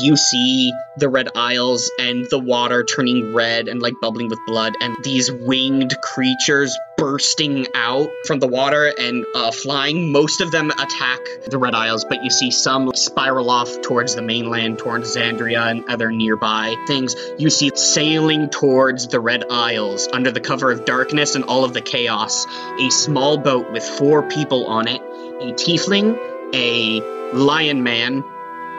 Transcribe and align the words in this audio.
You 0.00 0.16
see 0.16 0.72
the 0.96 1.08
red 1.08 1.28
isles 1.34 1.90
and 1.98 2.24
the 2.30 2.38
water 2.38 2.84
turning 2.84 3.34
red 3.34 3.66
and 3.66 3.82
like 3.82 3.94
bubbling 4.00 4.28
with 4.28 4.38
blood, 4.46 4.74
and 4.80 4.96
these 5.02 5.30
winged 5.30 6.00
creatures 6.00 6.76
bursting 6.96 7.66
out 7.74 8.08
from 8.24 8.38
the 8.38 8.46
water 8.46 8.92
and 8.96 9.26
uh, 9.34 9.50
flying. 9.50 10.12
Most 10.12 10.40
of 10.40 10.52
them 10.52 10.70
attack 10.70 11.18
the 11.50 11.58
red 11.58 11.74
isles, 11.74 12.04
but 12.04 12.22
you 12.22 12.30
see 12.30 12.52
some 12.52 12.92
spiral 12.94 13.50
off 13.50 13.82
towards 13.82 14.14
the 14.14 14.22
mainland, 14.22 14.78
towards 14.78 15.16
Xandria 15.16 15.68
and 15.68 15.84
other 15.88 16.12
nearby 16.12 16.76
things. 16.86 17.16
You 17.36 17.50
see 17.50 17.72
sailing 17.74 18.50
towards 18.50 19.08
the 19.08 19.18
red 19.18 19.44
isles 19.50 20.08
under 20.12 20.30
the 20.30 20.40
cover 20.40 20.70
of 20.70 20.84
darkness 20.84 21.34
and 21.34 21.44
all 21.44 21.64
of 21.64 21.74
the 21.74 21.82
chaos. 21.82 22.46
A 22.80 22.90
small 22.90 23.36
boat 23.36 23.72
with 23.72 23.82
four 23.82 24.28
people 24.28 24.66
on 24.66 24.86
it 24.86 25.02
a 25.40 25.52
tiefling, 25.52 26.18
a 26.52 27.00
lion 27.36 27.82
man, 27.82 28.24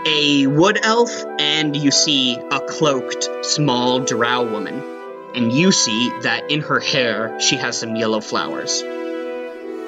a 0.05 0.47
wood 0.47 0.79
elf, 0.81 1.11
and 1.39 1.75
you 1.75 1.91
see 1.91 2.35
a 2.35 2.59
cloaked 2.59 3.27
small 3.45 3.99
drow 3.99 4.49
woman. 4.49 4.83
And 5.35 5.51
you 5.51 5.71
see 5.71 6.09
that 6.21 6.49
in 6.49 6.61
her 6.61 6.79
hair 6.79 7.39
she 7.39 7.57
has 7.57 7.77
some 7.77 7.95
yellow 7.95 8.19
flowers. 8.19 8.81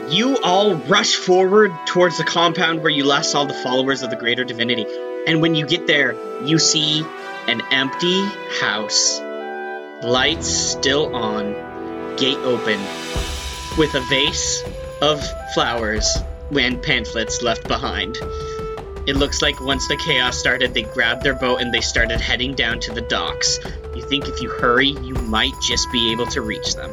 You 0.09 0.37
all 0.43 0.75
rush 0.75 1.15
forward 1.15 1.71
towards 1.85 2.17
the 2.17 2.23
compound 2.23 2.81
where 2.81 2.91
you 2.91 3.05
last 3.05 3.31
saw 3.31 3.45
the 3.45 3.53
followers 3.53 4.03
of 4.03 4.09
the 4.09 4.15
greater 4.15 4.43
divinity. 4.43 4.85
And 5.27 5.41
when 5.41 5.55
you 5.55 5.65
get 5.65 5.87
there, 5.87 6.15
you 6.43 6.59
see 6.59 7.05
an 7.47 7.61
empty 7.71 8.23
house. 8.59 9.19
Lights 10.03 10.47
still 10.47 11.15
on, 11.15 11.53
gate 12.17 12.37
open, 12.39 12.79
with 13.77 13.93
a 13.95 14.01
vase 14.09 14.63
of 15.01 15.23
flowers 15.53 16.17
and 16.51 16.81
pamphlets 16.81 17.41
left 17.41 17.67
behind. 17.67 18.17
It 19.07 19.15
looks 19.15 19.41
like 19.41 19.59
once 19.59 19.87
the 19.87 19.97
chaos 19.97 20.37
started, 20.37 20.73
they 20.73 20.83
grabbed 20.83 21.23
their 21.23 21.33
boat 21.33 21.61
and 21.61 21.73
they 21.73 21.81
started 21.81 22.21
heading 22.21 22.53
down 22.53 22.79
to 22.81 22.93
the 22.93 23.01
docks. 23.01 23.59
You 23.95 24.03
think 24.03 24.27
if 24.27 24.41
you 24.41 24.49
hurry, 24.49 24.89
you 24.89 25.15
might 25.15 25.53
just 25.59 25.91
be 25.91 26.11
able 26.11 26.27
to 26.27 26.41
reach 26.41 26.75
them. 26.75 26.91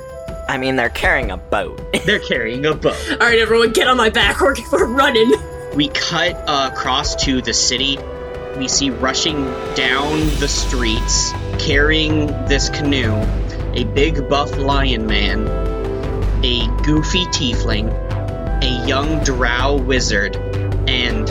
I 0.49 0.57
mean, 0.57 0.77
they're 0.77 0.89
carrying 0.89 1.31
a 1.31 1.37
boat. 1.37 1.79
They're 2.07 2.19
carrying 2.19 2.65
a 2.65 2.73
boat. 2.73 2.97
All 3.11 3.19
right, 3.19 3.39
everyone, 3.39 3.75
get 3.75 3.87
on 3.87 3.99
my 3.99 4.09
back. 4.09 4.41
We're, 4.41 4.55
we're 4.73 4.87
running. 4.87 5.31
We 5.75 5.89
cut 5.89 6.37
uh, 6.49 6.71
across 6.73 7.23
to 7.25 7.43
the 7.43 7.53
city. 7.53 7.99
We 8.57 8.67
see 8.67 8.89
rushing 8.89 9.45
down 9.75 10.21
the 10.41 10.49
streets, 10.49 11.33
carrying 11.59 12.29
this 12.47 12.71
canoe, 12.71 13.13
a 13.75 13.85
big 13.85 14.27
buff 14.31 14.57
lion 14.57 15.07
man, 15.07 15.47
a 16.43 16.67
goofy 16.83 17.27
tiefling, 17.27 17.93
a 18.63 18.87
young 18.89 19.23
drow 19.25 19.77
wizard, 19.77 20.37
and 20.89 21.29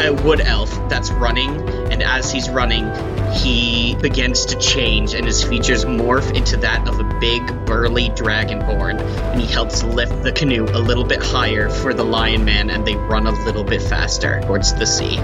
a 0.00 0.10
wood 0.24 0.40
elf 0.40 0.70
that's 0.88 1.10
running. 1.12 1.50
And 1.90 2.02
as 2.02 2.30
he's 2.32 2.48
running, 2.48 2.90
he 3.32 3.94
begins 3.96 4.46
to 4.46 4.58
change, 4.58 5.14
and 5.14 5.26
his 5.26 5.42
features 5.42 5.84
morph 5.84 6.34
into 6.34 6.56
that 6.58 6.86
of 6.88 7.00
a 7.00 7.18
big, 7.18 7.46
burly 7.66 8.08
dragonborn. 8.10 9.00
And 9.00 9.40
he 9.40 9.46
helps 9.46 9.82
lift 9.82 10.22
the 10.22 10.32
canoe 10.32 10.64
a 10.64 10.78
little 10.78 11.04
bit 11.04 11.22
higher 11.22 11.68
for 11.68 11.94
the 11.94 12.04
lion 12.04 12.44
man, 12.44 12.70
and 12.70 12.86
they 12.86 12.96
run 12.96 13.26
a 13.26 13.44
little 13.44 13.64
bit 13.64 13.82
faster 13.82 14.40
towards 14.42 14.74
the 14.74 14.86
sea. 14.86 15.18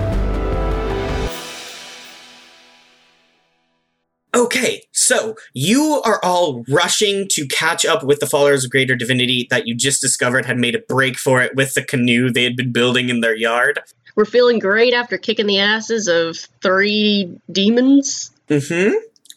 Okay, 4.34 4.82
so 4.92 5.36
you 5.54 6.02
are 6.04 6.20
all 6.22 6.64
rushing 6.68 7.26
to 7.30 7.46
catch 7.48 7.84
up 7.84 8.04
with 8.04 8.20
the 8.20 8.26
followers 8.26 8.64
of 8.64 8.70
Greater 8.70 8.94
Divinity 8.94 9.46
that 9.50 9.66
you 9.66 9.74
just 9.74 10.00
discovered 10.00 10.44
had 10.46 10.58
made 10.58 10.74
a 10.74 10.80
break 10.80 11.16
for 11.18 11.42
it 11.42 11.56
with 11.56 11.74
the 11.74 11.82
canoe 11.82 12.30
they 12.30 12.44
had 12.44 12.54
been 12.54 12.70
building 12.70 13.08
in 13.08 13.20
their 13.20 13.34
yard. 13.34 13.80
We're 14.18 14.24
feeling 14.24 14.58
great 14.58 14.94
after 14.94 15.16
kicking 15.16 15.46
the 15.46 15.60
asses 15.60 16.08
of 16.08 16.36
three 16.60 17.38
demons. 17.52 18.32
Mm-hmm. 18.48 18.96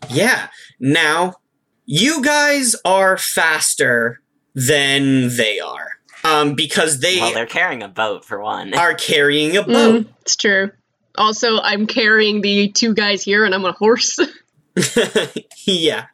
Yeah. 0.09 0.47
Now, 0.79 1.35
you 1.85 2.23
guys 2.23 2.75
are 2.83 3.15
faster 3.15 4.21
than 4.55 5.37
they 5.37 5.59
are. 5.59 5.91
Um, 6.23 6.55
because 6.55 6.99
they 6.99 7.19
Well, 7.19 7.31
they're 7.31 7.45
carrying 7.45 7.83
a 7.83 7.89
boat 7.89 8.25
for 8.25 8.41
one. 8.41 8.73
are 8.73 8.95
carrying 8.95 9.55
a 9.55 9.61
boat. 9.61 10.05
Mm, 10.05 10.07
it's 10.21 10.35
true. 10.35 10.71
Also, 11.15 11.59
I'm 11.59 11.85
carrying 11.85 12.41
the 12.41 12.69
two 12.69 12.95
guys 12.95 13.21
here, 13.21 13.45
and 13.45 13.53
I'm 13.53 13.65
a 13.65 13.73
horse. 13.73 14.17
yeah. 15.67 16.07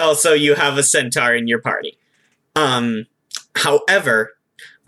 Also, 0.00 0.34
you 0.34 0.54
have 0.54 0.78
a 0.78 0.84
centaur 0.84 1.34
in 1.34 1.48
your 1.48 1.60
party. 1.60 1.98
Um, 2.54 3.06
however, 3.56 4.34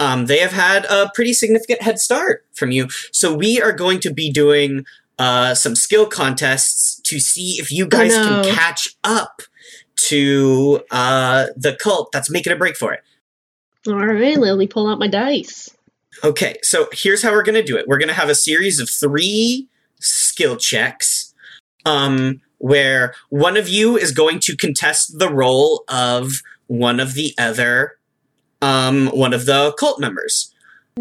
um, 0.01 0.27
they 0.27 0.39
have 0.39 0.53
had 0.53 0.85
a 0.87 1.11
pretty 1.15 1.33
significant 1.33 1.83
head 1.83 1.99
start 1.99 2.45
from 2.53 2.71
you. 2.71 2.89
So 3.13 3.35
we 3.35 3.61
are 3.61 3.73
going 3.73 4.01
to 4.01 4.13
be 4.13 4.31
doing 4.33 4.85
uh, 5.19 5.55
some 5.55 5.77
skill 5.77 6.07
contests 6.07 7.01
to 7.03 7.21
see 7.21 7.57
if 7.61 7.71
you 7.71 7.87
guys 7.87 8.17
no. 8.17 8.43
can 8.43 8.55
catch 8.55 8.97
up 9.05 9.43
to 9.97 10.81
uh, 10.91 11.47
the 11.57 11.77
cult 11.77 12.11
that's 12.13 12.31
making 12.31 12.53
a 12.53 12.57
break 12.57 12.77
for 12.77 12.93
it. 12.93 13.03
All 13.87 13.95
right, 13.95 14.37
let 14.37 14.57
me 14.57 14.67
pull 14.67 14.89
out 14.89 14.99
my 14.99 15.09
dice. 15.09 15.71
Okay, 16.23 16.57
so 16.63 16.89
here's 16.93 17.23
how 17.23 17.33
we're 17.33 17.43
gonna 17.43 17.63
do 17.63 17.77
it. 17.77 17.87
We're 17.87 17.99
gonna 17.99 18.15
have 18.15 18.31
a 18.31 18.35
series 18.35 18.81
of 18.81 18.89
three 18.89 19.69
skill 20.01 20.57
checks, 20.57 21.35
um, 21.85 22.41
where 22.59 23.15
one 23.29 23.57
of 23.57 23.69
you 23.69 23.97
is 23.97 24.13
going 24.13 24.41
to 24.41 24.57
contest 24.57 25.19
the 25.19 25.29
role 25.29 25.85
of 25.89 26.41
one 26.67 26.99
of 26.99 27.15
the 27.15 27.35
other, 27.37 27.99
um, 28.65 29.09
one 29.09 29.35
of 29.35 29.45
the 29.47 29.73
cult 29.79 30.01
members. 30.01 30.53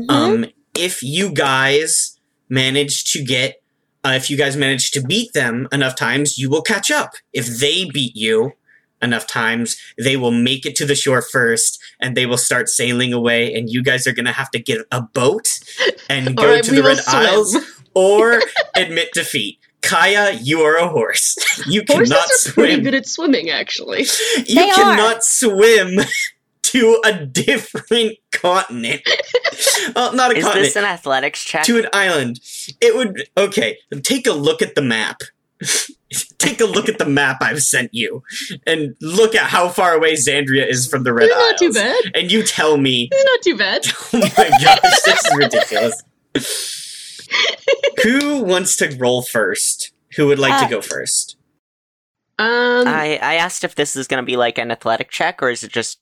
Um, 0.09 0.45
if 0.75 1.01
you 1.01 1.31
guys 1.31 2.19
manage 2.49 3.11
to 3.13 3.23
get, 3.23 3.61
uh, 4.03 4.13
if 4.15 4.29
you 4.29 4.35
guys 4.37 4.57
manage 4.57 4.91
to 4.91 5.01
beat 5.01 5.31
them 5.33 5.67
enough 5.71 5.95
times, 5.95 6.37
you 6.37 6.49
will 6.49 6.61
catch 6.61 6.91
up. 6.91 7.11
If 7.31 7.47
they 7.59 7.85
beat 7.89 8.15
you 8.15 8.53
enough 9.01 9.27
times, 9.27 9.77
they 9.97 10.17
will 10.17 10.31
make 10.31 10.65
it 10.65 10.75
to 10.77 10.85
the 10.85 10.95
shore 10.95 11.21
first, 11.21 11.79
and 12.01 12.17
they 12.17 12.25
will 12.25 12.37
start 12.37 12.67
sailing 12.69 13.13
away. 13.13 13.53
And 13.53 13.69
you 13.69 13.81
guys 13.83 14.05
are 14.07 14.13
gonna 14.13 14.33
have 14.33 14.51
to 14.51 14.59
get 14.59 14.81
a 14.91 15.01
boat 15.01 15.47
and 16.09 16.35
go 16.37 16.53
right, 16.55 16.63
to 16.63 16.75
the 16.75 16.83
Red 16.83 16.97
swim. 16.97 17.15
Isles, 17.15 17.57
or 17.93 18.41
admit 18.75 19.09
defeat. 19.13 19.59
Kaya, 19.81 20.31
you 20.41 20.61
are 20.61 20.77
a 20.77 20.87
horse. 20.87 21.35
You 21.67 21.83
Horses 21.87 22.09
cannot 22.09 22.29
are 22.29 22.53
pretty 22.53 22.81
good 22.81 22.95
at 22.95 23.05
swimming, 23.05 23.49
actually. 23.49 24.05
You 24.47 24.55
They 24.55 24.69
are. 24.69 24.73
cannot 24.73 25.23
swim 25.25 25.99
to 26.73 27.01
a 27.05 27.25
different 27.25 28.17
continent. 28.31 29.01
well, 29.95 30.13
not 30.13 30.31
a 30.31 30.37
Is 30.37 30.43
continent 30.43 30.67
Is 30.67 30.73
this 30.73 30.75
an 30.75 30.85
athletics 30.85 31.43
check? 31.43 31.63
to 31.65 31.77
an 31.79 31.87
island. 31.93 32.39
It 32.81 32.95
would 32.95 33.27
okay. 33.37 33.77
Take 34.01 34.27
a 34.27 34.33
look 34.33 34.61
at 34.61 34.75
the 34.75 34.81
map. 34.81 35.21
take 36.39 36.59
a 36.59 36.65
look 36.65 36.89
at 36.89 36.97
the 36.97 37.05
map 37.05 37.37
I've 37.41 37.63
sent 37.63 37.93
you, 37.93 38.21
and 38.67 38.95
look 39.01 39.33
at 39.33 39.45
how 39.45 39.69
far 39.69 39.93
away 39.93 40.13
Xandria 40.13 40.67
is 40.67 40.87
from 40.87 41.03
the 41.03 41.13
Red 41.13 41.29
It's 41.31 41.35
not 41.35 41.57
too 41.57 41.71
bad. 41.71 42.11
And 42.15 42.31
you 42.31 42.43
tell 42.43 42.77
me. 42.77 43.07
It's 43.11 43.23
not 43.23 43.41
too 43.41 43.57
bad. 43.57 43.85
Oh 44.13 44.19
my 44.37 44.49
gosh, 44.61 45.01
this 45.05 45.25
is 45.25 45.37
ridiculous. 45.37 46.03
Who 48.03 48.43
wants 48.43 48.75
to 48.77 48.95
roll 48.97 49.21
first? 49.21 49.91
Who 50.17 50.27
would 50.27 50.39
like 50.39 50.53
Uh, 50.53 50.63
to 50.65 50.69
go 50.69 50.81
first? 50.81 51.37
Um, 52.37 52.87
I, 52.87 53.19
I 53.21 53.35
asked 53.35 53.63
if 53.63 53.75
this 53.75 53.95
is 53.95 54.07
going 54.07 54.21
to 54.21 54.25
be 54.25 54.35
like 54.35 54.57
an 54.57 54.71
athletic 54.71 55.09
check 55.09 55.41
or 55.41 55.49
is 55.49 55.63
it 55.63 55.71
just 55.71 55.99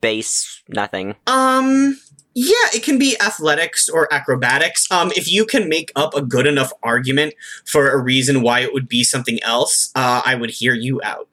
base 0.00 0.62
nothing? 0.68 1.14
Um, 1.26 1.98
yeah, 2.34 2.54
it 2.74 2.82
can 2.82 2.98
be 2.98 3.16
athletics 3.20 3.88
or 3.88 4.12
acrobatics. 4.12 4.90
Um, 4.90 5.10
if 5.16 5.30
you 5.30 5.44
can 5.44 5.68
make 5.68 5.90
up 5.96 6.14
a 6.14 6.22
good 6.22 6.46
enough 6.46 6.72
argument 6.82 7.34
for 7.66 7.90
a 7.90 7.98
reason 8.02 8.42
why 8.42 8.60
it 8.60 8.72
would 8.72 8.88
be 8.88 9.02
something 9.04 9.42
else, 9.42 9.90
uh, 9.96 10.22
I 10.24 10.34
would 10.36 10.50
hear 10.50 10.74
you 10.74 11.00
out. 11.02 11.28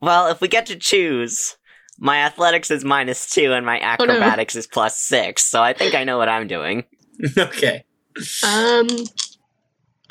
Well, 0.00 0.28
if 0.28 0.40
we 0.40 0.48
get 0.48 0.66
to 0.66 0.76
choose, 0.76 1.56
my 1.98 2.18
athletics 2.18 2.70
is 2.70 2.84
minus 2.84 3.28
two 3.30 3.52
and 3.52 3.64
my 3.66 3.78
Oh, 3.78 4.04
no. 4.04 4.12
acrobatics 4.12 4.54
is 4.54 4.66
plus 4.66 4.98
six, 5.00 5.44
so 5.44 5.62
I 5.62 5.72
think 5.72 5.94
I 5.94 6.04
know 6.04 6.18
what 6.18 6.28
I'm 6.28 6.46
doing. 6.46 6.84
okay. 7.38 7.84
um, 8.46 8.86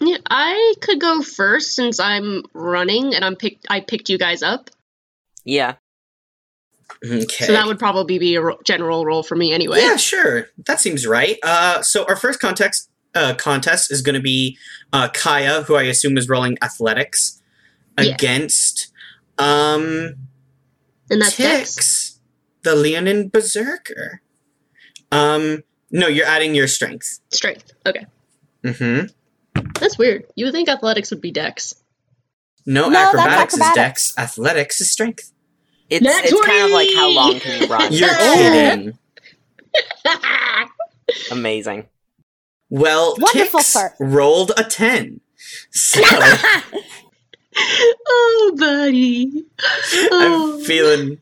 yeah, 0.02 0.18
I 0.30 0.74
could 0.82 1.00
go 1.00 1.22
first 1.22 1.74
since 1.76 2.00
I'm 2.00 2.44
running 2.54 3.14
and 3.16 3.24
I'm 3.24 3.36
picked. 3.36 3.66
I 3.70 3.80
picked 3.82 4.10
you 4.10 4.18
guys 4.18 4.44
up, 4.44 4.70
Yeah. 5.46 5.76
Okay. 7.06 7.46
so 7.46 7.52
that 7.52 7.66
would 7.68 7.78
probably 7.80 8.18
be 8.18 8.36
a 8.36 8.42
ro- 8.42 8.60
general 8.64 9.06
roll 9.06 9.22
for 9.24 9.36
me 9.36 9.54
anyway. 9.54 9.80
Yeah, 9.80 9.98
sure. 9.98 10.48
That 10.66 10.80
seems 10.80 11.06
right. 11.06 11.38
Uh, 11.44 11.82
so 11.82 12.06
our 12.06 12.16
first 12.16 12.40
context 12.40 12.90
uh, 13.14 13.36
contest 13.36 13.92
is 13.92 14.02
going 14.02 14.16
to 14.16 14.22
be 14.22 14.58
uh, 14.94 15.10
Kaya, 15.14 15.64
who 15.64 15.76
I 15.76 15.84
assume 15.84 16.18
is 16.18 16.28
rolling 16.30 16.58
athletics 16.62 17.42
Yeah. 18.00 18.14
against 18.14 18.92
um 19.38 20.16
and 21.10 21.22
that's 21.22 21.38
Dex. 21.38 22.20
The 22.64 22.76
Leonin 22.76 23.30
Berserker. 23.30 24.22
Um, 25.12 25.64
no, 25.92 26.08
you're 26.08 26.26
adding 26.26 26.54
your 26.56 26.68
strength. 26.68 27.20
Strength. 27.30 27.72
Okay, 27.86 28.06
Mm-hmm. 28.64 29.62
that's 29.80 29.98
weird. 29.98 30.26
You 30.36 30.46
would 30.46 30.54
think 30.54 30.68
athletics 30.70 31.12
would 31.12 31.22
be 31.22 31.32
Dex. 31.32 31.76
No, 32.66 32.90
No, 32.90 32.92
that's 32.92 33.16
acrobatics, 33.16 33.54
is 33.54 33.74
dex. 33.76 34.14
Athletics 34.18 34.82
is 34.82 34.92
strength. 34.92 35.32
It's, 35.90 36.04
Nat 36.04 36.22
it's 36.26 36.46
kind 36.46 36.66
of 36.66 36.72
like 36.72 36.90
how 36.96 37.10
long 37.10 37.40
can 37.40 37.62
you 37.62 37.68
run? 37.68 37.94
You're 37.94 38.16
kidding. 38.16 38.98
Amazing. 41.32 41.88
Well, 42.70 43.16
Wonderful 43.18 43.62
Tix 43.62 43.64
start. 43.64 43.94
rolled 44.00 44.52
a 44.58 44.64
ten. 44.64 45.22
So 45.72 46.02
oh, 47.58 48.56
buddy. 48.58 49.46
Oh. 50.12 50.58
I'm 50.60 50.66
feeling 50.66 51.20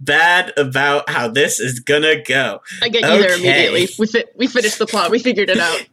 bad 0.00 0.52
about 0.56 1.08
how 1.08 1.28
this 1.28 1.60
is 1.60 1.80
gonna 1.80 2.22
go. 2.22 2.60
I 2.82 2.88
get 2.88 3.02
you 3.02 3.22
there 3.22 3.34
immediately. 3.34 3.88
We 3.98 4.06
fi- 4.06 4.24
we 4.34 4.46
finished 4.48 4.78
the 4.78 4.86
plot. 4.86 5.10
We 5.10 5.18
figured 5.20 5.50
it 5.50 5.58
out. 5.58 5.80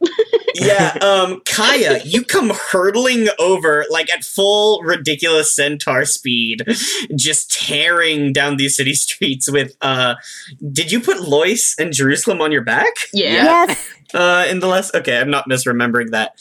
Yeah, 0.60 0.96
um, 1.02 1.40
Kaya, 1.44 2.00
you 2.04 2.24
come 2.24 2.50
hurtling 2.50 3.28
over 3.38 3.84
like 3.90 4.12
at 4.12 4.24
full 4.24 4.82
ridiculous 4.82 5.54
centaur 5.54 6.04
speed, 6.04 6.64
just 7.16 7.50
tearing 7.50 8.32
down 8.32 8.56
these 8.56 8.76
city 8.76 8.94
streets 8.94 9.50
with 9.50 9.76
uh 9.80 10.14
did 10.72 10.90
you 10.92 11.00
put 11.00 11.20
Lois 11.20 11.74
and 11.78 11.92
Jerusalem 11.92 12.40
on 12.40 12.52
your 12.52 12.64
back? 12.64 12.92
yeah. 13.12 13.66
Yes. 13.66 13.88
Uh 14.14 14.46
in 14.48 14.60
the 14.60 14.66
last 14.66 14.94
okay, 14.94 15.20
I'm 15.20 15.30
not 15.30 15.48
misremembering 15.48 16.10
that. 16.10 16.32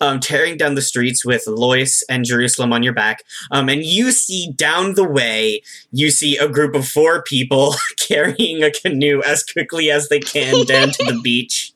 Um 0.00 0.20
tearing 0.20 0.56
down 0.56 0.74
the 0.74 0.82
streets 0.82 1.24
with 1.24 1.46
Lois 1.46 2.02
and 2.08 2.24
Jerusalem 2.24 2.72
on 2.72 2.82
your 2.82 2.92
back. 2.92 3.22
Um 3.50 3.68
and 3.68 3.82
you 3.82 4.12
see 4.12 4.52
down 4.52 4.94
the 4.94 5.08
way, 5.08 5.62
you 5.90 6.10
see 6.10 6.36
a 6.36 6.48
group 6.48 6.74
of 6.74 6.86
four 6.86 7.22
people 7.22 7.74
carrying 7.98 8.62
a 8.62 8.70
canoe 8.70 9.22
as 9.22 9.42
quickly 9.42 9.90
as 9.90 10.08
they 10.08 10.20
can 10.20 10.66
down 10.66 10.90
to 10.90 11.04
the 11.04 11.20
beach. 11.22 11.72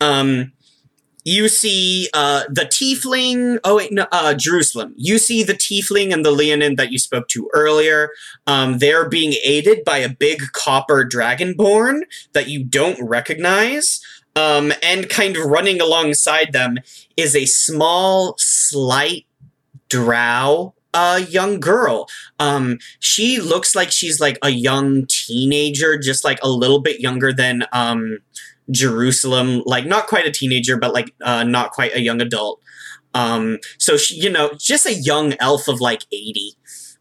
Um 0.00 0.52
you 1.24 1.48
see 1.48 2.08
uh 2.14 2.44
the 2.48 2.62
tiefling 2.62 3.58
oh 3.64 3.76
wait 3.76 3.92
no 3.92 4.06
uh 4.12 4.34
jerusalem. 4.34 4.94
You 4.96 5.18
see 5.18 5.42
the 5.42 5.54
tiefling 5.54 6.12
and 6.12 6.24
the 6.24 6.30
leonin 6.30 6.76
that 6.76 6.92
you 6.92 6.98
spoke 6.98 7.28
to 7.28 7.50
earlier. 7.52 8.10
Um 8.46 8.78
they're 8.78 9.08
being 9.08 9.34
aided 9.44 9.84
by 9.84 9.98
a 9.98 10.08
big 10.08 10.42
copper 10.52 11.04
dragonborn 11.04 12.02
that 12.32 12.48
you 12.48 12.64
don't 12.64 13.00
recognize. 13.02 14.00
Um 14.36 14.72
and 14.82 15.08
kind 15.08 15.36
of 15.36 15.44
running 15.44 15.80
alongside 15.80 16.52
them 16.52 16.78
is 17.16 17.36
a 17.36 17.46
small 17.46 18.34
slight 18.38 19.26
drow 19.88 20.74
uh 20.94 21.20
young 21.28 21.60
girl. 21.60 22.08
Um 22.38 22.78
she 22.98 23.40
looks 23.40 23.74
like 23.74 23.92
she's 23.92 24.20
like 24.20 24.38
a 24.42 24.50
young 24.50 25.06
teenager 25.06 25.98
just 25.98 26.24
like 26.24 26.38
a 26.42 26.48
little 26.48 26.80
bit 26.80 27.00
younger 27.00 27.32
than 27.32 27.66
um 27.72 28.18
Jerusalem, 28.70 29.62
like 29.66 29.86
not 29.86 30.06
quite 30.06 30.26
a 30.26 30.30
teenager, 30.30 30.76
but 30.76 30.92
like 30.92 31.14
uh, 31.20 31.44
not 31.44 31.72
quite 31.72 31.94
a 31.94 32.00
young 32.00 32.20
adult. 32.20 32.60
Um, 33.14 33.58
so 33.78 33.96
she, 33.96 34.16
you 34.16 34.30
know, 34.30 34.52
just 34.58 34.86
a 34.86 34.94
young 34.94 35.34
elf 35.40 35.68
of 35.68 35.80
like 35.80 36.04
eighty. 36.12 36.52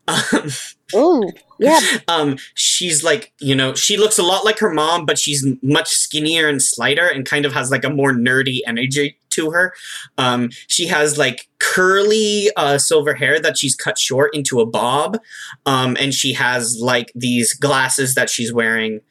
Um, 0.08 0.50
Ooh. 0.96 1.32
Yeah. 1.60 1.80
um, 2.08 2.38
she's 2.56 3.04
like, 3.04 3.32
you 3.40 3.56
know, 3.56 3.74
she 3.74 3.98
looks 3.98 4.18
a 4.18 4.24
lot 4.24 4.46
like 4.46 4.60
her 4.60 4.74
mom, 4.74 5.06
but 5.06 5.20
she's 5.20 5.46
much 5.62 5.90
skinnier 5.90 6.48
and 6.48 6.62
slighter, 6.62 7.08
and 7.08 7.26
kind 7.26 7.46
of 7.46 7.54
has 7.54 7.70
like 7.70 7.84
a 7.84 7.90
more 7.90 8.14
nerdy 8.14 8.60
energy 8.66 9.18
to 9.32 9.52
her. 9.52 9.74
Um, 10.18 10.50
she 10.68 10.88
has 10.88 11.18
like 11.18 11.48
curly 11.60 12.50
uh, 12.56 12.78
silver 12.78 13.14
hair 13.14 13.40
that 13.40 13.58
she's 13.58 13.76
cut 13.76 13.98
short 13.98 14.34
into 14.36 14.60
a 14.60 14.66
bob, 14.66 15.20
um, 15.66 15.96
and 16.00 16.14
she 16.14 16.34
has 16.34 16.80
like 16.80 17.12
these 17.14 17.54
glasses 17.54 18.16
that 18.16 18.30
she's 18.30 18.54
wearing, 18.54 19.02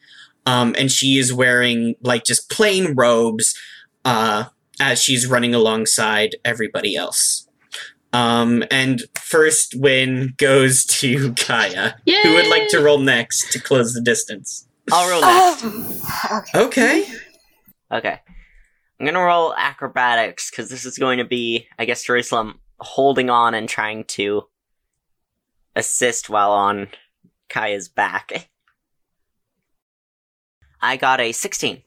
um, 0.49 0.75
and 0.79 0.91
she 0.91 1.17
is 1.19 1.31
wearing 1.31 1.95
like 2.01 2.23
just 2.23 2.49
plain 2.49 2.95
robes 2.95 3.55
uh, 4.03 4.45
as 4.79 5.01
she's 5.01 5.27
running 5.27 5.53
alongside 5.53 6.35
everybody 6.43 6.95
else. 6.95 7.47
Um, 8.13 8.63
and 8.71 9.03
first 9.21 9.75
win 9.77 10.33
goes 10.37 10.85
to 10.99 11.33
Kaya. 11.33 11.95
Yay! 12.05 12.21
Who 12.23 12.33
would 12.33 12.47
like 12.47 12.67
to 12.69 12.81
roll 12.81 12.97
next 12.97 13.51
to 13.53 13.59
close 13.59 13.93
the 13.93 14.01
distance? 14.01 14.67
I'll 14.91 15.09
roll 15.09 15.21
next. 15.21 15.63
Um, 15.63 16.39
okay. 16.39 16.59
Okay. 16.65 17.13
Okay. 17.91 18.19
I'm 18.99 19.05
gonna 19.05 19.19
roll 19.19 19.53
acrobatics 19.55 20.49
because 20.49 20.69
this 20.69 20.83
is 20.83 20.97
going 20.97 21.19
to 21.19 21.25
be, 21.25 21.67
I 21.77 21.85
guess, 21.85 22.03
Jerusalem 22.03 22.59
holding 22.79 23.29
on 23.29 23.53
and 23.53 23.69
trying 23.69 24.03
to 24.05 24.43
assist 25.75 26.29
while 26.29 26.51
on 26.51 26.87
Kaya's 27.49 27.87
back. 27.87 28.49
I 30.81 30.97
got 30.97 31.19
a 31.19 31.31
16. 31.31 31.81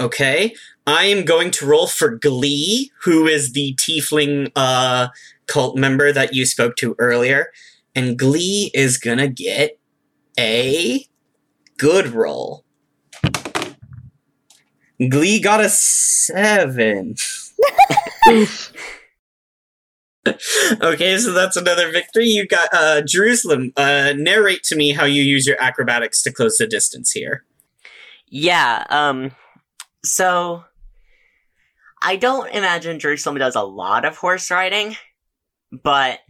Okay. 0.00 0.54
I 0.86 1.04
am 1.04 1.24
going 1.24 1.50
to 1.52 1.66
roll 1.66 1.86
for 1.86 2.16
Glee, 2.16 2.90
who 3.02 3.26
is 3.26 3.52
the 3.52 3.74
tiefling 3.74 4.50
uh, 4.56 5.08
cult 5.46 5.76
member 5.76 6.12
that 6.12 6.34
you 6.34 6.44
spoke 6.44 6.76
to 6.76 6.96
earlier. 6.98 7.52
And 7.94 8.18
Glee 8.18 8.70
is 8.74 8.98
gonna 8.98 9.28
get 9.28 9.78
a 10.38 11.06
good 11.78 12.08
roll. 12.08 12.64
Glee 15.08 15.40
got 15.40 15.60
a 15.60 15.68
seven. 15.68 17.14
okay, 20.80 21.18
so 21.18 21.32
that's 21.32 21.56
another 21.56 21.90
victory. 21.90 22.26
You 22.26 22.46
got 22.46 22.68
uh, 22.72 23.02
Jerusalem. 23.02 23.72
Uh, 23.76 24.14
narrate 24.16 24.62
to 24.64 24.76
me 24.76 24.92
how 24.92 25.04
you 25.04 25.22
use 25.22 25.46
your 25.46 25.60
acrobatics 25.60 26.22
to 26.22 26.32
close 26.32 26.56
the 26.56 26.66
distance 26.66 27.12
here. 27.12 27.44
Yeah, 28.34 28.86
um, 28.88 29.32
so 30.02 30.64
I 32.00 32.16
don't 32.16 32.50
imagine 32.50 32.98
Jerusalem 32.98 33.36
does 33.36 33.56
a 33.56 33.62
lot 33.62 34.06
of 34.06 34.16
horse 34.16 34.50
riding, 34.50 34.96
but 35.70 36.20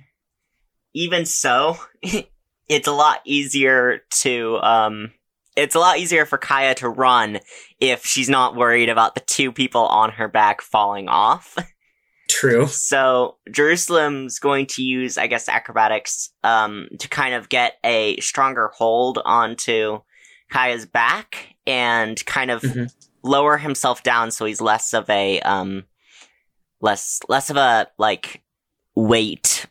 even 0.95 1.25
so, 1.27 1.77
it's 2.69 2.89
a 2.89 2.93
lot 2.93 3.21
easier 3.25 4.01
to, 4.23 4.59
um, 4.63 5.13
it's 5.55 5.77
a 5.77 5.79
lot 5.79 6.01
easier 6.01 6.27
for 6.27 6.39
Kaya 6.39 6.75
to 6.77 6.89
run 6.89 7.39
if 7.79 8.05
she's 8.05 8.29
not 8.29 8.57
worried 8.57 8.89
about 8.89 9.15
the 9.15 9.21
two 9.21 9.53
people 9.53 9.87
on 9.87 10.11
her 10.11 10.27
back 10.27 10.61
falling 10.61 11.07
off. 11.07 11.57
True. 12.29 12.67
So 12.67 13.37
Jerusalem's 13.49 14.41
going 14.41 14.67
to 14.71 14.83
use, 14.83 15.19
I 15.19 15.29
guess, 15.29 15.49
acrobatics 15.49 16.31
um, 16.43 16.89
to 16.99 17.09
kind 17.09 17.35
of 17.35 17.49
get 17.49 17.75
a 17.85 18.19
stronger 18.19 18.73
hold 18.75 19.21
onto 19.25 20.01
Kaya's 20.53 20.87
back 20.87 21.55
and 21.67 22.25
kind 22.27 22.51
of 22.51 22.63
Mhm. 22.63 22.93
lower 23.23 23.57
himself 23.59 24.03
down 24.03 24.31
so 24.31 24.45
he's 24.45 24.61
less 24.61 24.93
of 24.93 25.09
a 25.09 25.41
um, 25.41 25.85
less 26.81 27.21
less 27.29 27.49
of 27.51 27.57
a 27.57 27.89
like 27.99 28.43
weight. 28.95 29.67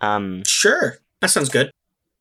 Um, 0.00 0.42
Sure. 0.46 0.98
That 1.20 1.30
sounds 1.30 1.48
good. 1.48 1.70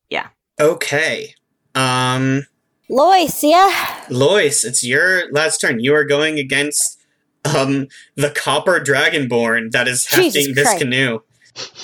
Yeah. 0.09 0.27
Okay. 0.59 1.33
Um 1.75 2.45
Lois, 2.89 3.43
yeah. 3.43 4.05
Lois, 4.09 4.63
it's 4.63 4.83
your 4.83 5.31
last 5.31 5.59
turn. 5.59 5.79
You 5.79 5.93
are 5.95 6.05
going 6.05 6.39
against 6.39 6.99
um 7.45 7.87
the 8.15 8.29
copper 8.31 8.79
dragonborn 8.79 9.71
that 9.71 9.87
is 9.87 10.05
hefting 10.07 10.53
this 10.55 10.77
canoe. 10.77 11.19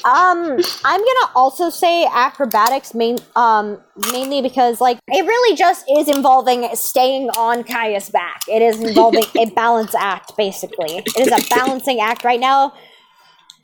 Um, 0.05 0.59
I'm 0.83 0.99
gonna 0.99 1.31
also 1.35 1.69
say 1.69 2.05
acrobatics, 2.05 2.93
main, 2.93 3.17
um, 3.35 3.79
mainly 4.11 4.41
because 4.41 4.81
like 4.81 4.99
it 5.07 5.25
really 5.25 5.55
just 5.55 5.85
is 5.97 6.09
involving 6.09 6.67
staying 6.75 7.29
on 7.29 7.63
Kaya's 7.63 8.09
back. 8.09 8.41
It 8.49 8.61
is 8.61 8.81
involving 8.81 9.25
a 9.37 9.45
balance 9.55 9.95
act, 9.95 10.35
basically. 10.35 10.97
It 10.97 11.17
is 11.17 11.27
a 11.27 11.39
balancing 11.49 12.01
act 12.01 12.23
right 12.25 12.39
now, 12.39 12.73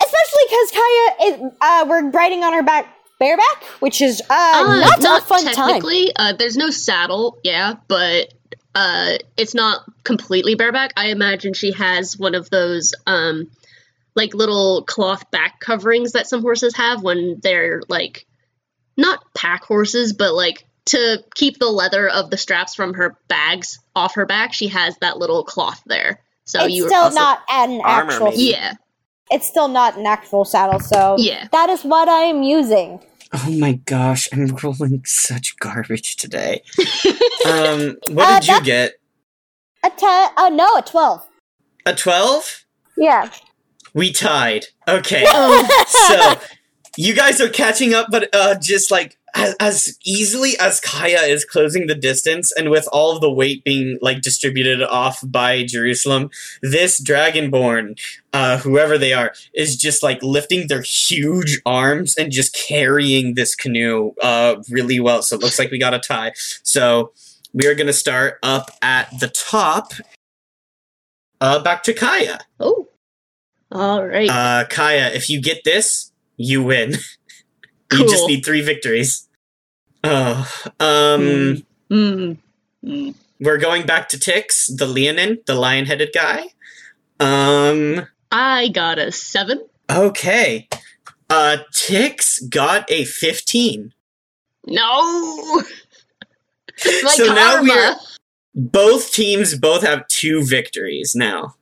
especially 0.01 0.43
because 0.49 0.71
Kaya 0.71 1.31
is. 1.33 1.51
Uh, 1.59 1.85
we're 1.89 2.09
riding 2.09 2.43
on 2.43 2.53
her 2.53 2.63
back 2.63 2.87
bareback, 3.19 3.63
which 3.81 4.01
is 4.01 4.21
uh, 4.29 4.63
Uh, 4.65 4.95
not, 4.99 5.21
a 5.21 5.25
fun 5.25 5.43
time. 5.43 5.53
technically. 5.53 6.11
Uh, 6.15 6.33
there's 6.33 6.55
no 6.55 6.69
saddle, 6.69 7.37
yeah, 7.43 7.73
but 7.89 8.33
uh, 8.75 9.17
it's 9.35 9.53
not 9.53 9.81
completely 10.05 10.55
bareback. 10.55 10.93
I 10.95 11.07
imagine 11.07 11.53
she 11.53 11.73
has 11.73 12.17
one 12.17 12.33
of 12.33 12.49
those 12.49 12.93
um, 13.05 13.49
like 14.15 14.33
little 14.33 14.83
cloth 14.83 15.29
back 15.31 15.59
coverings 15.59 16.13
that 16.13 16.27
some 16.27 16.41
horses 16.41 16.75
have 16.75 17.01
when 17.03 17.39
they're 17.41 17.81
like 17.89 18.25
not 18.97 19.23
pack 19.35 19.63
horses, 19.63 20.13
but 20.13 20.33
like 20.33 20.65
to 20.87 21.23
keep 21.35 21.59
the 21.59 21.67
leather 21.69 22.09
of 22.09 22.29
the 22.29 22.37
straps 22.37 22.75
from 22.75 22.95
her 22.95 23.15
bags 23.27 23.79
off 23.95 24.15
her 24.15 24.25
back. 24.25 24.53
She 24.53 24.67
has 24.69 24.97
that 25.01 25.17
little 25.17 25.43
cloth 25.43 25.81
there. 25.85 26.19
So 26.45 26.65
it's 26.65 26.73
you 26.75 26.87
still 26.87 27.03
also, 27.03 27.15
not 27.15 27.41
an 27.49 27.79
Armor, 27.83 28.11
actual. 28.11 28.31
maybe. 28.31 28.43
yeah, 28.51 28.73
It's 29.29 29.47
still 29.47 29.67
not 29.67 29.97
an 29.97 30.05
actual 30.07 30.43
saddle, 30.45 30.79
so 30.79 31.15
yeah. 31.19 31.47
that 31.51 31.69
is 31.69 31.83
what 31.83 32.09
I 32.09 32.21
am 32.21 32.41
using. 32.41 32.99
Oh 33.31 33.51
my 33.51 33.73
gosh, 33.73 34.27
I'm 34.33 34.47
rolling 34.47 35.03
such 35.05 35.55
garbage 35.59 36.15
today. 36.15 36.63
um 37.45 37.95
what 38.09 38.27
Uh, 38.27 38.39
did 38.39 38.47
you 38.47 38.61
get? 38.63 38.93
A 39.85 39.91
ten? 39.91 40.29
Uh, 40.35 40.49
no, 40.49 40.67
a 40.75 40.81
twelve. 40.81 41.25
A 41.85 41.93
12? 41.95 42.65
Yeah. 42.97 43.29
We 43.93 44.11
tied. 44.11 44.65
Okay. 44.87 45.25
So 45.87 46.35
you 46.97 47.13
guys 47.15 47.39
are 47.41 47.49
catching 47.49 47.93
up, 47.93 48.07
but 48.11 48.33
uh, 48.33 48.55
just 48.61 48.91
like 48.91 49.17
as, 49.35 49.55
as 49.59 49.97
easily 50.05 50.57
as 50.59 50.79
Kaya 50.79 51.21
is 51.21 51.45
closing 51.45 51.87
the 51.87 51.95
distance, 51.95 52.51
and 52.51 52.69
with 52.69 52.87
all 52.91 53.15
of 53.15 53.21
the 53.21 53.31
weight 53.31 53.63
being 53.63 53.97
like 54.01 54.21
distributed 54.21 54.81
off 54.81 55.19
by 55.23 55.63
Jerusalem, 55.63 56.29
this 56.61 57.01
Dragonborn, 57.01 57.99
uh, 58.33 58.57
whoever 58.57 58.97
they 58.97 59.13
are, 59.13 59.33
is 59.53 59.75
just 59.77 60.03
like 60.03 60.21
lifting 60.23 60.67
their 60.67 60.81
huge 60.81 61.61
arms 61.65 62.15
and 62.17 62.31
just 62.31 62.53
carrying 62.55 63.35
this 63.35 63.55
canoe 63.55 64.11
uh, 64.21 64.57
really 64.69 64.99
well. 64.99 65.21
So 65.21 65.35
it 65.35 65.41
looks 65.41 65.59
like 65.59 65.71
we 65.71 65.79
got 65.79 65.93
a 65.93 65.99
tie. 65.99 66.33
So 66.63 67.13
we 67.53 67.67
are 67.67 67.75
going 67.75 67.87
to 67.87 67.93
start 67.93 68.39
up 68.43 68.71
at 68.81 69.09
the 69.19 69.27
top. 69.29 69.93
Uh, 71.41 71.59
back 71.63 71.83
to 71.83 71.93
Kaya. 71.93 72.39
oh. 72.59 72.87
All 73.71 74.05
right. 74.05 74.29
Uh, 74.29 74.65
Kaya, 74.69 75.09
if 75.13 75.29
you 75.29 75.41
get 75.41 75.63
this, 75.63 76.11
you 76.37 76.63
win. 76.63 76.91
you 77.91 78.07
just 78.09 78.27
need 78.27 78.43
three 78.43 78.61
victories. 78.61 79.27
Oh, 80.03 80.49
um, 80.79 81.63
Mm. 81.91 82.37
Mm. 82.85 83.15
we're 83.39 83.57
going 83.57 83.85
back 83.85 84.09
to 84.09 84.17
Tix, 84.17 84.69
the 84.77 84.85
Leonin, 84.85 85.39
the 85.47 85.55
lion-headed 85.55 86.11
guy. 86.13 86.45
Um, 87.19 88.05
I 88.31 88.69
got 88.69 88.99
a 88.99 89.11
seven. 89.11 89.65
okay. 89.89 90.67
Uh, 91.29 91.57
Tix 91.73 92.47
got 92.49 92.89
a 92.89 93.05
15. 93.05 93.93
No. 94.67 95.63
So 96.77 97.25
now 97.33 97.61
we're- 97.61 97.95
Both 98.55 99.11
teams 99.11 99.57
both 99.57 99.81
have 99.83 100.07
two 100.07 100.45
victories 100.45 101.13
now. 101.13 101.55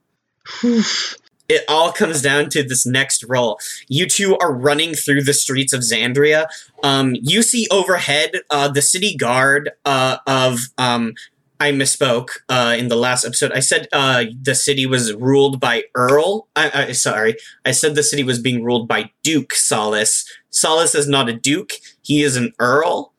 It 1.49 1.63
all 1.67 1.91
comes 1.91 2.21
down 2.21 2.49
to 2.49 2.63
this 2.63 2.85
next 2.85 3.23
roll. 3.23 3.59
You 3.87 4.07
two 4.07 4.37
are 4.37 4.53
running 4.53 4.93
through 4.93 5.23
the 5.23 5.33
streets 5.33 5.73
of 5.73 5.81
Xandria. 5.81 6.47
Um, 6.83 7.15
you 7.21 7.41
see 7.41 7.67
overhead 7.71 8.41
uh, 8.49 8.67
the 8.67 8.81
city 8.81 9.15
guard 9.15 9.71
uh, 9.85 10.17
of. 10.27 10.59
Um, 10.77 11.13
I 11.59 11.71
misspoke 11.71 12.29
uh, 12.49 12.75
in 12.77 12.87
the 12.87 12.95
last 12.95 13.25
episode. 13.25 13.51
I 13.51 13.61
said 13.61 13.87
uh, 13.91 14.25
the 14.39 14.53
city 14.53 14.85
was 14.85 15.15
ruled 15.15 15.59
by 15.59 15.85
Earl. 15.95 16.47
I, 16.55 16.71
I, 16.71 16.91
sorry, 16.91 17.35
I 17.65 17.71
said 17.71 17.95
the 17.95 18.03
city 18.03 18.23
was 18.23 18.37
being 18.37 18.63
ruled 18.63 18.87
by 18.87 19.09
Duke 19.23 19.55
Solace. 19.55 20.23
Solace 20.51 20.93
is 20.93 21.07
not 21.07 21.29
a 21.29 21.33
duke; 21.33 21.71
he 22.03 22.21
is 22.21 22.35
an 22.35 22.53
earl. 22.59 23.11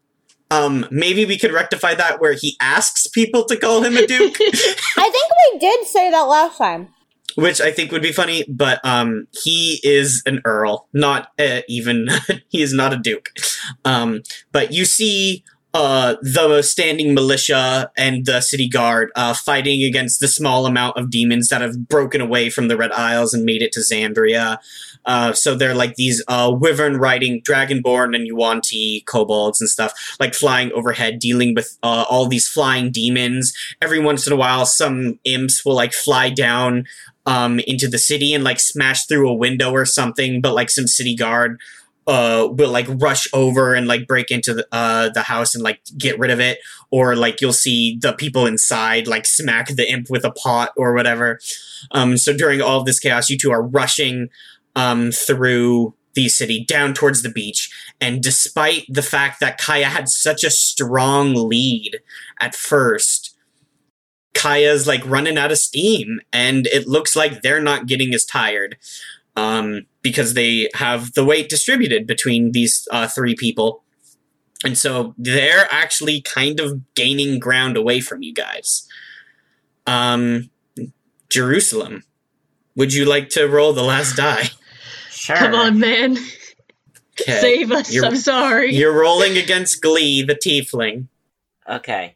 Um, 0.53 0.87
maybe 0.91 1.25
we 1.25 1.37
could 1.37 1.53
rectify 1.53 1.95
that 1.97 2.21
where 2.21 2.33
he 2.33 2.57
asks 2.61 3.09
people 3.09 3.45
to 3.47 3.57
call 3.57 3.83
him 3.83 3.97
a 3.97 4.07
duke. 4.07 4.37
I 4.41 5.11
think 5.11 5.33
we 5.53 5.59
did 5.59 5.87
say 5.87 6.11
that 6.11 6.23
last 6.23 6.59
time. 6.59 6.89
Which 7.39 7.61
I 7.61 7.71
think 7.71 7.93
would 7.93 8.03
be 8.03 8.13
funny. 8.13 8.45
But 8.49 8.85
um, 8.85 9.29
he 9.31 9.79
is 9.85 10.23
an 10.27 10.43
earl, 10.45 10.89
not 10.93 11.31
uh, 11.39 11.61
even 11.69 12.09
he 12.49 12.63
is 12.63 12.75
not 12.75 12.93
a 12.93 12.97
duke. 12.97 13.31
Um, 13.85 14.23
but 14.51 14.73
you 14.73 14.85
see 14.85 15.45
uh, 15.73 16.17
the 16.21 16.63
standing 16.63 17.15
militia 17.15 17.93
and 17.97 18.27
the 18.27 18.41
city 18.41 18.69
guard 18.69 19.11
uh, 19.15 19.35
fighting 19.35 19.85
against 19.85 20.19
the 20.19 20.27
small 20.27 20.67
amount 20.67 20.97
of 20.97 21.11
demons 21.11 21.49
that 21.49 21.61
have 21.61 21.89
broken 21.89 22.21
away 22.21 22.51
from 22.51 22.67
the 22.67 22.77
Red 22.77 22.91
Isles 22.91 23.33
and 23.33 23.45
made 23.45 23.63
it 23.63 23.71
to 23.73 23.81
Xandria. 23.81 24.59
Uh, 25.05 25.33
so 25.33 25.55
they're 25.55 25.77
like 25.77 25.95
these 25.95 26.25
uh, 26.27 26.53
wyvern 26.53 26.97
riding 26.97 27.41
dragonborn 27.43 28.17
and 28.17 28.27
yuan-ti 28.27 29.05
kobolds 29.07 29.61
and 29.61 29.71
stuff, 29.71 30.17
like 30.19 30.35
flying 30.35 30.73
overhead, 30.73 31.21
dealing 31.21 31.55
with 31.55 31.79
uh, 31.85 32.05
all 32.11 32.27
these 32.27 32.49
flying 32.49 32.91
demons. 32.91 33.53
Every 33.81 34.01
once 34.01 34.27
in 34.27 34.33
a 34.33 34.37
while, 34.37 34.67
some 34.67 35.21
imps 35.25 35.65
will 35.65 35.75
like 35.75 35.93
fly 35.93 36.31
down 36.31 36.85
um, 37.29 37.61
into 37.67 37.87
the 37.89 37.99
city 37.99 38.33
and 38.33 38.43
like 38.43 38.59
smash 38.59 39.05
through 39.05 39.29
a 39.29 39.35
window 39.35 39.71
or 39.71 39.85
something, 39.85 40.41
but 40.41 40.55
like 40.55 40.71
some 40.71 40.87
city 40.87 41.15
guard 41.15 41.61
uh, 42.07 42.49
will 42.51 42.71
like 42.71 42.87
rush 42.89 43.29
over 43.35 43.75
and 43.75 43.87
like 43.87 44.07
break 44.07 44.31
into 44.31 44.55
the, 44.55 44.67
uh, 44.73 45.11
the 45.11 45.21
house 45.21 45.55
and 45.55 45.63
like 45.63 45.83
get 45.99 46.19
rid 46.19 46.31
of 46.31 46.41
it, 46.41 46.59
or 46.91 47.15
like 47.15 47.43
you'll 47.43 47.53
see 47.53 47.99
the 48.01 48.15
people 48.15 48.47
inside 48.47 49.07
like 49.07 49.27
smack 49.27 49.69
the 49.69 49.93
imp 49.93 50.09
with 50.09 50.25
a 50.25 50.31
pot 50.31 50.71
or 50.75 50.95
whatever. 50.95 51.39
Um, 51.91 52.17
so 52.17 52.35
during 52.35 52.63
all 52.63 52.81
of 52.81 52.87
this 52.87 52.99
chaos, 52.99 53.29
you 53.29 53.37
two 53.37 53.51
are 53.51 53.63
rushing 53.63 54.31
um, 54.75 55.13
through 55.13 55.95
the 56.15 56.31
city 56.31 56.65
down 56.65 56.95
towards 56.95 57.23
the 57.23 57.29
beach, 57.29 57.71
and 58.01 58.23
despite 58.23 58.87
the 58.89 59.03
fact 59.03 59.39
that 59.41 59.59
Kaya 59.59 59.87
had 59.87 60.09
such 60.09 60.45
a 60.45 60.51
strong 60.51 61.35
lead 61.35 62.01
at 62.41 62.55
first, 62.55 63.28
Kaya's 64.35 64.87
like 64.87 65.05
running 65.07 65.37
out 65.39 65.51
of 65.51 65.59
steam, 65.59 66.21
and 66.33 66.67
it 66.69 66.87
looks 66.87 67.17
like 67.17 67.43
they're 67.43 67.61
not 67.63 67.87
getting 67.87 68.15
as 68.15 68.25
tired 68.25 68.77
um, 69.37 69.87
because 70.03 70.35
they 70.35 70.69
have 70.75 71.13
the 71.15 71.25
weight 71.25 71.49
distributed 71.49 72.07
between 72.07 72.53
these 72.53 72.87
uh, 72.91 73.09
three 73.09 73.35
people. 73.35 73.83
And 74.65 74.77
so 74.77 75.15
they're 75.19 75.69
actually 75.71 76.21
kind 76.23 76.59
of 76.61 76.81
gaining 76.95 77.39
ground 77.39 77.77
away 77.77 78.01
from 78.01 78.23
you 78.23 78.35
guys. 78.35 78.87
Um, 79.87 80.51
Jerusalem, 81.31 82.03
would 82.77 82.93
you 82.93 83.05
like 83.05 83.29
to 83.31 83.47
roll 83.47 83.73
the 83.73 83.83
last 83.85 84.17
die? 84.17 84.51
Sure. 85.11 85.37
Come 85.37 85.55
on, 85.57 85.79
man. 85.81 86.17
Okay. 87.21 87.41
Save 87.41 87.73
us. 87.73 87.93
You're- 87.93 88.07
I'm 88.07 88.17
sorry. 88.17 88.73
You're 88.75 88.97
rolling 88.99 89.37
against 89.37 89.83
Glee, 89.83 90.23
the 90.23 90.37
tiefling. 90.37 91.09
Okay. 91.69 92.15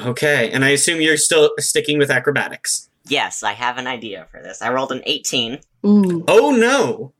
Okay, 0.00 0.50
and 0.50 0.64
I 0.64 0.70
assume 0.70 1.00
you're 1.00 1.16
still 1.16 1.50
sticking 1.58 1.98
with 1.98 2.10
acrobatics. 2.10 2.88
Yes, 3.08 3.42
I 3.42 3.52
have 3.52 3.76
an 3.78 3.86
idea 3.86 4.26
for 4.30 4.42
this. 4.42 4.62
I 4.62 4.72
rolled 4.72 4.90
an 4.92 5.02
18. 5.04 5.58
Ooh. 5.86 6.24
Oh 6.26 6.50
no! 6.50 7.12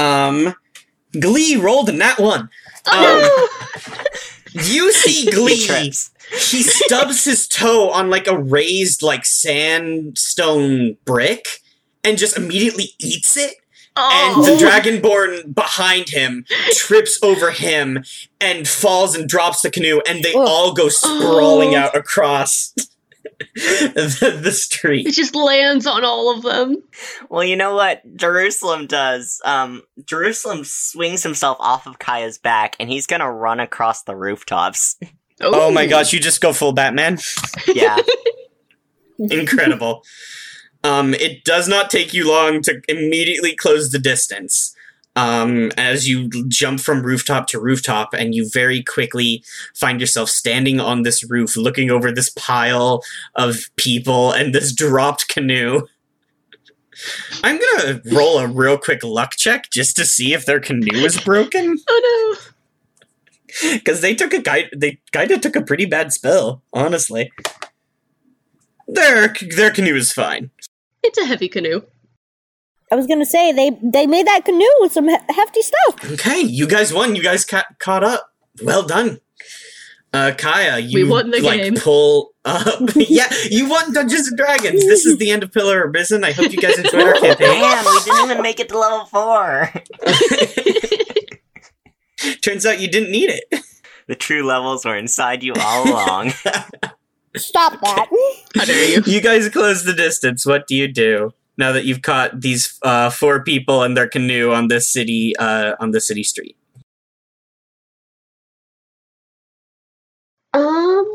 Um, 0.00 0.54
Glee 1.18 1.56
rolled 1.56 1.88
in 1.88 1.98
that 1.98 2.18
one. 2.20 2.48
Oh, 2.86 3.48
You 4.52 4.92
see 4.92 5.24
He 5.24 5.30
Glee. 5.30 5.66
trips. 5.66 6.10
he 6.50 6.62
stubs 6.62 7.24
his 7.24 7.48
toe 7.48 7.90
on 7.90 8.10
like 8.10 8.26
a 8.26 8.36
raised 8.38 9.02
like 9.02 9.24
sandstone 9.24 10.96
brick 11.04 11.46
and 12.04 12.18
just 12.18 12.36
immediately 12.36 12.90
eats 12.98 13.36
it. 13.36 13.54
And 13.94 14.36
oh. 14.38 14.42
the 14.42 14.64
dragonborn 14.64 15.54
behind 15.54 16.08
him 16.08 16.46
trips 16.74 17.18
over 17.22 17.50
him 17.50 18.04
and 18.40 18.66
falls 18.66 19.14
and 19.14 19.28
drops 19.28 19.60
the 19.60 19.70
canoe, 19.70 20.00
and 20.08 20.24
they 20.24 20.32
Ugh. 20.34 20.44
all 20.48 20.72
go 20.72 20.88
sprawling 20.88 21.74
Oh. 21.74 21.78
out 21.78 21.94
across 21.96 22.72
the, 23.54 24.40
the 24.42 24.50
street. 24.52 25.06
It 25.06 25.12
just 25.14 25.34
lands 25.34 25.86
on 25.86 26.04
all 26.04 26.34
of 26.34 26.42
them. 26.42 26.82
Well, 27.28 27.44
you 27.44 27.54
know 27.56 27.74
what 27.74 28.00
Jerusalem 28.16 28.86
does? 28.86 29.42
Um, 29.44 29.82
Jerusalem 30.06 30.62
swings 30.64 31.22
himself 31.22 31.58
off 31.60 31.86
of 31.86 31.98
Kaya's 31.98 32.38
back, 32.38 32.76
and 32.80 32.88
he's 32.88 33.06
gonna 33.06 33.30
run 33.30 33.60
across 33.60 34.04
the 34.04 34.16
rooftops. 34.16 34.96
Oh 35.40 35.70
my 35.70 35.86
gosh, 35.86 36.12
you 36.12 36.20
just 36.20 36.40
go 36.40 36.52
full 36.52 36.72
Batman. 36.72 37.18
Yeah. 37.66 37.98
Incredible. 39.18 40.02
Um, 40.84 41.14
it 41.14 41.44
does 41.44 41.68
not 41.68 41.90
take 41.90 42.12
you 42.12 42.28
long 42.28 42.60
to 42.62 42.80
immediately 42.88 43.54
close 43.54 43.90
the 43.90 43.98
distance. 43.98 44.74
Um, 45.14 45.70
as 45.76 46.08
you 46.08 46.30
jump 46.48 46.80
from 46.80 47.02
rooftop 47.02 47.46
to 47.48 47.60
rooftop, 47.60 48.14
and 48.14 48.34
you 48.34 48.48
very 48.50 48.82
quickly 48.82 49.44
find 49.74 50.00
yourself 50.00 50.30
standing 50.30 50.80
on 50.80 51.02
this 51.02 51.22
roof, 51.28 51.54
looking 51.54 51.90
over 51.90 52.10
this 52.10 52.30
pile 52.30 53.02
of 53.34 53.58
people 53.76 54.32
and 54.32 54.54
this 54.54 54.74
dropped 54.74 55.28
canoe. 55.28 55.82
I'm 57.44 57.58
gonna 57.58 58.00
roll 58.06 58.38
a 58.38 58.46
real 58.46 58.78
quick 58.78 59.04
luck 59.04 59.32
check 59.36 59.70
just 59.70 59.96
to 59.96 60.06
see 60.06 60.32
if 60.32 60.46
their 60.46 60.60
canoe 60.60 61.04
is 61.04 61.20
broken, 61.20 61.76
Oh 61.88 62.38
no! 62.38 63.72
because 63.74 64.00
they 64.00 64.14
took 64.14 64.32
a 64.32 64.40
guy. 64.40 64.68
They 64.74 64.98
kind 65.12 65.30
of 65.30 65.40
took 65.40 65.56
a 65.56 65.62
pretty 65.62 65.84
bad 65.84 66.12
spell, 66.12 66.62
honestly. 66.72 67.30
Their 68.88 69.34
their 69.56 69.70
canoe 69.70 69.94
is 69.96 70.12
fine. 70.12 70.50
No. 71.02 71.08
It's 71.08 71.18
a 71.18 71.24
heavy 71.24 71.48
canoe. 71.48 71.82
I 72.90 72.94
was 72.94 73.06
gonna 73.06 73.24
say 73.26 73.52
they 73.52 73.70
they 73.82 74.06
made 74.06 74.26
that 74.26 74.44
canoe 74.44 74.66
with 74.80 74.92
some 74.92 75.08
he- 75.08 75.16
hefty 75.30 75.62
stuff. 75.62 76.12
Okay, 76.12 76.40
you 76.40 76.66
guys 76.66 76.92
won. 76.92 77.16
You 77.16 77.22
guys 77.22 77.44
ca- 77.44 77.64
caught 77.78 78.04
up. 78.04 78.28
Well 78.62 78.82
done. 78.82 79.20
Uh, 80.14 80.32
Kaya, 80.36 80.78
you 80.78 81.06
We 81.06 81.10
won 81.10 81.30
the 81.30 81.40
like 81.40 81.62
game. 81.62 81.74
pull 81.74 82.34
up. 82.44 82.82
yeah, 82.96 83.32
you 83.50 83.66
won 83.66 83.94
Dungeons 83.94 84.28
and 84.28 84.36
Dragons. 84.36 84.84
This 84.86 85.06
is 85.06 85.16
the 85.16 85.30
end 85.30 85.42
of 85.42 85.50
Pillar 85.52 85.84
of 85.84 85.94
Risen. 85.94 86.22
I 86.22 86.32
hope 86.32 86.52
you 86.52 86.58
guys 86.60 86.78
enjoyed 86.78 87.02
our 87.06 87.14
campaign. 87.14 87.48
Man, 87.62 87.84
we 87.86 88.00
didn't 88.04 88.24
even 88.30 88.42
make 88.42 88.60
it 88.60 88.68
to 88.68 88.78
level 88.78 89.06
four. 89.06 89.72
Turns 92.42 92.66
out 92.66 92.78
you 92.78 92.88
didn't 92.88 93.10
need 93.10 93.30
it. 93.30 93.44
The 94.06 94.14
true 94.14 94.44
levels 94.44 94.84
were 94.84 94.96
inside 94.96 95.42
you 95.42 95.54
all 95.58 95.88
along. 95.88 96.32
Stop 97.36 97.80
that. 97.80 98.08
How 98.56 98.64
dare 98.64 98.88
you? 98.88 99.02
You 99.06 99.20
guys 99.20 99.48
close 99.48 99.84
the 99.84 99.94
distance. 99.94 100.44
What 100.44 100.66
do 100.66 100.74
you 100.76 100.88
do 100.88 101.32
now 101.56 101.72
that 101.72 101.84
you've 101.84 102.02
caught 102.02 102.40
these 102.40 102.78
uh, 102.82 103.10
four 103.10 103.42
people 103.42 103.82
and 103.82 103.96
their 103.96 104.08
canoe 104.08 104.52
on 104.52 104.68
this 104.68 104.88
city 104.88 105.34
uh, 105.38 105.74
on 105.80 105.92
the 105.92 106.00
city 106.00 106.22
street? 106.22 106.56
Um. 110.52 111.06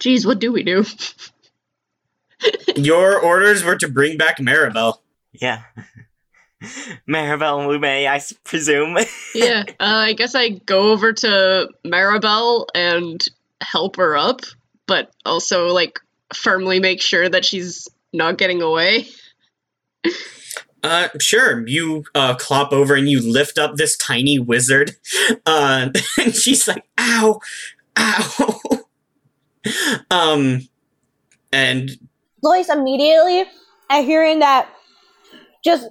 Geez, 0.00 0.26
what 0.26 0.38
do 0.38 0.52
we 0.52 0.62
do? 0.62 0.84
Your 2.76 3.18
orders 3.18 3.64
were 3.64 3.76
to 3.76 3.88
bring 3.88 4.16
back 4.16 4.38
Maribel. 4.38 4.98
yeah. 5.32 5.62
Maribel 7.08 7.66
Lume, 7.68 7.84
I 7.84 8.20
presume. 8.44 8.96
Yeah, 9.38 9.64
uh, 9.68 9.74
I 9.80 10.12
guess 10.12 10.34
I 10.34 10.50
go 10.50 10.92
over 10.92 11.12
to 11.12 11.68
Maribel 11.84 12.66
and 12.74 13.24
help 13.60 13.96
her 13.96 14.16
up, 14.16 14.42
but 14.86 15.10
also 15.24 15.68
like 15.68 16.00
firmly 16.34 16.80
make 16.80 17.00
sure 17.00 17.28
that 17.28 17.44
she's 17.44 17.88
not 18.12 18.38
getting 18.38 18.62
away. 18.62 19.06
Uh, 20.82 21.08
sure. 21.20 21.66
You 21.66 22.04
uh, 22.14 22.36
clop 22.36 22.72
over 22.72 22.94
and 22.94 23.08
you 23.08 23.20
lift 23.20 23.58
up 23.58 23.76
this 23.76 23.96
tiny 23.96 24.38
wizard, 24.38 24.96
uh, 25.44 25.90
and 26.20 26.34
she's 26.34 26.68
like, 26.68 26.84
"Ow, 26.98 27.40
ow." 27.98 28.60
um, 30.10 30.68
and 31.52 31.90
Lois 32.42 32.68
immediately 32.68 33.44
at 33.90 34.04
hearing 34.04 34.38
that 34.38 34.68
just 35.64 35.88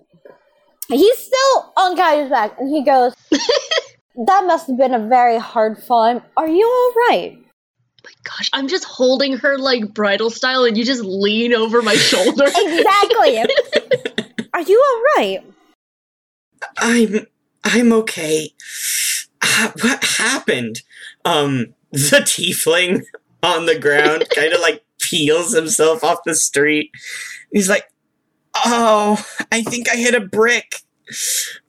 he's 0.89 1.17
still 1.17 1.74
on 1.77 1.96
Kai's 1.96 2.29
back 2.29 2.58
and 2.60 2.70
he 2.70 2.84
goes 2.84 3.13
That 4.25 4.46
must 4.46 4.65
have 4.67 4.77
been 4.77 4.96
a 4.96 5.08
very 5.08 5.38
hard 5.38 5.77
fall. 5.77 6.24
Are 6.36 6.48
you 6.48 6.94
alright? 7.10 7.38
my 8.08 8.13
gosh, 8.24 8.50
I'm 8.53 8.67
just 8.67 8.86
holding 8.86 9.38
her 9.38 9.58
like 9.58 9.94
bridal 9.94 10.29
style, 10.29 10.63
and 10.63 10.77
you 10.77 10.86
just 10.86 11.03
lean 11.03 11.53
over 11.53 11.82
my 11.82 11.96
shoulder. 11.96 12.46
Exactly. 12.56 13.39
Are 14.53 14.62
you 14.62 15.03
alright? 15.17 15.44
I'm 16.79 17.27
I'm 17.63 17.94
okay. 17.94 18.53
Ah, 19.44 19.74
what 19.82 20.03
happened? 20.03 20.82
Um, 21.25 21.74
the 21.91 22.22
tiefling 22.22 23.03
on 23.44 23.65
the 23.65 23.77
ground 23.77 24.25
kind 24.34 24.53
of 24.53 24.62
like 24.62 24.84
peels 25.00 25.53
himself 25.53 26.03
off 26.03 26.20
the 26.25 26.34
street. 26.34 26.91
He's 27.51 27.70
like, 27.70 27.91
"Oh, 28.66 29.26
I 29.52 29.62
think 29.62 29.90
I 29.90 29.96
hit 29.96 30.16
a 30.16 30.22
brick." 30.22 30.82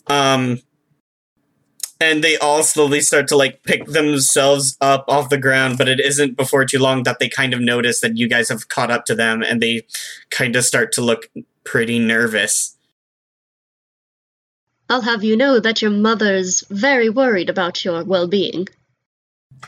Um, 0.07 0.61
and 2.01 2.23
they 2.23 2.37
all 2.37 2.63
slowly 2.63 3.01
start 3.01 3.29
to 3.29 3.37
like 3.37 3.63
pick 3.65 3.87
themselves 3.87 4.77
up 4.81 5.05
off 5.09 5.31
the 5.31 5.39
ground, 5.39 5.79
but 5.79 5.89
it 5.89 6.01
isn't 6.01 6.37
before 6.37 6.65
too 6.65 6.79
long 6.79 7.03
that 7.03 7.19
they 7.19 7.29
kind 7.29 7.53
of 7.53 7.61
notice 7.61 8.01
that 8.01 8.17
you 8.17 8.29
guys 8.29 8.49
have 8.49 8.69
caught 8.69 8.91
up 8.91 9.05
to 9.07 9.15
them, 9.15 9.43
and 9.43 9.61
they 9.61 9.83
kind 10.31 10.55
of 10.57 10.65
start 10.65 10.93
to 10.93 11.01
look 11.01 11.31
pretty 11.65 11.99
nervous. 11.99 12.77
I'll 14.89 15.03
have 15.03 15.23
you 15.23 15.37
know 15.37 15.61
that 15.61 15.83
your 15.83 15.91
mother's 15.91 16.65
very 16.71 17.11
worried 17.11 17.51
about 17.51 17.85
your 17.85 18.05
well 18.05 18.29
being. 18.29 18.69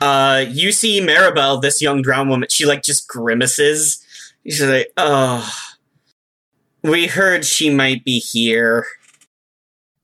uh 0.01 0.45
you 0.49 0.73
see 0.73 1.01
Maribel, 1.01 1.61
this 1.61 1.83
young 1.83 2.01
drow 2.01 2.25
woman, 2.25 2.49
she 2.49 2.65
like 2.65 2.83
just 2.83 3.09
grimaces. 3.09 4.05
She's 4.45 4.63
like, 4.63 4.93
oh 4.97 5.53
we 6.83 7.07
heard 7.07 7.45
she 7.45 7.71
might 7.71 8.05
be 8.05 8.19
here. 8.19 8.87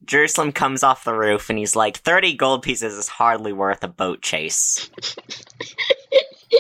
Jerusalem 0.05 0.53
comes 0.53 0.83
off 0.83 1.05
the 1.05 1.15
roof 1.15 1.51
and 1.51 1.59
he's 1.59 1.75
like, 1.75 1.97
30 1.99 2.35
gold 2.37 2.63
pieces 2.63 2.95
is 2.95 3.09
hardly 3.09 3.53
worth 3.53 3.83
a 3.83 3.89
boat 3.89 4.23
chase. 4.23 4.89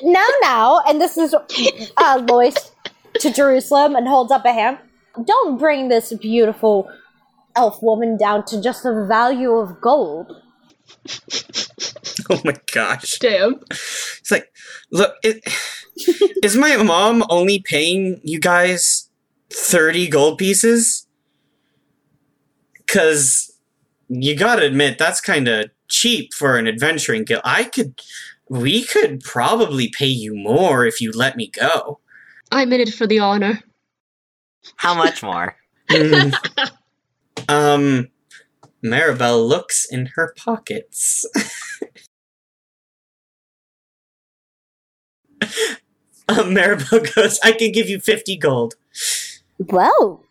Now, 0.03 0.27
now, 0.43 0.81
and 0.87 1.01
this 1.01 1.17
is 1.17 1.35
uh, 1.97 2.25
Lois 2.29 2.73
to 3.21 3.33
Jerusalem 3.33 3.95
and 3.95 4.09
holds 4.09 4.33
up 4.33 4.45
a 4.45 4.53
hand. 4.53 4.79
Don't 5.25 5.59
bring 5.59 5.89
this 5.89 6.13
beautiful 6.13 6.91
elf 7.55 7.83
woman 7.83 8.19
down 8.19 8.45
to 8.47 8.61
just 8.61 8.83
the 8.83 9.07
value 9.09 9.53
of 9.53 9.81
gold. 9.81 10.43
Oh 12.29 12.41
my 12.45 12.57
gosh. 12.73 13.19
Damn. 13.21 13.61
It's 13.71 14.31
like, 14.33 14.51
look, 14.91 15.15
it, 15.23 15.45
is 16.43 16.57
my 16.57 16.77
mom 16.79 17.25
only 17.29 17.61
paying 17.61 18.21
you 18.25 18.41
guys 18.41 19.06
30 19.53 20.09
gold 20.09 20.39
pieces? 20.39 21.07
Cause 22.87 23.53
you 24.09 24.37
gotta 24.37 24.65
admit, 24.65 24.99
that's 24.99 25.21
kinda 25.21 25.71
cheap 25.89 26.35
for 26.35 26.57
an 26.57 26.67
adventuring 26.67 27.25
guild. 27.25 27.43
I 27.45 27.65
could, 27.65 28.01
we 28.49 28.85
could 28.85 29.21
probably 29.21 29.89
pay 29.89 30.07
you 30.07 30.35
more 30.35 30.87
if 30.87 31.01
you 31.01 31.13
let 31.13 31.37
me 31.37 31.49
go. 31.49 32.01
I'm 32.53 32.73
in 32.73 32.81
it 32.81 32.95
for 32.95 33.07
the 33.07 33.19
honor. 33.19 33.63
How 34.77 34.95
much 34.95 35.23
more? 35.23 35.57
Hmm. 35.91 36.31
um, 37.49 38.09
Maribel 38.85 39.47
looks 39.47 39.87
in 39.91 40.11
her 40.15 40.33
pockets. 40.37 41.27
um, 45.43 45.49
Maribel 46.29 47.15
goes, 47.15 47.39
I 47.43 47.53
can 47.53 47.73
give 47.73 47.89
you 47.89 48.01
50 48.01 48.37
gold. 48.37 48.75
Well, 49.59 50.23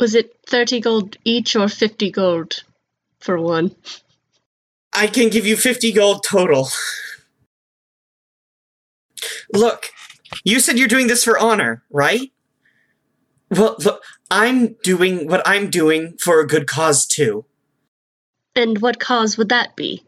Was 0.00 0.14
it 0.14 0.36
30 0.46 0.80
gold 0.80 1.16
each 1.24 1.54
or 1.56 1.68
50 1.68 2.10
gold 2.10 2.64
for 3.20 3.40
one? 3.40 3.74
I 4.92 5.06
can 5.06 5.28
give 5.28 5.46
you 5.46 5.56
50 5.56 5.92
gold 5.92 6.24
total. 6.24 6.68
Look, 9.52 9.86
you 10.44 10.60
said 10.60 10.78
you're 10.78 10.88
doing 10.88 11.06
this 11.06 11.24
for 11.24 11.38
honor, 11.38 11.84
right? 11.90 12.32
Well, 13.50 13.76
look, 13.84 14.02
I'm 14.30 14.74
doing 14.82 15.28
what 15.28 15.42
I'm 15.46 15.70
doing 15.70 16.16
for 16.18 16.40
a 16.40 16.46
good 16.46 16.66
cause 16.66 17.06
too. 17.06 17.44
And 18.56 18.80
what 18.80 18.98
cause 19.00 19.38
would 19.38 19.48
that 19.50 19.76
be? 19.76 20.02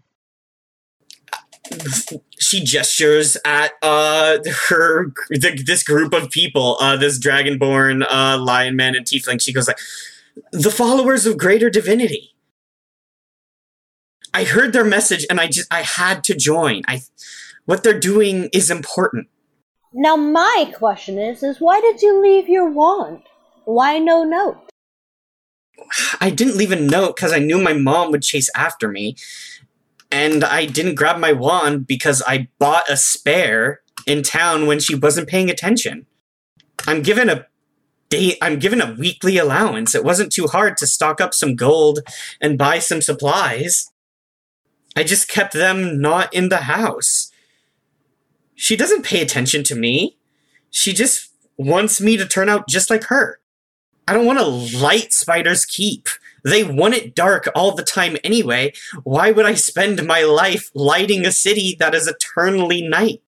She 2.38 2.62
gestures 2.64 3.36
at 3.44 3.72
uh 3.82 4.38
her 4.68 5.12
th- 5.32 5.64
this 5.64 5.82
group 5.82 6.12
of 6.12 6.30
people, 6.30 6.76
uh 6.80 6.96
this 6.96 7.18
dragonborn, 7.18 8.04
uh 8.08 8.38
lion 8.38 8.76
man 8.76 8.94
and 8.94 9.06
tiefling. 9.06 9.40
She 9.40 9.52
goes 9.52 9.66
like, 9.68 9.78
"The 10.52 10.70
followers 10.70 11.26
of 11.26 11.38
greater 11.38 11.70
divinity." 11.70 12.34
I 14.34 14.44
heard 14.44 14.72
their 14.72 14.84
message 14.84 15.26
and 15.30 15.40
I 15.40 15.46
just 15.46 15.72
I 15.72 15.82
had 15.82 16.22
to 16.24 16.34
join. 16.34 16.82
I 16.86 17.02
what 17.64 17.82
they're 17.82 17.98
doing 17.98 18.48
is 18.52 18.70
important. 18.70 19.28
now 19.92 20.16
my 20.16 20.72
question 20.76 21.18
is, 21.18 21.42
is 21.42 21.58
why 21.60 21.80
did 21.80 22.02
you 22.02 22.20
leave 22.22 22.48
your 22.48 22.68
wand? 22.70 23.22
Why 23.64 23.98
no 23.98 24.24
note? 24.24 24.58
I 26.20 26.30
didn't 26.30 26.56
leave 26.56 26.72
a 26.72 26.76
note 26.80 27.16
because 27.16 27.32
I 27.32 27.38
knew 27.38 27.58
my 27.62 27.72
mom 27.72 28.10
would 28.10 28.22
chase 28.22 28.50
after 28.54 28.88
me. 28.88 29.16
And 30.16 30.42
I 30.44 30.64
didn't 30.64 30.94
grab 30.94 31.18
my 31.18 31.32
wand 31.32 31.86
because 31.86 32.22
I 32.26 32.48
bought 32.58 32.88
a 32.88 32.96
spare 32.96 33.82
in 34.06 34.22
town 34.22 34.66
when 34.66 34.80
she 34.80 34.94
wasn't 34.94 35.28
paying 35.28 35.50
attention. 35.50 36.06
I'm 36.86 37.02
given 37.02 37.28
a 37.28 37.46
day 38.08 38.38
I'm 38.40 38.58
given 38.58 38.80
a 38.80 38.94
weekly 38.94 39.36
allowance. 39.36 39.94
It 39.94 40.04
wasn't 40.04 40.32
too 40.32 40.46
hard 40.46 40.78
to 40.78 40.86
stock 40.86 41.20
up 41.20 41.34
some 41.34 41.54
gold 41.54 41.98
and 42.40 42.56
buy 42.56 42.78
some 42.78 43.02
supplies. 43.02 43.90
I 44.96 45.02
just 45.02 45.28
kept 45.28 45.52
them 45.52 46.00
not 46.00 46.32
in 46.32 46.48
the 46.48 46.62
house. 46.76 47.30
She 48.54 48.74
doesn't 48.74 49.04
pay 49.04 49.20
attention 49.20 49.64
to 49.64 49.74
me. 49.74 50.16
She 50.70 50.94
just 50.94 51.30
wants 51.58 52.00
me 52.00 52.16
to 52.16 52.24
turn 52.24 52.48
out 52.48 52.68
just 52.68 52.88
like 52.88 53.04
her. 53.04 53.38
I 54.08 54.14
don't 54.14 54.24
want 54.24 54.38
to 54.38 54.78
light 54.78 55.12
Spider's 55.12 55.66
Keep. 55.66 56.08
They 56.46 56.62
want 56.62 56.94
it 56.94 57.16
dark 57.16 57.48
all 57.56 57.74
the 57.74 57.82
time 57.82 58.16
anyway. 58.22 58.72
Why 59.02 59.32
would 59.32 59.46
I 59.46 59.54
spend 59.54 60.06
my 60.06 60.22
life 60.22 60.70
lighting 60.74 61.26
a 61.26 61.32
city 61.32 61.76
that 61.80 61.92
is 61.92 62.06
eternally 62.06 62.86
night? 62.86 63.20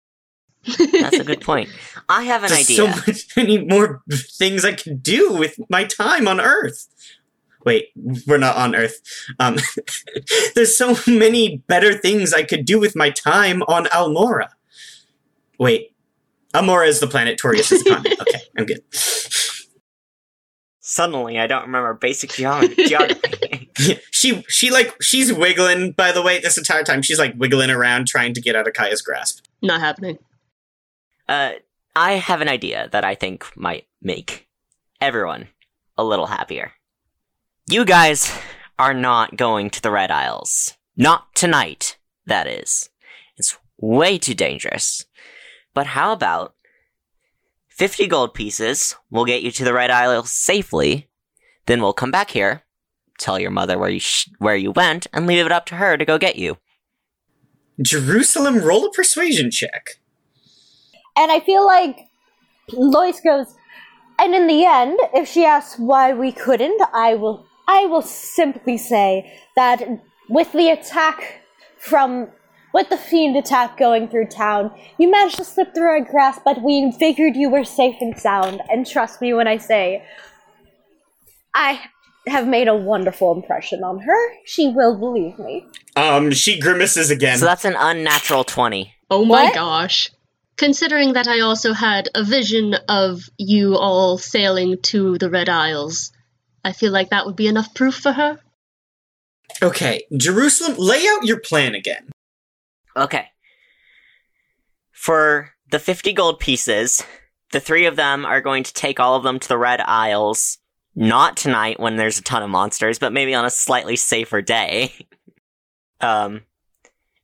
That's 0.64 1.18
a 1.18 1.24
good 1.24 1.40
point. 1.40 1.68
I 2.08 2.22
have 2.22 2.44
an 2.44 2.52
idea. 2.52 2.76
There's 2.76 2.90
idea. 2.90 3.02
so 3.02 3.12
much, 3.12 3.26
many 3.36 3.58
more 3.58 4.02
things 4.12 4.64
I 4.64 4.72
can 4.72 4.98
do 4.98 5.32
with 5.32 5.58
my 5.68 5.82
time 5.82 6.28
on 6.28 6.40
Earth. 6.40 6.86
Wait, 7.64 7.88
we're 8.26 8.38
not 8.38 8.56
on 8.56 8.76
Earth. 8.76 9.00
Um, 9.40 9.56
there's 10.54 10.76
so 10.76 10.96
many 11.08 11.58
better 11.66 11.94
things 11.98 12.32
I 12.32 12.44
could 12.44 12.64
do 12.64 12.78
with 12.78 12.94
my 12.94 13.10
time 13.10 13.62
on 13.62 13.86
Almora. 13.86 14.50
Wait, 15.58 15.92
Almora 16.54 16.86
is 16.86 17.00
the 17.00 17.08
planet. 17.08 17.38
Torius 17.42 17.72
is 17.72 17.82
the 17.82 17.90
continent. 17.90 18.20
Okay, 18.28 18.42
I'm 18.56 18.64
good. 18.66 18.82
Suddenly, 20.90 21.38
I 21.38 21.46
don't 21.46 21.66
remember 21.66 21.92
basic 21.92 22.30
geog- 22.30 22.74
geography. 22.88 23.70
she 24.10 24.42
she 24.48 24.70
like 24.70 24.96
she's 25.02 25.30
wiggling. 25.30 25.92
By 25.92 26.12
the 26.12 26.22
way, 26.22 26.40
this 26.40 26.56
entire 26.56 26.82
time 26.82 27.02
she's 27.02 27.18
like 27.18 27.34
wiggling 27.36 27.68
around 27.68 28.08
trying 28.08 28.32
to 28.32 28.40
get 28.40 28.56
out 28.56 28.66
of 28.66 28.72
Kaya's 28.72 29.02
grasp. 29.02 29.44
Not 29.60 29.80
happening. 29.80 30.18
uh, 31.28 31.52
I 31.94 32.12
have 32.12 32.40
an 32.40 32.48
idea 32.48 32.88
that 32.92 33.04
I 33.04 33.14
think 33.14 33.44
might 33.54 33.86
make 34.00 34.48
everyone 34.98 35.48
a 35.98 36.04
little 36.04 36.26
happier. 36.28 36.72
You 37.68 37.84
guys 37.84 38.32
are 38.78 38.94
not 38.94 39.36
going 39.36 39.68
to 39.68 39.82
the 39.82 39.90
Red 39.90 40.10
Isles. 40.10 40.72
Not 40.96 41.34
tonight, 41.34 41.98
that 42.24 42.46
is. 42.46 42.88
It's 43.36 43.58
way 43.76 44.16
too 44.16 44.32
dangerous. 44.34 45.04
But 45.74 45.88
how 45.88 46.12
about 46.12 46.54
50 47.78 48.08
gold 48.08 48.34
pieces 48.34 48.96
will 49.08 49.24
get 49.24 49.42
you 49.42 49.52
to 49.52 49.64
the 49.64 49.72
Red 49.72 49.92
Isles 49.92 50.32
safely, 50.32 51.08
then 51.66 51.80
we'll 51.80 51.92
come 51.92 52.10
back 52.10 52.30
here, 52.30 52.64
tell 53.20 53.38
your 53.38 53.52
mother 53.52 53.78
where 53.78 53.88
you 53.88 54.00
sh- 54.00 54.28
where 54.38 54.56
you 54.56 54.72
went, 54.72 55.06
and 55.12 55.28
leave 55.28 55.46
it 55.46 55.52
up 55.52 55.64
to 55.66 55.76
her 55.76 55.96
to 55.96 56.04
go 56.04 56.18
get 56.18 56.34
you. 56.34 56.58
Jerusalem, 57.80 58.58
roll 58.58 58.84
a 58.84 58.90
persuasion 58.90 59.52
check. 59.52 60.00
And 61.16 61.30
I 61.30 61.38
feel 61.38 61.64
like 61.64 62.08
Lois 62.72 63.20
goes, 63.20 63.54
and 64.18 64.34
in 64.34 64.48
the 64.48 64.64
end, 64.64 64.98
if 65.14 65.28
she 65.28 65.44
asks 65.44 65.78
why 65.78 66.12
we 66.12 66.32
couldn't, 66.32 66.82
I 66.92 67.14
will 67.14 67.46
I 67.68 67.86
will 67.86 68.02
simply 68.02 68.76
say 68.76 69.40
that 69.54 69.84
with 70.28 70.50
the 70.50 70.70
attack 70.70 71.42
from 71.76 72.26
with 72.72 72.88
the 72.90 72.96
fiend 72.96 73.36
attack 73.36 73.76
going 73.78 74.08
through 74.08 74.26
town, 74.26 74.70
you 74.98 75.10
managed 75.10 75.36
to 75.36 75.44
slip 75.44 75.74
through 75.74 75.88
our 75.88 76.00
grasp, 76.00 76.42
but 76.44 76.62
we 76.62 76.92
figured 76.98 77.36
you 77.36 77.50
were 77.50 77.64
safe 77.64 77.96
and 78.00 78.18
sound. 78.18 78.60
And 78.70 78.86
trust 78.86 79.20
me 79.20 79.32
when 79.34 79.48
I 79.48 79.56
say 79.58 80.04
I 81.54 81.80
have 82.26 82.46
made 82.46 82.68
a 82.68 82.76
wonderful 82.76 83.32
impression 83.34 83.82
on 83.82 84.00
her. 84.00 84.32
She 84.44 84.68
will 84.68 84.98
believe 84.98 85.38
me. 85.38 85.66
Um, 85.96 86.30
she 86.32 86.60
grimaces 86.60 87.10
again. 87.10 87.38
So 87.38 87.46
that's 87.46 87.64
an 87.64 87.76
unnatural 87.78 88.44
20. 88.44 88.92
Oh 89.10 89.24
my 89.24 89.44
What? 89.44 89.54
gosh. 89.54 90.10
Considering 90.56 91.12
that 91.14 91.28
I 91.28 91.40
also 91.40 91.72
had 91.72 92.08
a 92.14 92.24
vision 92.24 92.74
of 92.88 93.22
you 93.38 93.76
all 93.76 94.18
sailing 94.18 94.76
to 94.82 95.16
the 95.18 95.30
Red 95.30 95.48
Isles, 95.48 96.12
I 96.64 96.72
feel 96.72 96.92
like 96.92 97.10
that 97.10 97.26
would 97.26 97.36
be 97.36 97.46
enough 97.46 97.74
proof 97.74 97.94
for 97.94 98.12
her. 98.12 98.38
Okay, 99.62 100.02
Jerusalem, 100.16 100.74
lay 100.76 101.06
out 101.06 101.24
your 101.24 101.40
plan 101.40 101.74
again. 101.74 102.10
Okay. 102.96 103.26
For 104.92 105.50
the 105.70 105.78
50 105.78 106.12
gold 106.12 106.40
pieces, 106.40 107.04
the 107.52 107.60
three 107.60 107.86
of 107.86 107.96
them 107.96 108.24
are 108.24 108.40
going 108.40 108.64
to 108.64 108.72
take 108.72 109.00
all 109.00 109.14
of 109.14 109.22
them 109.22 109.38
to 109.38 109.48
the 109.48 109.58
Red 109.58 109.80
Isles. 109.80 110.58
Not 110.94 111.36
tonight 111.36 111.78
when 111.78 111.96
there's 111.96 112.18
a 112.18 112.22
ton 112.22 112.42
of 112.42 112.50
monsters, 112.50 112.98
but 112.98 113.12
maybe 113.12 113.34
on 113.34 113.44
a 113.44 113.50
slightly 113.50 113.96
safer 113.96 114.42
day. 114.42 114.92
um, 116.00 116.42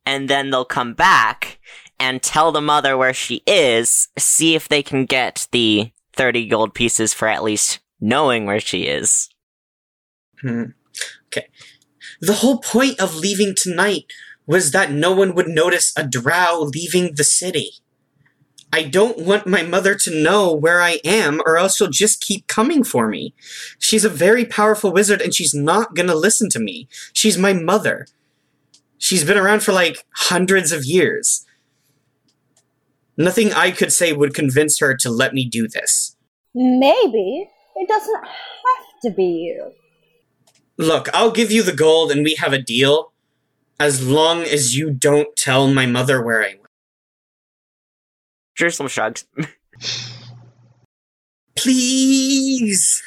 and 0.07 0.29
then 0.29 0.51
they'll 0.51 0.65
come 0.65 0.95
back 0.95 1.59
and 1.99 2.23
tell 2.23 2.53
the 2.53 2.61
mother 2.61 2.97
where 2.97 3.15
she 3.15 3.43
is, 3.47 4.09
see 4.19 4.55
if 4.55 4.69
they 4.69 4.83
can 4.83 5.07
get 5.07 5.49
the 5.53 5.91
30 6.13 6.47
gold 6.49 6.75
pieces 6.75 7.13
for 7.13 7.29
at 7.29 7.43
least 7.43 7.81
knowing 8.01 8.47
where 8.47 8.61
she 8.61 8.83
is. 8.83 9.29
Hmm. 10.41 10.65
Okay. 11.27 11.49
The 12.21 12.35
whole 12.35 12.59
point 12.59 13.01
of 13.01 13.17
leaving 13.17 13.55
tonight 13.57 14.05
was 14.47 14.71
that 14.73 14.91
no 14.91 15.13
one 15.15 15.35
would 15.35 15.49
notice 15.49 15.93
a 15.97 16.07
drow 16.07 16.69
leaving 16.75 17.15
the 17.15 17.25
city. 17.25 17.73
I 18.73 18.83
don't 18.83 19.19
want 19.21 19.47
my 19.47 19.63
mother 19.63 19.95
to 19.95 20.23
know 20.23 20.53
where 20.53 20.81
I 20.81 20.99
am, 21.05 21.41
or 21.47 21.57
else 21.57 21.77
she'll 21.77 21.89
just 21.89 22.21
keep 22.21 22.49
coming 22.49 22.83
for 22.83 23.07
me. 23.07 23.33
She's 23.79 24.05
a 24.05 24.09
very 24.09 24.45
powerful 24.45 24.93
wizard, 24.93 25.23
and 25.23 25.33
she's 25.33 25.55
not 25.55 25.95
gonna 25.95 26.15
listen 26.15 26.51
to 26.51 26.59
me. 26.59 26.89
She's 27.13 27.39
my 27.39 27.53
mother. 27.53 28.07
She's 28.99 29.23
been 29.23 29.39
around 29.39 29.63
for 29.63 29.73
like 29.73 30.05
hundreds 30.15 30.73
of 30.73 30.85
years. 30.85 31.47
Nothing 33.17 33.53
I 33.53 33.71
could 33.71 33.93
say 33.93 34.13
would 34.13 34.35
convince 34.35 34.81
her 34.81 34.97
to 34.97 35.11
let 35.11 35.35
me 35.35 35.45
do 35.45 35.69
this. 35.69 36.17
Maybe. 36.55 37.49
It 37.77 37.89
doesn't 37.89 38.25
have 38.25 39.01
to 39.03 39.11
be 39.11 39.25
you. 39.25 39.73
Look, 40.77 41.09
I'll 41.15 41.31
give 41.31 41.53
you 41.53 41.63
the 41.63 41.73
gold 41.73 42.11
and 42.11 42.25
we 42.25 42.35
have 42.37 42.53
a 42.53 42.59
deal 42.59 43.13
as 43.79 44.07
long 44.07 44.43
as 44.43 44.77
you 44.77 44.91
don't 44.91 45.35
tell 45.37 45.69
my 45.69 45.87
mother 45.87 46.23
where 46.23 46.43
I 46.43 46.49
went. 46.49 46.61
Jerusalem 48.57 48.89
shrugs. 48.89 49.27
Please! 51.57 53.03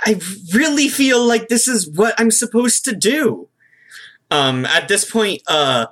I 0.00 0.20
really 0.54 0.88
feel 0.88 1.24
like 1.24 1.48
this 1.48 1.66
is 1.66 1.90
what 1.90 2.14
I'm 2.18 2.30
supposed 2.30 2.84
to 2.84 2.94
do. 2.94 3.48
Um, 4.30 4.64
at 4.66 4.88
this 4.88 5.10
point, 5.10 5.42
uh, 5.48 5.86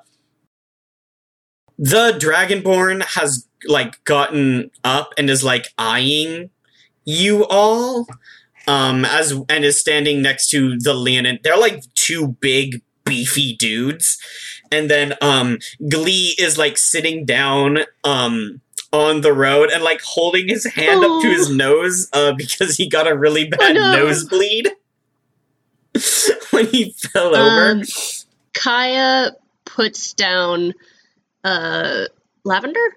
the 1.79 2.13
Dragonborn 2.13 3.03
has, 3.03 3.49
like, 3.67 4.03
gotten 4.05 4.71
up 4.85 5.13
and 5.19 5.29
is, 5.29 5.43
like, 5.43 5.69
eyeing 5.77 6.51
you 7.05 7.47
all, 7.47 8.07
um, 8.67 9.05
as, 9.05 9.33
and 9.49 9.65
is 9.65 9.81
standing 9.81 10.23
next 10.23 10.49
to 10.51 10.79
the 10.79 10.95
Leonin. 10.95 11.39
They're, 11.43 11.59
like, 11.59 11.83
two 11.95 12.29
big, 12.41 12.83
beefy 13.07 13.55
dudes. 13.57 14.19
And 14.71 14.91
then, 14.91 15.15
um, 15.23 15.59
Glee 15.89 16.35
is, 16.39 16.59
like, 16.59 16.77
sitting 16.77 17.25
down, 17.25 17.79
um, 18.05 18.61
on 18.93 19.21
the 19.21 19.33
road 19.33 19.69
and 19.71 19.83
like 19.83 20.01
holding 20.01 20.49
his 20.49 20.65
hand 20.65 21.05
up 21.05 21.21
to 21.21 21.29
his 21.29 21.51
Oh. 21.51 21.55
nose 21.55 22.09
uh, 22.13 22.33
because 22.33 22.77
he 22.77 22.89
got 22.89 23.07
a 23.07 23.17
really 23.17 23.47
bad 23.47 23.75
no. 23.75 23.93
nosebleed 23.97 24.69
when 26.51 26.67
he 26.69 26.93
fell 26.93 27.35
over. 27.35 27.71
Um, 27.73 27.83
Kaya 28.55 29.33
puts 29.65 30.15
down 30.15 30.73
uh, 31.45 32.05
Lavender? 32.45 32.97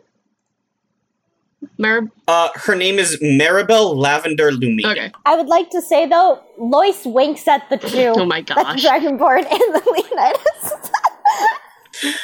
Mar- 1.79 2.11
uh, 2.27 2.49
her 2.55 2.75
name 2.75 2.99
is 2.99 3.17
Maribel 3.23 3.95
Lavender 3.95 4.51
Lumi. 4.51 4.83
okay. 4.85 5.11
I 5.25 5.35
would 5.37 5.47
like 5.47 5.69
to 5.71 5.81
say 5.81 6.05
though, 6.05 6.39
Lois 6.57 7.05
winks 7.05 7.47
at 7.47 7.67
the 7.69 7.77
two. 7.77 8.13
Oh 8.17 8.25
my 8.25 8.41
That's 8.41 8.61
gosh. 8.61 8.85
Dragonborn 8.85 9.45
and 9.49 9.75
the 9.75 9.81
Leonidas. 9.89 10.73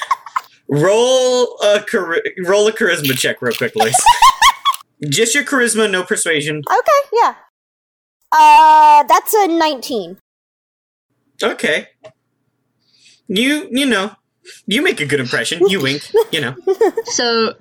Roll 0.68 1.44
a 1.64 1.80
chari- 1.80 2.22
roll 2.48 2.68
a 2.68 2.72
charisma 2.72 3.18
check 3.18 3.40
real 3.42 3.54
quick, 3.54 3.76
Lois. 3.76 3.96
Just 5.10 5.36
your 5.36 5.44
charisma, 5.44 5.90
no 5.90 6.04
persuasion. 6.04 6.62
okay, 6.68 7.10
yeah. 7.14 7.36
Uh, 8.32 9.04
that's 9.04 9.34
a 9.36 9.48
19. 9.48 10.18
Okay. 11.44 11.88
You 13.28 13.68
you 13.72 13.86
know 13.86 14.12
you 14.66 14.82
make 14.82 15.00
a 15.00 15.06
good 15.06 15.20
impression. 15.20 15.62
You 15.70 15.82
wink. 15.82 16.02
You 16.32 16.42
know. 16.42 16.56
So 17.06 17.54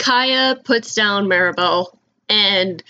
Kaya 0.00 0.56
puts 0.64 0.94
down 0.94 1.26
Maribel 1.26 1.94
and 2.28 2.82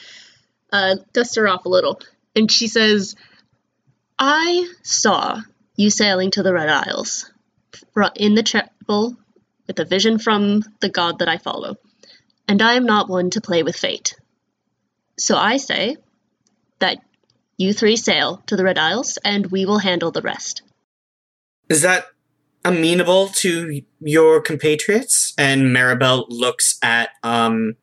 uh, 0.73 0.97
dusts 1.13 1.35
her 1.35 1.49
off 1.49 1.65
a 1.65 1.69
little. 1.69 2.01
And 2.37 2.51
she 2.51 2.69
says, 2.69 3.17
I 4.17 4.69
saw 4.83 5.41
you 5.75 5.91
sailing 5.91 6.31
to 6.33 6.45
the 6.45 6.53
Red 6.53 6.69
Isles 6.69 7.31
in 8.15 8.37
the 8.37 8.45
chapel 8.45 9.17
with 9.67 9.81
a 9.81 9.85
vision 9.85 10.19
from 10.19 10.63
the 10.81 10.89
god 10.89 11.19
that 11.19 11.29
I 11.29 11.39
follow. 11.39 11.77
And 12.47 12.63
I 12.63 12.75
am 12.75 12.87
not 12.87 13.09
one 13.09 13.31
to 13.31 13.41
play 13.41 13.65
with 13.65 13.77
fate. 13.77 14.15
So 15.19 15.37
I 15.37 15.57
say 15.57 15.97
that 16.79 16.99
you 17.57 17.73
three 17.73 17.97
sail 17.97 18.41
to 18.47 18.57
the 18.57 18.65
Red 18.65 18.79
Isles 18.79 19.19
and 19.25 19.47
we 19.47 19.67
will 19.67 19.79
handle 19.79 20.13
the 20.13 20.23
rest. 20.23 20.63
Is 21.69 21.83
that 21.83 22.07
amenable 22.65 23.29
to 23.29 23.83
your 24.01 24.41
compatriots? 24.41 25.33
And 25.39 25.75
Maribel 25.75 26.27
looks 26.29 26.79
at 26.83 27.11
um 27.23 27.77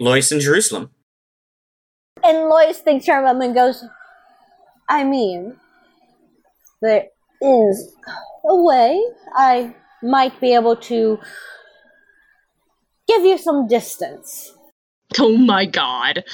Lois 0.00 0.30
in 0.30 0.40
Jerusalem. 0.40 0.90
And 2.22 2.48
Lois 2.48 2.78
thinks 2.78 3.06
for 3.06 3.18
a 3.18 3.22
moment 3.22 3.48
and 3.48 3.54
goes, 3.54 3.84
I 4.88 5.04
mean, 5.04 5.56
there 6.82 7.06
is 7.40 7.94
a 8.48 8.56
way 8.56 9.02
I 9.36 9.74
might 10.02 10.40
be 10.40 10.54
able 10.54 10.76
to 10.76 11.18
give 13.08 13.24
you 13.24 13.38
some 13.38 13.66
distance. 13.66 14.52
Oh 15.18 15.36
my 15.36 15.66
god. 15.66 16.24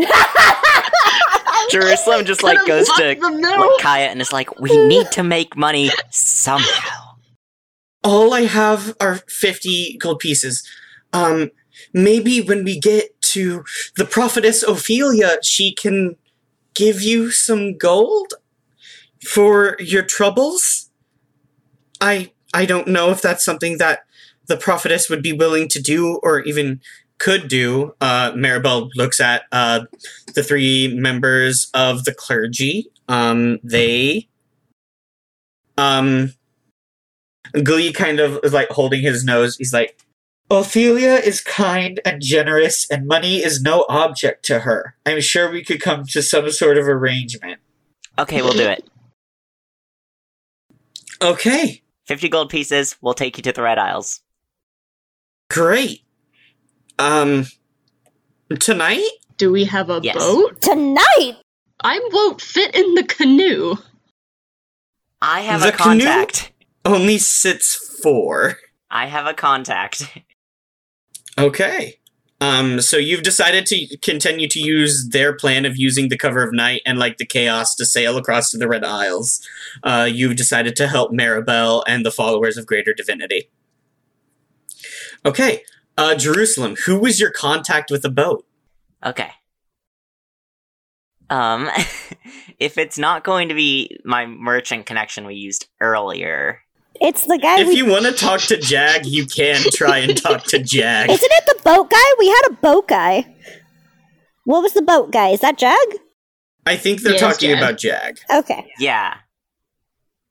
Jerusalem 1.70 2.24
just 2.24 2.42
like 2.42 2.64
goes 2.66 2.86
to 2.86 2.92
fucked 2.92 3.20
them 3.20 3.40
now. 3.40 3.58
what 3.58 3.80
Kaya 3.80 4.06
and 4.06 4.20
is 4.20 4.32
like, 4.32 4.60
we 4.60 4.76
need 4.86 5.10
to 5.12 5.22
make 5.22 5.56
money 5.56 5.90
somehow. 6.10 7.00
All 8.02 8.34
I 8.34 8.42
have 8.42 8.94
are 9.00 9.16
50 9.28 9.96
gold 9.98 10.18
pieces. 10.18 10.66
Um, 11.12 11.50
maybe 11.92 12.40
when 12.40 12.64
we 12.64 12.78
get 12.78 13.20
to 13.22 13.64
the 13.96 14.04
prophetess 14.04 14.62
Ophelia, 14.62 15.38
she 15.42 15.72
can 15.72 16.16
give 16.74 17.00
you 17.00 17.30
some 17.30 17.78
gold 17.78 18.34
for 19.24 19.76
your 19.80 20.02
troubles? 20.02 20.90
I 22.00 22.32
I 22.52 22.66
don't 22.66 22.88
know 22.88 23.10
if 23.10 23.22
that's 23.22 23.44
something 23.44 23.78
that 23.78 24.04
the 24.46 24.56
prophetess 24.56 25.08
would 25.08 25.22
be 25.22 25.32
willing 25.32 25.68
to 25.68 25.80
do 25.80 26.20
or 26.22 26.40
even 26.40 26.80
could 27.24 27.48
do. 27.48 27.94
Uh, 28.02 28.32
Maribel 28.32 28.90
looks 28.96 29.18
at 29.18 29.44
uh, 29.50 29.86
the 30.34 30.42
three 30.42 30.94
members 30.94 31.70
of 31.72 32.04
the 32.04 32.12
clergy. 32.12 32.90
Um, 33.08 33.60
they 33.64 34.28
um 35.78 36.34
Glee 37.62 37.92
kind 37.92 38.20
of 38.20 38.40
is 38.44 38.52
like 38.52 38.68
holding 38.68 39.00
his 39.00 39.24
nose. 39.24 39.56
He's 39.56 39.72
like, 39.72 39.98
Ophelia 40.50 41.14
is 41.14 41.40
kind 41.40 41.98
and 42.04 42.20
generous, 42.20 42.88
and 42.90 43.06
money 43.06 43.42
is 43.42 43.62
no 43.62 43.86
object 43.88 44.44
to 44.46 44.60
her. 44.60 44.94
I'm 45.06 45.22
sure 45.22 45.50
we 45.50 45.64
could 45.64 45.80
come 45.80 46.04
to 46.06 46.22
some 46.22 46.50
sort 46.50 46.76
of 46.76 46.86
arrangement. 46.86 47.60
Okay, 48.18 48.42
we'll 48.42 48.52
do 48.52 48.68
it. 48.68 48.84
Okay, 51.22 51.82
50 52.06 52.28
gold 52.28 52.50
pieces, 52.50 52.96
we'll 53.00 53.14
take 53.14 53.38
you 53.38 53.42
to 53.44 53.52
the 53.52 53.62
Red 53.62 53.78
Isles. 53.78 54.20
great. 55.48 56.03
Um, 56.98 57.46
tonight? 58.60 59.02
Do 59.36 59.50
we 59.52 59.64
have 59.64 59.90
a 59.90 60.00
Yes. 60.02 60.16
boat? 60.16 60.60
Tonight! 60.60 61.36
I 61.82 61.98
won't 62.12 62.40
fit 62.40 62.74
in 62.74 62.94
the 62.94 63.02
canoe. 63.04 63.76
I 65.20 65.40
have 65.40 65.60
The 65.60 65.68
a 65.68 65.72
canoe? 65.72 66.04
contact. 66.04 66.52
Only 66.84 67.18
sits 67.18 67.74
four. 68.02 68.58
I 68.90 69.06
have 69.06 69.26
a 69.26 69.34
contact. 69.34 70.06
Okay. 71.38 71.98
Um, 72.40 72.80
so 72.80 72.96
you've 72.96 73.22
decided 73.22 73.64
to 73.66 73.96
continue 73.98 74.46
to 74.48 74.60
use 74.60 75.08
their 75.08 75.32
plan 75.34 75.64
of 75.64 75.76
using 75.78 76.10
the 76.10 76.16
cover 76.18 76.42
of 76.42 76.52
night 76.52 76.82
and 76.84 76.98
like 76.98 77.16
the 77.16 77.24
chaos 77.26 77.74
to 77.76 77.86
sail 77.86 78.16
across 78.18 78.50
to 78.50 78.58
the 78.58 78.68
Red 78.68 78.84
Isles. 78.84 79.40
Uh, 79.82 80.08
you've 80.10 80.36
decided 80.36 80.76
to 80.76 80.86
help 80.86 81.10
Maribel 81.10 81.82
and 81.88 82.04
the 82.04 82.10
followers 82.12 82.56
of 82.56 82.66
Greater 82.66 82.92
Divinity. 82.92 83.48
Okay. 85.24 85.62
Uh, 85.96 86.14
Jerusalem, 86.14 86.76
who 86.86 86.98
was 86.98 87.20
your 87.20 87.30
contact 87.30 87.90
with 87.90 88.02
the 88.02 88.10
boat? 88.10 88.44
Okay. 89.04 89.30
Um, 91.30 91.70
if 92.58 92.78
it's 92.78 92.98
not 92.98 93.24
going 93.24 93.48
to 93.48 93.54
be 93.54 93.98
my 94.04 94.26
merchant 94.26 94.86
connection 94.86 95.26
we 95.26 95.34
used 95.34 95.68
earlier, 95.80 96.60
It's 97.00 97.26
the 97.26 97.38
guy 97.38 97.60
If 97.60 97.68
we 97.68 97.76
you 97.76 97.86
want 97.86 98.04
to 98.06 98.12
talk 98.12 98.40
to 98.42 98.56
Jag, 98.56 99.06
you 99.06 99.26
can 99.26 99.60
try 99.72 99.98
and 99.98 100.16
talk 100.20 100.44
to 100.44 100.58
Jag. 100.58 101.10
Isn't 101.10 101.30
it 101.32 101.44
the 101.46 101.60
boat 101.64 101.90
guy? 101.90 102.08
We 102.18 102.28
had 102.28 102.42
a 102.50 102.54
boat 102.54 102.88
guy. 102.88 103.34
What 104.44 104.62
was 104.62 104.72
the 104.74 104.82
boat 104.82 105.10
guy? 105.10 105.28
Is 105.30 105.40
that 105.40 105.58
Jag? 105.58 105.86
I 106.66 106.76
think 106.76 107.00
they're 107.02 107.12
Yes, 107.12 107.20
talking 107.20 107.50
Jag. 107.50 107.58
about 107.58 107.78
Jag. 107.78 108.18
Okay. 108.30 108.70
Yeah. 108.78 109.14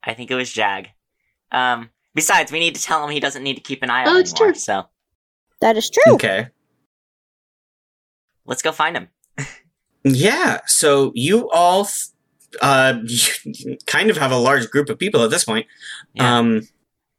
I 0.03 0.13
think 0.13 0.29
it 0.31 0.35
was 0.35 0.51
Jag. 0.51 0.89
Um, 1.51 1.89
besides, 2.15 2.51
we 2.51 2.59
need 2.59 2.75
to 2.75 2.81
tell 2.81 3.03
him 3.03 3.11
he 3.11 3.19
doesn't 3.19 3.43
need 3.43 3.55
to 3.55 3.61
keep 3.61 3.83
an 3.83 3.89
eye 3.89 4.05
on 4.05 4.15
Oh, 4.15 4.19
it's 4.19 4.31
anymore, 4.33 4.53
true. 4.53 4.59
so 4.59 4.83
That 5.63 5.77
is 5.77 5.89
true. 5.89 6.13
Okay. 6.15 6.47
let's 8.45 8.61
go 8.61 8.71
find 8.73 8.97
him. 8.97 9.07
Yeah, 10.03 10.59
so 10.67 11.11
you 11.15 11.49
all 11.51 11.81
f- 11.85 12.09
uh 12.61 12.95
kind 13.87 14.09
of 14.09 14.17
have 14.17 14.31
a 14.33 14.37
large 14.37 14.69
group 14.69 14.89
of 14.89 14.99
people 14.99 15.23
at 15.23 15.29
this 15.31 15.45
point. 15.45 15.65
Yeah. 16.13 16.37
Um 16.39 16.67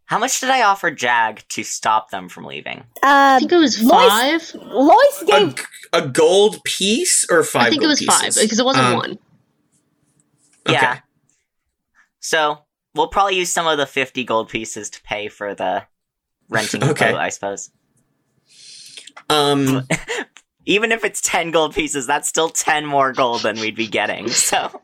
How 0.06 0.18
much 0.18 0.38
did 0.40 0.50
I 0.50 0.62
offer 0.62 0.90
Jag 0.90 1.42
to 1.48 1.64
stop 1.64 2.10
them 2.10 2.28
from 2.28 2.44
leaving? 2.44 2.84
I 3.02 3.36
Uh, 3.36 3.38
think 3.38 3.52
it 3.52 3.56
was 3.56 3.82
Lois- 3.82 4.52
five. 4.52 4.62
Lois 4.62 5.22
a, 5.22 5.24
gave. 5.24 5.66
a 5.94 6.08
gold 6.08 6.62
piece 6.64 7.26
or 7.30 7.42
five 7.42 7.62
I 7.68 7.70
think 7.70 7.82
it 7.82 7.86
gold 7.86 7.98
was 7.98 8.04
five 8.04 8.34
because 8.34 8.58
it 8.60 8.64
wasn't 8.66 8.86
Um, 8.86 8.96
one. 8.96 9.10
Okay. 10.68 10.74
Yeah. 10.74 10.98
So 12.20 12.58
we'll 12.94 13.08
probably 13.08 13.36
use 13.38 13.50
some 13.50 13.66
of 13.66 13.78
the 13.78 13.86
fifty 13.86 14.24
gold 14.24 14.50
pieces 14.50 14.90
to 14.90 15.00
pay 15.02 15.28
for 15.28 15.54
the 15.54 15.84
renting 16.50 16.80
the 16.80 16.90
Okay. 16.94 17.12
boat, 17.12 17.18
I 17.18 17.30
suppose. 17.30 17.70
Um 19.28 19.86
Even 20.66 20.92
if 20.92 21.04
it's 21.04 21.20
ten 21.20 21.50
gold 21.50 21.74
pieces, 21.74 22.06
that's 22.06 22.28
still 22.28 22.48
ten 22.48 22.86
more 22.86 23.12
gold 23.12 23.42
than 23.42 23.60
we'd 23.60 23.76
be 23.76 23.86
getting. 23.88 24.28
So. 24.30 24.80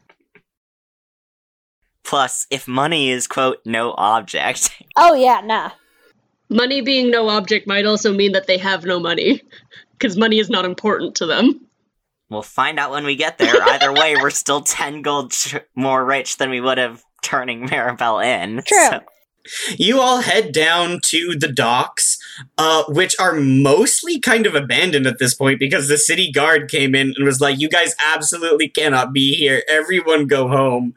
Plus, 2.04 2.46
if 2.50 2.66
money 2.66 3.10
is 3.10 3.26
quote 3.26 3.58
no 3.64 3.92
object, 3.96 4.70
Oh 4.96 5.14
yeah, 5.14 5.40
nah. 5.44 5.70
Money 6.48 6.80
being 6.80 7.10
no 7.10 7.28
object 7.28 7.66
might 7.68 7.86
also 7.86 8.12
mean 8.12 8.32
that 8.32 8.46
they 8.48 8.58
have 8.58 8.84
no 8.84 8.98
money 8.98 9.42
because 9.92 10.16
money 10.16 10.38
is 10.40 10.50
not 10.50 10.64
important 10.64 11.14
to 11.16 11.26
them. 11.26 11.66
we'll 12.28 12.42
find 12.42 12.78
out 12.80 12.90
when 12.90 13.04
we 13.04 13.14
get 13.14 13.38
there. 13.38 13.54
Either 13.62 13.92
way, 13.92 14.16
we're 14.16 14.30
still 14.30 14.60
ten 14.60 15.02
gold 15.02 15.30
ch- 15.32 15.56
more 15.76 16.04
rich 16.04 16.38
than 16.38 16.50
we 16.50 16.60
would 16.60 16.78
have 16.78 17.02
turning 17.22 17.68
Maribel 17.68 18.24
in. 18.24 18.62
True. 18.66 18.88
so- 18.90 19.00
you 19.78 20.00
all 20.00 20.20
head 20.20 20.52
down 20.52 21.00
to 21.06 21.34
the 21.38 21.48
docks, 21.50 22.18
uh, 22.58 22.84
which 22.88 23.14
are 23.18 23.34
mostly 23.34 24.18
kind 24.18 24.46
of 24.46 24.54
abandoned 24.54 25.06
at 25.06 25.18
this 25.18 25.34
point 25.34 25.58
because 25.58 25.88
the 25.88 25.98
city 25.98 26.30
guard 26.30 26.70
came 26.70 26.94
in 26.94 27.14
and 27.16 27.24
was 27.24 27.40
like, 27.40 27.60
"You 27.60 27.68
guys 27.68 27.94
absolutely 28.00 28.68
cannot 28.68 29.12
be 29.12 29.34
here. 29.34 29.62
Everyone 29.68 30.26
go 30.26 30.48
home." 30.48 30.94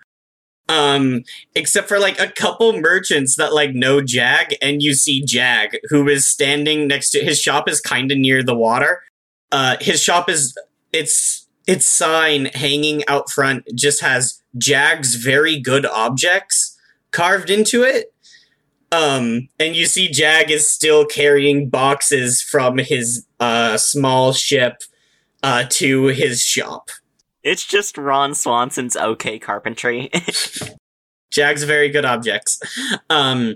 Um, 0.70 1.24
except 1.56 1.90
for 1.90 2.00
like 2.00 2.20
a 2.20 2.32
couple 2.32 2.80
merchants 2.80 3.36
that 3.36 3.54
like 3.54 3.74
know 3.74 4.02
Jag, 4.02 4.56
and 4.62 4.82
you 4.82 4.94
see 4.94 5.24
Jag 5.24 5.78
who 5.90 6.08
is 6.08 6.26
standing 6.26 6.88
next 6.88 7.10
to 7.12 7.24
his 7.24 7.40
shop 7.40 7.68
is 7.68 7.82
kind 7.82 8.12
of 8.12 8.18
near 8.18 8.44
the 8.44 8.56
water. 8.56 9.04
Uh, 9.52 9.76
his 9.82 10.02
shop 10.02 10.30
is 10.30 10.58
its 10.94 11.48
its 11.68 11.86
sign 11.86 12.46
hanging 12.46 13.04
out 13.08 13.30
front 13.30 13.66
just 13.76 14.02
has 14.02 14.42
Jag's 14.58 15.16
very 15.16 15.60
good 15.60 15.86
objects 15.86 16.78
carved 17.12 17.50
into 17.50 17.84
it. 17.84 18.13
Um, 18.94 19.50
and 19.60 19.76
you 19.76 19.88
see 19.88 20.08
Jag 20.08 20.52
is 20.52 20.70
still 20.70 21.04
carrying 21.04 21.68
boxes 21.68 22.44
from 22.44 22.78
his 22.78 23.26
uh 23.40 23.76
small 23.78 24.34
ship 24.34 24.84
uh 25.42 25.64
to 25.72 26.06
his 26.08 26.44
shop. 26.44 26.90
It's 27.42 27.66
just 27.66 27.98
Ron 27.98 28.36
Swanson's 28.36 28.96
okay 28.96 29.40
carpentry. 29.40 30.12
Jag's 31.32 31.64
very 31.64 31.90
good 31.90 32.06
objects. 32.06 32.62
Um 33.10 33.56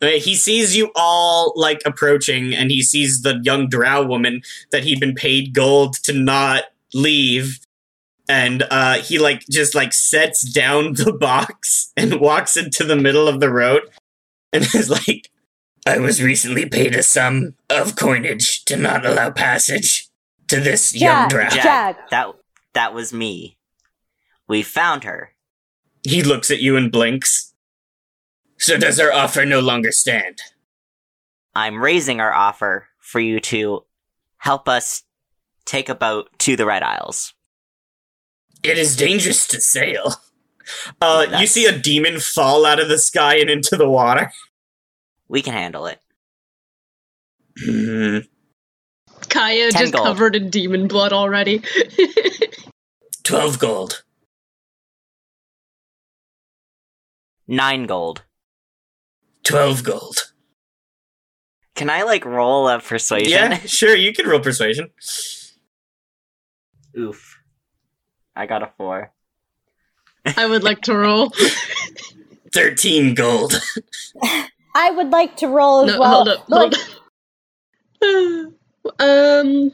he 0.00 0.34
sees 0.34 0.74
you 0.74 0.90
all 0.96 1.52
like 1.54 1.82
approaching 1.84 2.54
and 2.54 2.70
he 2.70 2.82
sees 2.82 3.22
the 3.22 3.40
young 3.44 3.68
drow 3.68 4.04
woman 4.04 4.40
that 4.72 4.84
he'd 4.84 4.98
been 4.98 5.14
paid 5.14 5.52
gold 5.52 5.94
to 6.04 6.14
not 6.14 6.64
leave 6.94 7.60
and 8.26 8.64
uh 8.70 8.94
he 8.94 9.18
like 9.18 9.44
just 9.50 9.74
like 9.74 9.92
sets 9.92 10.40
down 10.50 10.94
the 10.94 11.12
box 11.12 11.92
and 11.94 12.20
walks 12.20 12.56
into 12.56 12.84
the 12.84 12.96
middle 12.96 13.28
of 13.28 13.38
the 13.38 13.50
road 13.50 13.82
and 14.52 14.62
is 14.74 14.90
like 14.90 15.30
I 15.86 15.98
was 15.98 16.22
recently 16.22 16.66
paid 16.68 16.94
a 16.94 17.02
sum 17.02 17.54
of 17.68 17.96
coinage 17.96 18.64
to 18.66 18.76
not 18.76 19.04
allow 19.04 19.30
passage 19.30 20.08
to 20.48 20.60
this 20.60 20.94
young 20.94 21.28
Jag. 21.28 21.30
drow. 21.30 21.48
Jag, 21.48 21.62
Jag. 21.62 21.96
that 22.10 22.26
that 22.74 22.94
was 22.94 23.12
me. 23.12 23.56
We 24.48 24.62
found 24.62 25.04
her. 25.04 25.32
He 26.04 26.22
looks 26.22 26.50
at 26.50 26.60
you 26.60 26.76
and 26.76 26.90
blinks. 26.90 27.54
So 28.58 28.76
does 28.76 29.00
our 29.00 29.12
offer 29.12 29.44
no 29.44 29.60
longer 29.60 29.92
stand? 29.92 30.40
I'm 31.54 31.82
raising 31.82 32.20
our 32.20 32.32
offer 32.32 32.88
for 32.98 33.20
you 33.20 33.40
to 33.40 33.84
help 34.38 34.68
us 34.68 35.02
take 35.64 35.88
a 35.88 35.94
boat 35.94 36.30
to 36.38 36.56
the 36.56 36.66
Red 36.66 36.82
Isles. 36.82 37.34
It 38.62 38.78
is 38.78 38.96
dangerous 38.96 39.46
to 39.48 39.60
sail. 39.60 40.14
Uh, 41.00 41.26
you 41.40 41.46
see 41.46 41.66
a 41.66 41.76
demon 41.76 42.20
fall 42.20 42.64
out 42.66 42.80
of 42.80 42.88
the 42.88 42.98
sky 42.98 43.36
and 43.36 43.50
into 43.50 43.76
the 43.76 43.88
water. 43.88 44.32
We 45.28 45.42
can 45.42 45.54
handle 45.54 45.86
it. 45.86 46.00
Hmm. 47.62 48.18
Kaya 49.28 49.70
Ten 49.70 49.80
just 49.82 49.92
gold. 49.92 50.06
covered 50.06 50.36
in 50.36 50.50
demon 50.50 50.88
blood 50.88 51.12
already. 51.12 51.62
Twelve 53.24 53.58
gold. 53.58 54.02
Nine 57.46 57.84
gold. 57.84 58.22
Twelve 59.44 59.82
gold. 59.84 60.32
Can 61.74 61.88
I 61.90 62.02
like 62.02 62.24
roll 62.24 62.68
a 62.68 62.80
persuasion? 62.80 63.30
Yeah, 63.30 63.58
sure. 63.66 63.96
You 63.96 64.12
can 64.12 64.26
roll 64.26 64.40
persuasion. 64.40 64.90
Oof. 66.98 67.38
I 68.36 68.46
got 68.46 68.62
a 68.62 68.70
four. 68.76 69.12
I 70.36 70.46
would 70.46 70.62
like 70.62 70.82
to 70.82 70.96
roll. 70.96 71.32
Thirteen 72.52 73.14
gold. 73.14 73.60
I 74.74 74.90
would 74.90 75.10
like 75.10 75.36
to 75.38 75.48
roll 75.48 75.82
as 75.82 75.92
No, 75.92 76.00
well. 76.00 76.10
hold 76.14 76.28
up. 76.28 76.48
Look, 76.48 76.74
Hold 78.02 78.54
up. 78.90 79.00
um, 79.00 79.72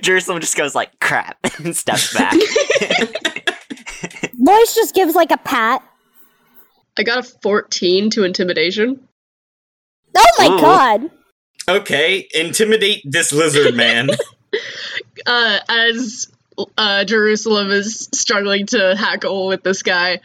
Jerusalem 0.00 0.40
just 0.40 0.56
goes 0.56 0.74
like 0.74 0.98
crap 1.00 1.38
and 1.58 1.76
steps 1.76 2.14
back. 2.14 2.34
Lois 4.38 4.74
just 4.74 4.94
gives 4.94 5.14
like 5.14 5.30
a 5.30 5.36
pat. 5.38 5.82
I 6.98 7.02
got 7.02 7.18
a 7.18 7.22
14 7.22 8.10
to 8.10 8.24
intimidation. 8.24 9.08
Oh 10.16 10.32
my 10.38 10.46
Ooh. 10.46 10.60
god. 10.60 11.10
Okay, 11.68 12.26
intimidate 12.34 13.02
this 13.04 13.32
lizard 13.32 13.74
man. 13.74 14.10
Uh, 15.26 15.58
as 15.68 16.26
uh, 16.76 17.04
Jerusalem 17.04 17.70
is 17.70 18.08
struggling 18.12 18.66
to 18.66 18.96
hackle 18.96 19.46
with 19.48 19.62
this 19.62 19.82
guy, 19.82 20.20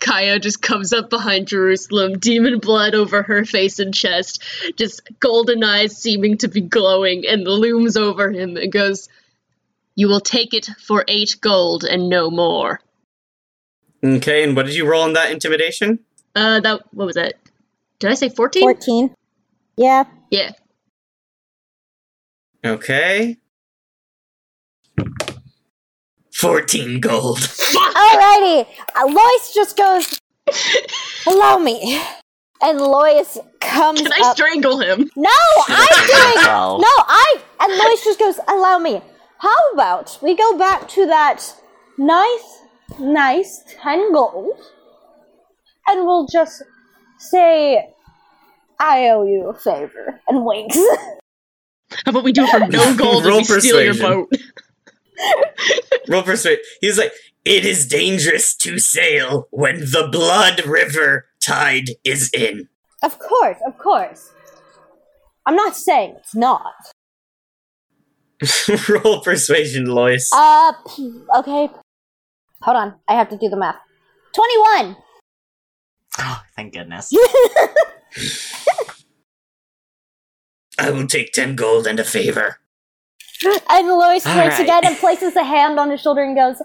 Kaya 0.00 0.38
just 0.38 0.60
comes 0.60 0.92
up 0.92 1.10
behind 1.10 1.48
Jerusalem, 1.48 2.18
demon 2.18 2.58
blood 2.58 2.94
over 2.94 3.22
her 3.22 3.44
face 3.44 3.78
and 3.78 3.94
chest, 3.94 4.42
just 4.76 5.02
golden 5.20 5.62
eyes 5.62 5.96
seeming 5.96 6.38
to 6.38 6.48
be 6.48 6.60
glowing, 6.60 7.24
and 7.26 7.44
looms 7.44 7.96
over 7.96 8.30
him 8.30 8.56
and 8.56 8.72
goes, 8.72 9.08
You 9.94 10.08
will 10.08 10.20
take 10.20 10.54
it 10.54 10.68
for 10.84 11.04
eight 11.08 11.36
gold 11.40 11.84
and 11.84 12.08
no 12.08 12.30
more. 12.30 12.80
okay, 14.04 14.42
and 14.44 14.56
what 14.56 14.66
did 14.66 14.74
you 14.74 14.88
roll 14.88 15.02
on 15.02 15.12
that 15.14 15.30
intimidation? 15.30 16.00
Uh, 16.34 16.60
that, 16.60 16.82
what 16.92 17.06
was 17.06 17.14
that? 17.14 17.34
Did 17.98 18.10
I 18.10 18.14
say 18.14 18.28
14? 18.28 18.62
14. 18.62 19.14
Yeah. 19.76 20.04
Yeah. 20.30 20.52
Okay. 22.64 23.38
Fourteen 26.36 27.00
gold. 27.00 27.38
Alrighty. 27.38 28.66
Uh, 28.94 29.06
Lois 29.06 29.54
just 29.54 29.76
goes, 29.76 30.20
Allow 31.26 31.58
me. 31.58 32.00
And 32.62 32.80
Lois 32.80 33.38
comes 33.60 34.00
Can 34.02 34.12
I 34.12 34.20
up. 34.28 34.36
strangle 34.36 34.78
him? 34.80 35.10
no, 35.16 35.30
I'm 35.68 35.86
doing. 36.06 36.44
No, 36.44 36.94
I. 37.08 37.36
And 37.60 37.72
Lois 37.74 38.04
just 38.04 38.18
goes, 38.18 38.38
Allow 38.48 38.78
me. 38.78 39.00
How 39.38 39.54
about 39.74 40.18
we 40.22 40.34
go 40.36 40.56
back 40.58 40.88
to 40.88 41.06
that 41.06 41.42
nice, 41.98 42.58
nice 42.98 43.62
10 43.82 44.12
gold 44.12 44.58
and 45.88 46.04
we'll 46.06 46.26
just 46.26 46.62
say, 47.18 47.94
I 48.80 49.08
owe 49.08 49.24
you 49.24 49.48
a 49.48 49.54
favor. 49.58 50.20
And 50.28 50.44
winks. 50.44 50.76
How 52.04 52.10
about 52.10 52.24
we 52.24 52.32
do 52.32 52.44
it 52.44 52.50
for 52.50 52.60
no 52.60 52.96
gold 52.96 53.22
and 53.24 53.26
Roll 53.26 53.38
we 53.38 53.44
steal 53.44 53.80
your 53.82 53.94
boat? 53.94 54.28
Roll 56.08 56.22
persuade. 56.22 56.58
He's 56.80 56.98
like, 56.98 57.12
it 57.44 57.64
is 57.64 57.86
dangerous 57.86 58.54
to 58.56 58.78
sail 58.78 59.46
when 59.50 59.80
the 59.80 60.08
blood 60.10 60.64
river 60.66 61.26
tide 61.40 61.90
is 62.04 62.30
in. 62.32 62.68
of 63.02 63.18
course, 63.18 63.58
of 63.66 63.78
course. 63.78 64.32
I'm 65.46 65.54
not 65.54 65.76
saying 65.76 66.16
it's 66.18 66.34
not. 66.34 66.74
Roll 68.88 69.20
persuasion, 69.20 69.86
Lois. 69.86 70.30
Uh, 70.32 70.72
okay. 71.38 71.68
Hold 72.62 72.76
on, 72.76 72.94
I 73.08 73.14
have 73.14 73.28
to 73.30 73.36
do 73.36 73.48
the 73.48 73.56
math. 73.56 73.76
21! 74.34 74.96
Oh, 76.18 76.42
thank 76.56 76.72
goodness. 76.74 77.12
I 80.78 80.90
will 80.90 81.06
take 81.06 81.32
ten 81.32 81.54
gold 81.56 81.86
and 81.86 81.98
a 82.00 82.04
favor. 82.04 82.58
And 83.70 83.88
Lois 83.88 84.26
All 84.26 84.36
right. 84.36 84.58
again 84.60 84.86
and 84.86 84.96
places 85.06 85.36
a 85.36 85.44
hand 85.44 85.78
on 85.78 85.90
his 85.90 86.00
shoulder 86.00 86.22
and 86.22 86.36
goes, 86.36 86.62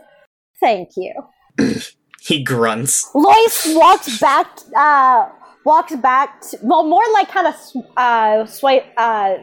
"Thank 0.60 0.90
you." 0.98 1.14
He 2.24 2.44
grunts. 2.44 3.10
Lois 3.16 3.74
walks 3.76 4.20
back. 4.20 4.60
Uh, 4.76 5.28
walks 5.66 5.96
back. 5.96 6.40
To, 6.42 6.60
well, 6.62 6.84
more 6.88 7.04
like 7.14 7.30
kind 7.30 7.48
of 7.48 7.56
uh, 7.98 8.46
sway. 8.46 8.86
Uh, 8.96 9.38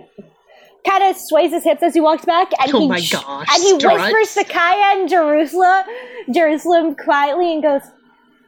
kind 0.89 1.03
of 1.03 1.17
sways 1.17 1.51
his 1.51 1.65
hips 1.65 1.83
as 1.83 1.93
he 1.93 2.01
walks 2.01 2.25
back, 2.25 2.53
and 2.61 2.73
Oh 2.73 2.81
he 2.81 2.89
my 2.89 3.01
gosh, 3.01 3.49
and 3.53 3.63
he 3.63 3.85
whispers 3.85 4.35
to 4.35 4.45
Kaya 4.45 5.01
and 5.01 5.09
Jerusalem, 5.09 5.85
Jerusalem 6.33 6.95
quietly, 6.95 7.53
and 7.53 7.63
goes, 7.65 7.83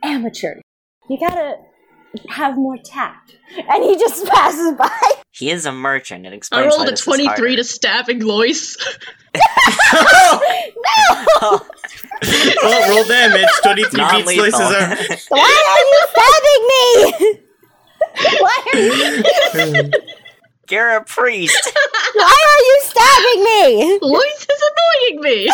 "Amateur, 0.05 0.61
you 1.09 1.19
gotta 1.19 1.57
have 2.29 2.57
more 2.57 2.77
tact." 2.85 3.37
And 3.57 3.83
he 3.85 3.97
just 3.99 4.25
passes 4.29 4.73
by. 4.75 4.91
He 5.33 5.51
is 5.51 5.67
a 5.67 5.73
merchant. 5.73 6.27
It 6.27 6.31
I 6.31 6.35
explains 6.35 6.67
rolled 6.67 6.81
why 6.81 6.87
a 6.87 6.91
this 6.91 7.01
is 7.01 7.05
23 7.05 7.57
to 7.57 7.65
stabbing 7.65 8.21
Lois. 8.25 8.77
Oh, 9.93 11.67
well, 12.63 12.91
roll 12.91 13.05
damage. 13.05 13.47
Twenty-three 13.63 13.91
beats 13.91 14.13
non-lethal. 14.13 14.51
slices 14.51 14.61
are. 14.61 15.17
Why 15.29 15.51
are 15.71 15.85
you 15.91 16.01
stabbing 16.11 16.63
me? 16.73 17.41
Why 18.41 18.57
are 18.67 18.79
you? 19.77 19.91
You're 20.69 20.97
a 20.97 21.05
priest. 21.05 21.73
Why 22.15 22.37
are 22.53 22.63
you 22.63 22.81
stabbing 22.83 23.45
me? 23.45 23.99
Lois 24.03 24.47
is 24.51 24.63
annoying 24.71 25.21
me. 25.23 25.49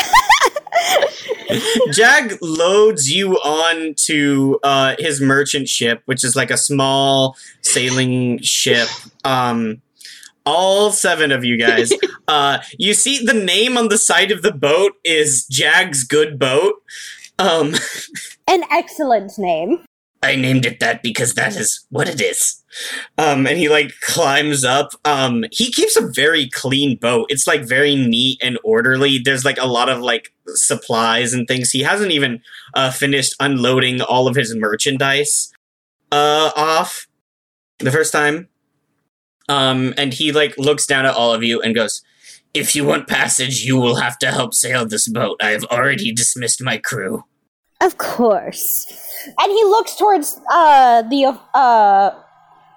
Jag 1.92 2.38
loads 2.40 3.10
you 3.10 3.36
on 3.38 3.94
to 4.06 4.58
uh, 4.62 4.96
his 4.98 5.20
merchant 5.20 5.68
ship, 5.68 6.02
which 6.06 6.24
is 6.24 6.36
like 6.36 6.50
a 6.50 6.56
small 6.56 7.36
sailing 7.62 8.40
ship. 8.42 8.88
Um, 9.24 9.82
all 10.44 10.92
seven 10.92 11.32
of 11.32 11.44
you 11.44 11.56
guys. 11.56 11.92
uh, 12.28 12.58
you 12.78 12.94
see 12.94 13.24
the 13.24 13.34
name 13.34 13.76
on 13.76 13.88
the 13.88 13.98
side 13.98 14.30
of 14.30 14.42
the 14.42 14.52
boat 14.52 14.92
is 15.04 15.46
Jag's 15.46 16.04
Good 16.04 16.38
Boat. 16.38 16.82
Um, 17.38 17.74
An 18.48 18.62
excellent 18.70 19.38
name. 19.38 19.84
I 20.26 20.34
named 20.34 20.66
it 20.66 20.80
that 20.80 21.02
because 21.02 21.34
that 21.34 21.54
is 21.54 21.86
what 21.90 22.08
it 22.08 22.20
is. 22.20 22.62
Um, 23.16 23.46
and 23.46 23.58
he 23.58 23.68
like 23.68 23.92
climbs 24.00 24.64
up. 24.64 24.90
Um, 25.04 25.44
he 25.52 25.70
keeps 25.70 25.96
a 25.96 26.10
very 26.14 26.50
clean 26.50 26.96
boat. 26.96 27.26
It's 27.28 27.46
like 27.46 27.62
very 27.62 27.94
neat 27.94 28.40
and 28.42 28.58
orderly. 28.64 29.18
There's 29.18 29.44
like 29.44 29.58
a 29.58 29.66
lot 29.66 29.88
of 29.88 30.00
like 30.00 30.32
supplies 30.46 31.32
and 31.32 31.46
things. 31.46 31.70
He 31.70 31.82
hasn't 31.82 32.10
even 32.10 32.42
uh, 32.74 32.90
finished 32.90 33.34
unloading 33.38 34.00
all 34.02 34.26
of 34.26 34.34
his 34.34 34.54
merchandise 34.54 35.52
uh, 36.10 36.50
off 36.56 37.06
the 37.78 37.92
first 37.92 38.12
time. 38.12 38.48
Um, 39.48 39.94
and 39.96 40.12
he 40.12 40.32
like 40.32 40.58
looks 40.58 40.86
down 40.86 41.06
at 41.06 41.14
all 41.14 41.32
of 41.32 41.44
you 41.44 41.62
and 41.62 41.72
goes, 41.72 42.02
"If 42.52 42.74
you 42.74 42.84
want 42.84 43.06
passage, 43.06 43.62
you 43.62 43.76
will 43.76 43.96
have 43.96 44.18
to 44.18 44.32
help 44.32 44.54
sail 44.54 44.84
this 44.84 45.08
boat. 45.08 45.38
I 45.40 45.50
have 45.50 45.64
already 45.66 46.12
dismissed 46.12 46.60
my 46.60 46.78
crew." 46.78 47.22
Of 47.80 47.98
course. 47.98 49.05
And 49.38 49.52
he 49.52 49.64
looks 49.64 49.96
towards 49.96 50.40
uh 50.50 51.02
the 51.02 51.38
uh 51.54 52.10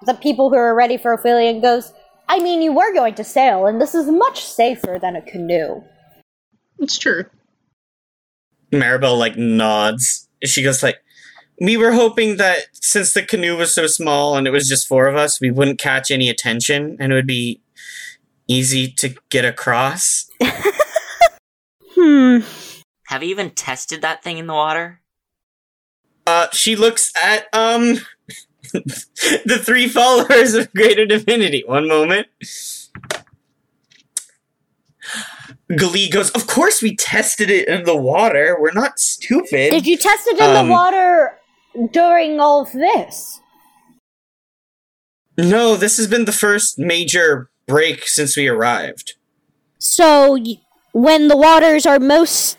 the 0.02 0.14
people 0.14 0.50
who 0.50 0.56
are 0.56 0.74
ready 0.74 0.96
for 0.96 1.12
Ophelia 1.12 1.50
and 1.50 1.62
goes, 1.62 1.92
I 2.28 2.38
mean 2.40 2.62
you 2.62 2.72
were 2.72 2.92
going 2.92 3.14
to 3.14 3.24
sail, 3.24 3.66
and 3.66 3.80
this 3.80 3.94
is 3.94 4.08
much 4.08 4.44
safer 4.44 4.98
than 5.00 5.16
a 5.16 5.22
canoe. 5.22 5.82
It's 6.78 6.98
true. 6.98 7.26
Maribel 8.72 9.18
like 9.18 9.36
nods. 9.36 10.28
She 10.44 10.62
goes 10.62 10.82
like, 10.82 11.02
"We 11.60 11.76
were 11.76 11.92
hoping 11.92 12.36
that 12.36 12.68
since 12.72 13.12
the 13.12 13.22
canoe 13.22 13.56
was 13.56 13.74
so 13.74 13.86
small 13.86 14.36
and 14.36 14.46
it 14.46 14.50
was 14.50 14.68
just 14.68 14.86
four 14.86 15.06
of 15.06 15.16
us, 15.16 15.40
we 15.40 15.50
wouldn't 15.50 15.78
catch 15.78 16.10
any 16.10 16.28
attention 16.28 16.96
and 17.00 17.12
it 17.12 17.14
would 17.14 17.26
be 17.26 17.60
easy 18.48 18.88
to 18.92 19.14
get 19.28 19.44
across." 19.44 20.30
Hmm. 21.94 22.38
Have 23.08 23.24
you 23.24 23.30
even 23.30 23.50
tested 23.50 24.02
that 24.02 24.22
thing 24.22 24.38
in 24.38 24.46
the 24.46 24.54
water? 24.54 25.00
Uh, 26.30 26.46
she 26.52 26.76
looks 26.76 27.10
at 27.20 27.48
um 27.52 27.98
the 28.72 29.60
three 29.60 29.88
followers 29.88 30.54
of 30.54 30.72
Greater 30.72 31.04
Divinity. 31.04 31.64
One 31.66 31.88
moment. 31.88 32.28
Glee 35.76 36.08
goes, 36.08 36.30
Of 36.30 36.46
course 36.46 36.80
we 36.82 36.94
tested 36.94 37.50
it 37.50 37.66
in 37.68 37.82
the 37.84 37.96
water. 37.96 38.56
We're 38.60 38.72
not 38.72 39.00
stupid. 39.00 39.70
Did 39.70 39.86
you 39.88 39.96
test 39.96 40.26
it 40.28 40.38
in 40.38 40.56
Um, 40.56 40.66
the 40.66 40.72
water 40.72 41.36
during 41.92 42.38
all 42.38 42.62
of 42.62 42.70
this? 42.72 43.40
no, 45.36 45.74
this 45.74 45.96
has 45.96 46.06
been 46.06 46.26
the 46.26 46.32
first 46.32 46.78
major 46.78 47.50
break 47.66 48.06
since 48.06 48.36
we 48.36 48.46
arrived. 48.46 49.14
So 49.78 50.32
y- 50.34 50.60
when 50.92 51.26
the 51.28 51.36
waters 51.36 51.86
are 51.86 51.98
most 51.98 52.56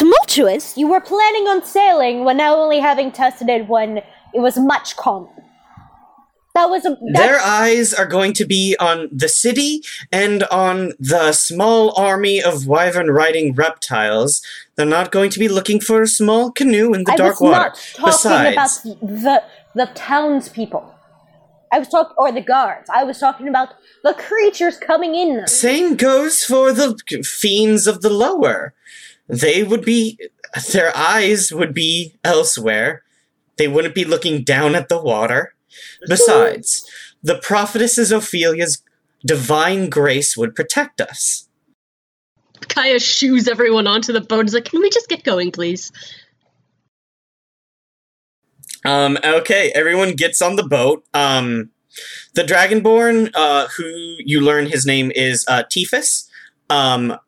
tumultuous, 0.00 0.76
you 0.76 0.88
were 0.88 1.00
planning 1.00 1.46
on 1.46 1.62
sailing 1.64 2.24
when 2.24 2.38
now 2.38 2.56
only 2.56 2.78
having 2.78 3.12
tested 3.12 3.48
it 3.48 3.68
when 3.68 3.98
it 4.32 4.40
was 4.40 4.56
much 4.58 4.96
calmer. 4.96 5.28
That 6.54 6.68
was 6.68 6.84
a 6.84 6.96
Their 7.12 7.38
eyes 7.40 7.94
are 7.94 8.06
going 8.06 8.32
to 8.32 8.44
be 8.44 8.76
on 8.80 9.08
the 9.12 9.28
city 9.28 9.82
and 10.10 10.42
on 10.44 10.92
the 10.98 11.32
small 11.32 11.96
army 11.96 12.42
of 12.42 12.66
wyvern 12.66 13.08
riding 13.10 13.54
reptiles. 13.54 14.42
They're 14.74 14.84
not 14.84 15.12
going 15.12 15.30
to 15.30 15.38
be 15.38 15.48
looking 15.48 15.80
for 15.80 16.02
a 16.02 16.08
small 16.08 16.50
canoe 16.50 16.92
in 16.92 17.04
the 17.04 17.12
I 17.12 17.16
dark 17.16 17.40
was 17.40 17.50
water. 17.50 17.68
not 17.68 17.76
talking 17.94 18.04
Besides, 18.06 18.86
about 18.86 19.00
the 19.00 19.42
the 19.76 19.86
townspeople. 19.94 20.92
I 21.72 21.78
was 21.78 21.88
talking, 21.88 22.14
or 22.18 22.32
the 22.32 22.40
guards. 22.40 22.90
I 22.92 23.04
was 23.04 23.20
talking 23.20 23.46
about 23.46 23.68
the 24.02 24.14
creatures 24.14 24.76
coming 24.76 25.14
in. 25.14 25.46
same 25.46 25.94
goes 25.94 26.42
for 26.42 26.72
the 26.72 26.98
fiends 27.22 27.86
of 27.86 28.02
the 28.02 28.10
lower. 28.10 28.74
They 29.30 29.62
would 29.62 29.84
be, 29.84 30.18
their 30.72 30.96
eyes 30.96 31.52
would 31.52 31.72
be 31.72 32.16
elsewhere. 32.24 33.02
They 33.56 33.68
wouldn't 33.68 33.94
be 33.94 34.04
looking 34.04 34.42
down 34.42 34.74
at 34.74 34.88
the 34.88 35.00
water. 35.00 35.54
Besides, 36.08 36.88
the 37.22 37.38
prophetess 37.38 37.98
Ophelia's 38.12 38.82
divine 39.24 39.88
grace 39.88 40.36
would 40.36 40.54
protect 40.54 41.00
us. 41.00 41.48
Kaya 42.68 42.98
shoos 42.98 43.48
everyone 43.48 43.86
onto 43.86 44.12
the 44.12 44.20
boat. 44.20 44.44
He's 44.44 44.54
like, 44.54 44.66
"Can 44.66 44.80
we 44.80 44.90
just 44.90 45.08
get 45.08 45.24
going, 45.24 45.50
please?" 45.50 45.92
Um, 48.84 49.18
okay, 49.24 49.72
everyone 49.74 50.12
gets 50.12 50.40
on 50.40 50.56
the 50.56 50.62
boat. 50.62 51.04
Um, 51.12 51.70
the 52.34 52.42
Dragonborn, 52.42 53.30
uh, 53.34 53.68
who 53.76 53.84
you 54.18 54.40
learn 54.40 54.66
his 54.66 54.86
name 54.86 55.10
is 55.14 55.44
uh, 55.48 55.64
um, 56.70 57.18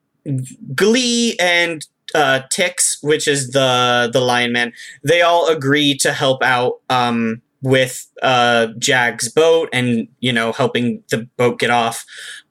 Glee 0.74 1.36
and 1.38 1.86
uh, 2.14 2.42
Tix, 2.52 2.98
which 3.02 3.26
is 3.26 3.50
the 3.50 4.10
the 4.12 4.20
Lion 4.20 4.52
Man, 4.52 4.72
they 5.02 5.22
all 5.22 5.48
agree 5.48 5.96
to 5.98 6.12
help 6.12 6.42
out 6.42 6.80
um, 6.90 7.42
with 7.62 8.06
uh, 8.22 8.68
Jag's 8.78 9.28
boat 9.28 9.68
and 9.72 10.08
you 10.20 10.32
know 10.32 10.52
helping 10.52 11.02
the 11.10 11.28
boat 11.36 11.58
get 11.58 11.70
off. 11.70 12.04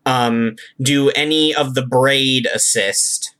Um, 0.05 0.55
do 0.81 1.09
any 1.11 1.53
of 1.53 1.75
the 1.75 1.85
braid 1.85 2.47
assist 2.53 3.35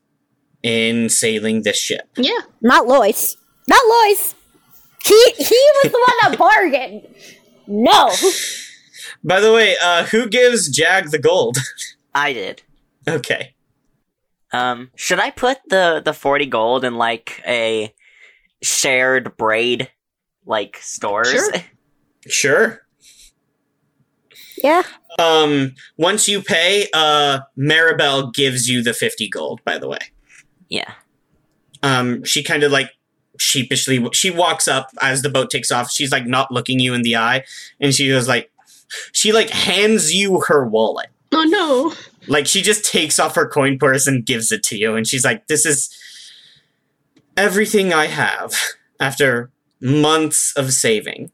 in 0.61 1.09
sailing 1.09 1.63
this 1.63 1.77
ship? 1.77 2.07
Yeah. 2.17 2.41
Not 2.61 2.85
Lois. 2.87 3.35
Not 3.67 3.81
Lois. 3.87 4.35
He 5.03 5.33
he 5.37 5.69
was 5.83 5.91
the 5.91 6.05
one 6.07 6.31
that 6.31 6.37
bargained. 6.37 7.07
No. 7.67 8.11
By 9.23 9.39
the 9.39 9.53
way, 9.53 9.75
uh, 9.83 10.05
who 10.05 10.27
gives 10.27 10.69
Jag 10.69 11.11
the 11.11 11.19
gold? 11.19 11.57
I 12.13 12.33
did. 12.33 12.61
okay. 13.07 13.55
Um, 14.53 14.91
should 14.95 15.19
I 15.19 15.29
put 15.31 15.57
the 15.69 16.01
the 16.03 16.13
forty 16.13 16.45
gold 16.45 16.83
in 16.83 16.95
like 16.95 17.41
a 17.47 17.93
shared 18.61 19.37
braid 19.37 19.89
like 20.45 20.77
stores? 20.77 21.29
Sure. 21.31 21.51
Sure. 22.27 22.81
Yeah. 24.63 24.83
Um, 25.17 25.73
once 25.97 26.27
you 26.27 26.43
pay, 26.43 26.87
uh, 26.93 27.39
Maribel 27.57 28.31
gives 28.31 28.69
you 28.69 28.83
the 28.83 28.93
50 28.93 29.27
gold, 29.29 29.59
by 29.65 29.79
the 29.79 29.87
way. 29.87 29.97
yeah. 30.69 30.93
Um, 31.81 32.23
she 32.23 32.43
kind 32.43 32.61
of 32.61 32.71
like 32.71 32.91
sheepishly, 33.39 34.07
she 34.13 34.29
walks 34.29 34.67
up 34.67 34.89
as 35.01 35.23
the 35.23 35.29
boat 35.29 35.49
takes 35.49 35.71
off. 35.71 35.89
She's 35.89 36.11
like 36.11 36.27
not 36.27 36.51
looking 36.51 36.79
you 36.79 36.93
in 36.93 37.01
the 37.01 37.15
eye. 37.15 37.43
And 37.79 37.91
she 37.91 38.07
goes 38.07 38.27
like, 38.27 38.51
she 39.11 39.31
like 39.31 39.49
hands 39.49 40.13
you 40.13 40.41
her 40.41 40.63
wallet. 40.63 41.07
Oh 41.31 41.43
no. 41.43 41.91
Like 42.27 42.47
she 42.47 42.61
just 42.61 42.85
takes 42.85 43.19
off 43.19 43.35
her 43.35 43.47
coin 43.47 43.77
purse 43.79 44.07
and 44.07 44.25
gives 44.25 44.51
it 44.51 44.63
to 44.63 44.77
you. 44.77 44.95
And 44.95 45.07
she's 45.07 45.25
like, 45.25 45.47
this 45.47 45.65
is 45.65 45.89
everything 47.35 47.93
I 47.93 48.07
have 48.07 48.53
after 48.99 49.51
months 49.79 50.53
of 50.55 50.71
saving. 50.73 51.31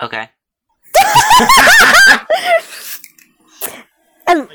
Okay. 0.00 0.28
Um, 4.26 4.48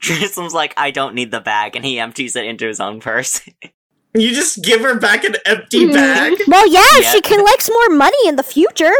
Jerusalem's 0.00 0.54
like, 0.54 0.74
I 0.76 0.90
don't 0.90 1.14
need 1.14 1.30
the 1.30 1.40
bag, 1.40 1.76
and 1.76 1.84
he 1.84 1.98
empties 1.98 2.36
it 2.36 2.44
into 2.44 2.66
his 2.66 2.80
own 2.80 3.00
purse. 3.00 3.40
You 4.16 4.32
just 4.32 4.62
give 4.62 4.80
her 4.82 4.96
back 4.98 5.24
an 5.24 5.36
empty 5.44 5.92
bag. 5.92 6.34
Well, 6.46 6.68
yeah, 6.68 6.84
Yeah. 7.00 7.12
she 7.12 7.20
collects 7.20 7.68
more 7.68 7.96
money 7.96 8.28
in 8.28 8.36
the 8.36 8.42
future. 8.44 8.92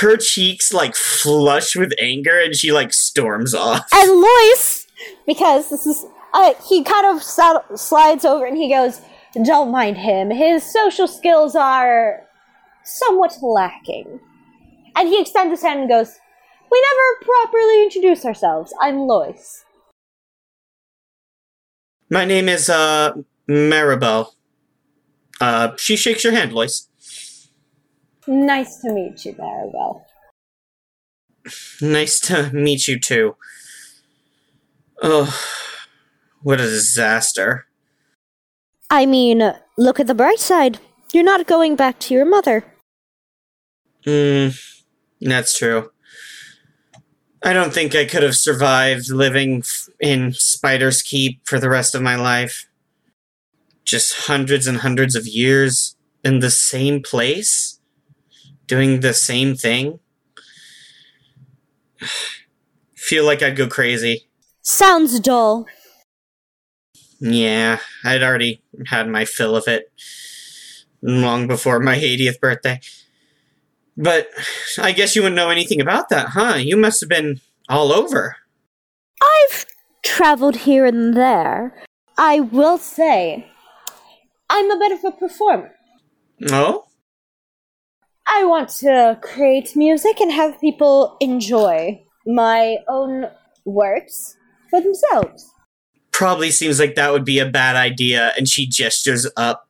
Her 0.00 0.16
cheeks 0.16 0.72
like 0.72 0.96
flush 0.96 1.76
with 1.76 1.92
anger, 2.00 2.38
and 2.38 2.54
she 2.54 2.72
like 2.72 2.92
storms 2.92 3.54
off. 3.54 3.86
And 3.92 4.10
Lois, 4.10 4.86
because 5.26 5.68
this 5.70 5.86
is, 5.86 6.04
uh, 6.32 6.54
he 6.68 6.82
kind 6.82 7.06
of 7.06 7.22
sl- 7.22 7.74
slides 7.76 8.24
over 8.24 8.44
and 8.44 8.56
he 8.56 8.68
goes, 8.68 9.00
"Don't 9.44 9.70
mind 9.70 9.98
him. 9.98 10.30
His 10.30 10.64
social 10.64 11.06
skills 11.08 11.54
are 11.56 12.22
somewhat 12.84 13.36
lacking." 13.42 14.20
And 14.96 15.08
he 15.08 15.20
extends 15.20 15.50
his 15.52 15.62
hand 15.62 15.80
and 15.80 15.88
goes, 15.88 16.18
"We 16.70 16.80
never 16.80 17.24
properly 17.24 17.82
introduce 17.84 18.24
ourselves. 18.24 18.72
I'm 18.80 18.98
Lois." 19.00 19.64
My 22.10 22.24
name 22.24 22.48
is 22.48 22.68
uh 22.68 23.12
Maribel. 23.48 24.32
Uh, 25.40 25.72
she 25.76 25.96
shakes 25.96 26.24
your 26.24 26.32
hand, 26.32 26.52
Lois. 26.52 26.88
Nice 28.26 28.78
to 28.78 28.92
meet 28.92 29.24
you, 29.24 29.34
Maribel. 29.34 30.02
Nice 31.80 32.20
to 32.20 32.50
meet 32.52 32.88
you 32.88 32.98
too. 32.98 33.36
Oh, 35.02 35.38
what 36.42 36.60
a 36.60 36.64
disaster. 36.64 37.66
I 38.90 39.06
mean, 39.06 39.52
look 39.76 40.00
at 40.00 40.06
the 40.06 40.14
bright 40.14 40.38
side. 40.38 40.78
You're 41.12 41.24
not 41.24 41.46
going 41.46 41.76
back 41.76 41.98
to 42.00 42.14
your 42.14 42.24
mother. 42.24 42.64
Hmm, 44.04 44.48
that's 45.20 45.56
true. 45.56 45.90
I 47.42 47.52
don't 47.52 47.74
think 47.74 47.94
I 47.94 48.06
could 48.06 48.22
have 48.22 48.36
survived 48.36 49.10
living 49.10 49.62
in 50.00 50.32
Spider's 50.32 51.02
Keep 51.02 51.46
for 51.46 51.58
the 51.58 51.68
rest 51.68 51.94
of 51.94 52.00
my 52.00 52.16
life. 52.16 52.66
Just 53.84 54.26
hundreds 54.26 54.66
and 54.66 54.78
hundreds 54.78 55.14
of 55.14 55.26
years 55.26 55.96
in 56.24 56.40
the 56.40 56.50
same 56.50 57.02
place, 57.02 57.78
doing 58.66 59.00
the 59.00 59.14
same 59.14 59.54
thing. 59.54 60.00
Feel 62.96 63.24
like 63.24 63.42
I'd 63.42 63.56
go 63.56 63.68
crazy. 63.68 64.26
Sounds 64.62 65.20
dull. 65.20 65.66
Yeah, 67.20 67.78
I'd 68.04 68.22
already 68.22 68.62
had 68.86 69.08
my 69.08 69.24
fill 69.24 69.56
of 69.56 69.68
it 69.68 69.92
long 71.02 71.46
before 71.46 71.80
my 71.80 71.96
80th 71.96 72.40
birthday. 72.40 72.80
But 73.96 74.28
I 74.78 74.92
guess 74.92 75.14
you 75.14 75.22
wouldn't 75.22 75.36
know 75.36 75.50
anything 75.50 75.80
about 75.80 76.08
that, 76.08 76.28
huh? 76.30 76.54
You 76.56 76.76
must 76.76 77.00
have 77.00 77.08
been 77.08 77.40
all 77.68 77.92
over. 77.92 78.36
I've 79.22 79.66
traveled 80.02 80.56
here 80.56 80.84
and 80.84 81.16
there. 81.16 81.74
I 82.18 82.40
will 82.40 82.78
say, 82.78 83.46
I'm 84.48 84.70
a 84.70 84.78
bit 84.78 84.92
of 84.92 85.04
a 85.04 85.12
performer. 85.12 85.72
Oh? 86.50 86.84
I 88.26 88.44
want 88.44 88.70
to 88.80 89.18
create 89.22 89.76
music 89.76 90.20
and 90.20 90.32
have 90.32 90.60
people 90.60 91.16
enjoy 91.20 92.02
my 92.26 92.78
own 92.88 93.26
works 93.64 94.36
for 94.70 94.80
themselves. 94.80 95.50
Probably 96.12 96.50
seems 96.50 96.78
like 96.78 96.94
that 96.94 97.12
would 97.12 97.24
be 97.24 97.38
a 97.38 97.48
bad 97.48 97.76
idea, 97.76 98.32
and 98.36 98.48
she 98.48 98.66
gestures 98.66 99.26
up. 99.36 99.68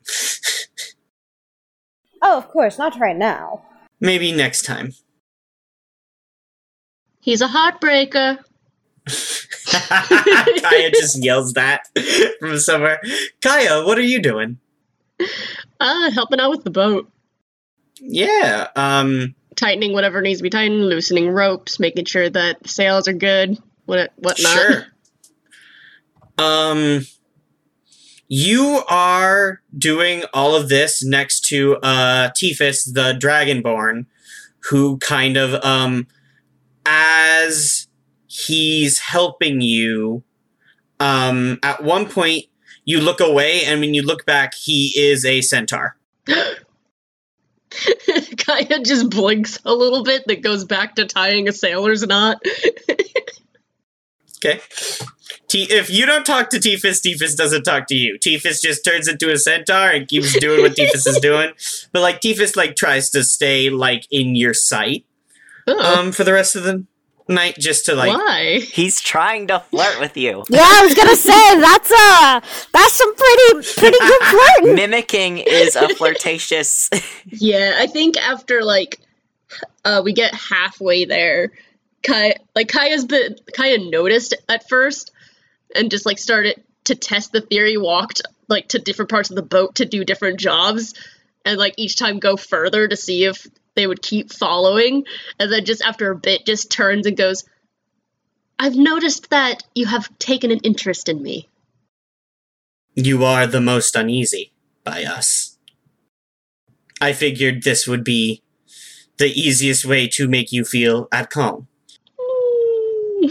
Oh, 2.22 2.38
of 2.38 2.48
course, 2.48 2.78
not 2.78 2.98
right 3.00 3.16
now. 3.16 3.62
Maybe 4.00 4.30
next 4.32 4.62
time. 4.62 4.92
He's 7.20 7.40
a 7.40 7.48
heartbreaker. 7.48 8.38
Kaya 9.66 10.90
just 10.90 11.22
yells 11.22 11.54
that 11.54 11.88
from 12.38 12.58
somewhere. 12.58 13.00
Kaya, 13.42 13.82
what 13.84 13.98
are 13.98 14.02
you 14.02 14.20
doing? 14.20 14.58
Uh, 15.80 16.10
helping 16.14 16.40
out 16.40 16.50
with 16.50 16.64
the 16.64 16.70
boat. 16.70 17.10
Yeah, 18.00 18.68
um, 18.76 19.34
Tightening 19.56 19.92
whatever 19.92 20.20
needs 20.20 20.40
to 20.40 20.42
be 20.42 20.50
tightened, 20.50 20.88
loosening 20.88 21.30
ropes, 21.30 21.78
making 21.78 22.06
sure 22.06 22.28
that 22.28 22.62
the 22.62 22.68
sails 22.68 23.06
are 23.06 23.12
good, 23.12 23.56
what 23.86 24.12
whatnot. 24.16 24.52
Sure. 24.52 24.86
Um, 26.36 27.06
you 28.26 28.82
are 28.88 29.62
doing 29.76 30.24
all 30.34 30.56
of 30.56 30.68
this 30.68 31.04
next 31.04 31.42
to 31.46 31.76
uh 31.76 32.30
Tiphys, 32.30 32.84
the 32.84 33.12
Dragonborn, 33.12 34.06
who 34.70 34.98
kind 34.98 35.36
of 35.36 35.54
um, 35.64 36.08
as 36.84 37.86
he's 38.26 38.98
helping 38.98 39.60
you, 39.60 40.24
um, 40.98 41.58
at 41.62 41.84
one 41.84 42.08
point 42.08 42.46
you 42.84 43.00
look 43.00 43.20
away, 43.20 43.64
and 43.64 43.80
when 43.80 43.94
you 43.94 44.02
look 44.02 44.26
back, 44.26 44.54
he 44.54 44.92
is 44.96 45.24
a 45.24 45.40
centaur. 45.40 45.96
Kaya 48.38 48.80
just 48.84 49.10
blinks 49.10 49.58
a 49.64 49.74
little 49.74 50.04
bit 50.04 50.24
that 50.26 50.42
goes 50.42 50.64
back 50.64 50.94
to 50.96 51.06
tying 51.06 51.48
a 51.48 51.52
sailor's 51.52 52.06
knot. 52.06 52.40
Okay. 54.44 54.60
T- 55.48 55.70
if 55.70 55.88
you 55.88 56.04
don't 56.06 56.26
talk 56.26 56.50
to 56.50 56.60
Tiphys, 56.60 57.00
Tiphys 57.00 57.34
doesn't 57.34 57.62
talk 57.62 57.86
to 57.88 57.94
you. 57.94 58.18
Tiphys 58.18 58.60
just 58.60 58.84
turns 58.84 59.08
into 59.08 59.30
a 59.32 59.38
centaur 59.38 59.88
and 59.88 60.06
keeps 60.06 60.38
doing 60.38 60.60
what 60.60 60.76
Tiphys 60.76 61.06
is 61.06 61.18
doing. 61.18 61.50
But 61.92 62.02
like 62.02 62.20
Tiphys 62.20 62.54
like 62.56 62.76
tries 62.76 63.10
to 63.10 63.24
stay 63.24 63.70
like 63.70 64.06
in 64.10 64.36
your 64.36 64.52
sight 64.54 65.06
Oh, 65.66 65.98
um 65.98 66.12
for 66.12 66.24
the 66.24 66.32
rest 66.32 66.56
of 66.56 66.64
the 66.64 66.84
night 67.28 67.56
just 67.58 67.86
to 67.86 67.94
like 67.94 68.12
why? 68.12 68.60
He's 68.60 69.00
trying 69.00 69.46
to 69.48 69.60
flirt 69.60 69.98
with 70.00 70.16
you. 70.16 70.44
Yeah, 70.50 70.60
I 70.62 70.84
was 70.84 70.94
gonna 70.94 71.16
say 71.16 71.60
that's 71.60 71.90
uh 71.90 72.40
that's 72.72 72.92
some 72.92 73.14
pretty 73.14 73.68
pretty 73.80 73.98
good 73.98 74.22
flirting. 74.22 74.74
Mimicking 74.74 75.38
is 75.38 75.76
a 75.76 75.88
flirtatious. 75.94 76.90
Yeah, 77.26 77.76
I 77.78 77.86
think 77.86 78.16
after 78.16 78.62
like 78.62 79.00
uh 79.84 80.02
we 80.04 80.12
get 80.12 80.34
halfway 80.34 81.04
there, 81.04 81.52
kai 82.02 82.34
like 82.54 82.68
Kaya's 82.68 83.04
been 83.04 83.36
Kaya 83.56 83.78
noticed 83.78 84.34
at 84.48 84.68
first 84.68 85.10
and 85.74 85.90
just 85.90 86.06
like 86.06 86.18
started 86.18 86.62
to 86.84 86.94
test 86.94 87.32
the 87.32 87.40
theory, 87.40 87.76
walked 87.78 88.22
like 88.48 88.68
to 88.68 88.78
different 88.78 89.10
parts 89.10 89.30
of 89.30 89.36
the 89.36 89.42
boat 89.42 89.76
to 89.76 89.86
do 89.86 90.04
different 90.04 90.38
jobs 90.38 90.94
and 91.44 91.58
like 91.58 91.74
each 91.76 91.96
time 91.96 92.18
go 92.18 92.36
further 92.36 92.86
to 92.86 92.96
see 92.96 93.24
if 93.24 93.46
they 93.76 93.86
would 93.86 94.02
keep 94.02 94.32
following 94.32 95.04
and 95.38 95.52
then 95.52 95.64
just 95.64 95.82
after 95.82 96.10
a 96.10 96.16
bit 96.16 96.46
just 96.46 96.70
turns 96.70 97.06
and 97.06 97.16
goes 97.16 97.44
I've 98.58 98.76
noticed 98.76 99.30
that 99.30 99.64
you 99.74 99.86
have 99.86 100.16
taken 100.18 100.50
an 100.52 100.60
interest 100.60 101.08
in 101.08 101.20
me. 101.22 101.48
you 102.94 103.24
are 103.24 103.46
the 103.48 103.60
most 103.60 103.96
uneasy 103.96 104.52
by 104.84 105.04
us. 105.04 105.58
I 107.00 107.12
figured 107.12 107.62
this 107.64 107.88
would 107.88 108.04
be 108.04 108.42
the 109.18 109.26
easiest 109.32 109.84
way 109.84 110.06
to 110.08 110.28
make 110.28 110.52
you 110.52 110.64
feel 110.64 111.08
at 111.10 111.30
calm. 111.30 111.66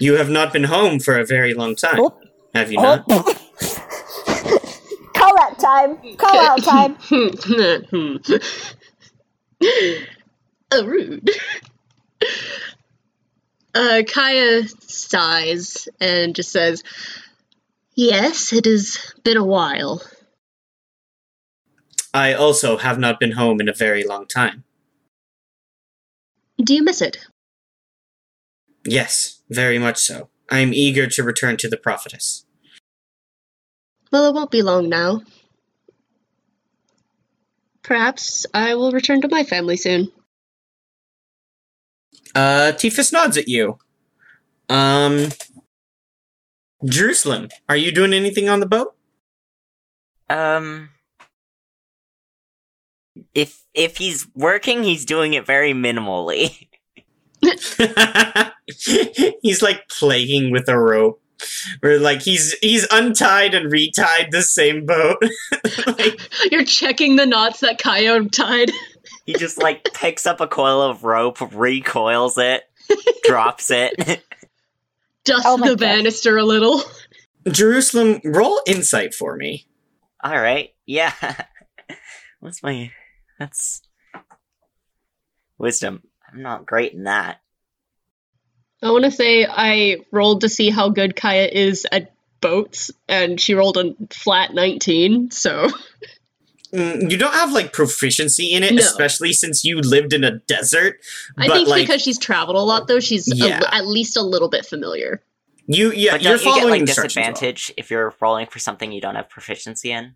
You 0.00 0.14
have 0.14 0.30
not 0.30 0.52
been 0.52 0.64
home 0.64 1.00
for 1.00 1.18
a 1.18 1.26
very 1.26 1.54
long 1.54 1.74
time, 1.74 1.98
Oh. 1.98 2.16
have 2.54 2.70
you 2.70 2.78
not? 2.80 3.04
Call 3.06 3.24
oh. 3.26 3.30
out 3.30 3.37
time. 5.68 5.98
Call 6.16 6.40
out 6.40 6.62
time. 6.62 6.96
oh, 10.72 10.84
rude. 10.84 11.30
Uh, 13.74 14.02
Kaya 14.12 14.66
sighs 14.86 15.88
and 16.00 16.34
just 16.34 16.50
says, 16.50 16.82
Yes, 17.94 18.52
it 18.52 18.64
has 18.64 19.14
been 19.24 19.36
a 19.36 19.44
while. 19.44 20.02
I 22.14 22.32
also 22.32 22.78
have 22.78 22.98
not 22.98 23.20
been 23.20 23.32
home 23.32 23.60
in 23.60 23.68
a 23.68 23.74
very 23.74 24.04
long 24.04 24.26
time. 24.26 24.64
Do 26.62 26.74
you 26.74 26.82
miss 26.82 27.02
it? 27.02 27.18
Yes, 28.86 29.42
very 29.50 29.78
much 29.78 29.98
so. 29.98 30.30
I 30.50 30.60
am 30.60 30.72
eager 30.72 31.06
to 31.08 31.22
return 31.22 31.58
to 31.58 31.68
the 31.68 31.76
prophetess. 31.76 32.46
Well, 34.10 34.26
it 34.26 34.34
won't 34.34 34.50
be 34.50 34.62
long 34.62 34.88
now. 34.88 35.20
Perhaps 37.88 38.44
I 38.52 38.74
will 38.74 38.92
return 38.92 39.22
to 39.22 39.28
my 39.28 39.44
family 39.44 39.78
soon. 39.78 40.12
Uh, 42.34 42.72
Tiphys 42.72 43.14
nods 43.14 43.38
at 43.38 43.48
you. 43.48 43.78
Um, 44.68 45.30
Jerusalem, 46.84 47.48
are 47.66 47.78
you 47.78 47.90
doing 47.90 48.12
anything 48.12 48.50
on 48.50 48.60
the 48.60 48.66
boat? 48.66 48.94
Um, 50.28 50.90
if 53.32 53.64
if 53.72 53.96
he's 53.96 54.26
working, 54.34 54.84
he's 54.84 55.06
doing 55.06 55.32
it 55.32 55.46
very 55.46 55.72
minimally. 55.72 56.68
he's 59.40 59.62
like 59.62 59.88
playing 59.88 60.50
with 60.50 60.68
a 60.68 60.78
rope. 60.78 61.22
Or 61.82 61.98
like 61.98 62.22
he's 62.22 62.54
he's 62.54 62.86
untied 62.90 63.54
and 63.54 63.70
retied 63.70 64.30
the 64.30 64.42
same 64.42 64.86
boat. 64.86 65.22
like, 65.86 66.20
You're 66.52 66.64
checking 66.64 67.16
the 67.16 67.26
knots 67.26 67.60
that 67.60 67.78
Kaya 67.78 68.24
tied. 68.28 68.70
He 69.24 69.34
just 69.34 69.58
like 69.58 69.92
picks 69.94 70.26
up 70.26 70.40
a 70.40 70.48
coil 70.48 70.82
of 70.82 71.04
rope, 71.04 71.38
recoils 71.54 72.38
it, 72.38 72.62
drops 73.24 73.70
it. 73.70 74.22
Dusts 75.24 75.46
Oh 75.46 75.58
the 75.58 75.70
God. 75.70 75.80
banister 75.80 76.38
a 76.38 76.44
little. 76.44 76.82
Jerusalem, 77.48 78.20
roll 78.24 78.60
insight 78.66 79.14
for 79.14 79.36
me. 79.36 79.66
All 80.22 80.40
right. 80.40 80.74
Yeah. 80.86 81.12
What's 82.40 82.62
my? 82.62 82.90
That's 83.38 83.82
wisdom. 85.58 86.02
I'm 86.32 86.42
not 86.42 86.66
great 86.66 86.94
in 86.94 87.04
that. 87.04 87.40
I 88.82 88.90
want 88.90 89.04
to 89.04 89.10
say 89.10 89.46
I 89.48 89.98
rolled 90.12 90.42
to 90.42 90.48
see 90.48 90.70
how 90.70 90.88
good 90.90 91.16
Kaya 91.16 91.48
is 91.50 91.86
at 91.90 92.12
boats, 92.40 92.90
and 93.08 93.40
she 93.40 93.54
rolled 93.54 93.76
a 93.76 93.94
flat 94.10 94.54
19, 94.54 95.30
so. 95.32 95.68
Mm, 96.72 97.10
you 97.10 97.16
don't 97.16 97.32
have 97.32 97.52
like 97.52 97.72
proficiency 97.72 98.52
in 98.52 98.62
it, 98.62 98.74
No. 98.74 98.82
especially 98.82 99.32
since 99.32 99.64
you 99.64 99.80
lived 99.80 100.12
in 100.12 100.22
a 100.22 100.32
desert. 100.32 101.00
I 101.38 101.48
think 101.48 101.66
like 101.66 101.86
because 101.86 102.02
she's 102.02 102.18
traveled 102.18 102.56
a 102.56 102.60
lot, 102.60 102.86
though, 102.88 103.00
she's 103.00 103.26
a- 103.40 103.74
at 103.74 103.86
least 103.86 104.16
a 104.18 104.22
little 104.22 104.48
bit 104.50 104.66
familiar. 104.66 105.22
you, 105.66 105.90
yeah, 105.92 106.12
but 106.12 106.22
you're 106.22 106.32
don't 106.36 106.40
you 106.40 106.44
get 106.44 106.54
following 106.60 106.70
like 106.70 106.80
instructions 106.82 107.16
well. 107.16 107.30
disadvantage 107.32 107.72
if 107.76 107.90
you're 107.90 108.14
rolling 108.20 108.46
for 108.46 108.58
something 108.58 108.92
you 108.92 109.00
don't 109.00 109.14
have 109.16 109.28
proficiency 109.30 109.90
in? 109.92 110.14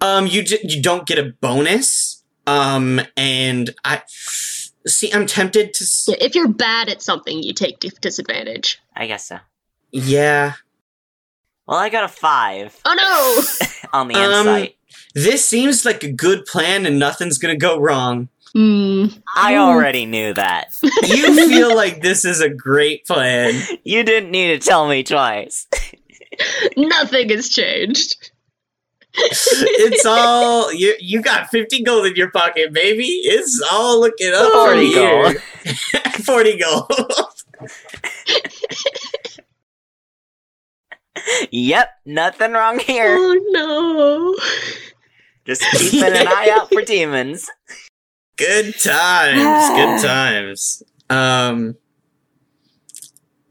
Um, 0.00 0.26
you 0.26 0.42
j- 0.42 0.58
you 0.64 0.82
don't 0.82 1.06
get 1.06 1.18
a 1.18 1.32
bonus. 1.40 2.22
Um, 2.46 3.00
and 3.16 3.70
I 3.84 4.02
see. 4.86 5.12
I'm 5.12 5.26
tempted 5.26 5.74
to. 5.74 5.84
S- 5.84 6.06
Yeah, 6.08 6.16
if 6.20 6.34
you're 6.34 6.48
bad 6.48 6.88
at 6.88 7.02
something, 7.02 7.42
you 7.42 7.52
take 7.52 7.78
disadvantage. 8.00 8.78
I 8.96 9.06
guess 9.06 9.26
so. 9.28 9.38
yeah, 9.92 10.54
Well, 11.66 11.78
I 11.78 11.88
got 11.88 12.04
a 12.04 12.08
five 12.08 12.76
Oh 12.84 12.94
no! 12.94 13.68
on 13.98 14.08
the 14.08 14.14
Um, 14.14 14.46
insight. 14.46 14.76
this 15.14 15.44
seems 15.44 15.84
like 15.84 16.02
a 16.04 16.12
good 16.12 16.44
plan, 16.46 16.86
and 16.86 16.98
nothing's 16.98 17.38
gonna 17.38 17.56
go 17.56 17.78
wrong. 17.78 18.28
Hmm. 18.52 19.06
I 19.36 19.56
already 19.56 20.06
knew 20.06 20.34
that. 20.34 20.68
You 21.06 21.48
feel 21.48 21.74
like 21.76 22.02
this 22.02 22.24
is 22.24 22.40
a 22.40 22.48
great 22.48 23.06
plan. 23.06 23.54
You 23.84 24.02
didn't 24.02 24.30
need 24.32 24.60
to 24.60 24.68
tell 24.68 24.88
me 24.88 25.02
twice. 25.04 25.66
Nothing 26.76 27.28
has 27.30 27.48
changed. 27.48 28.29
It's 29.82 30.06
all 30.06 30.72
you. 30.72 30.94
You 31.00 31.20
got 31.22 31.50
fifty 31.50 31.82
gold 31.82 32.06
in 32.06 32.14
your 32.14 32.30
pocket, 32.30 32.72
baby. 32.72 33.04
It's 33.04 33.60
all 33.70 34.00
looking 34.00 34.32
up 34.32 34.52
for 34.52 34.74
40 34.74 34.82
you. 34.82 34.94
gold. 34.94 35.36
Forty 36.24 36.58
gold. 36.58 36.90
yep, 41.50 41.90
nothing 42.04 42.52
wrong 42.52 42.78
here. 42.78 43.16
Oh 43.18 43.46
no! 43.50 44.36
Just 45.44 45.62
keeping 45.72 46.04
an 46.04 46.28
eye 46.28 46.50
out 46.52 46.72
for 46.72 46.82
demons. 46.82 47.48
Good 48.36 48.78
times. 48.78 49.76
Good 49.76 50.02
times. 50.06 50.82
Um 51.08 51.76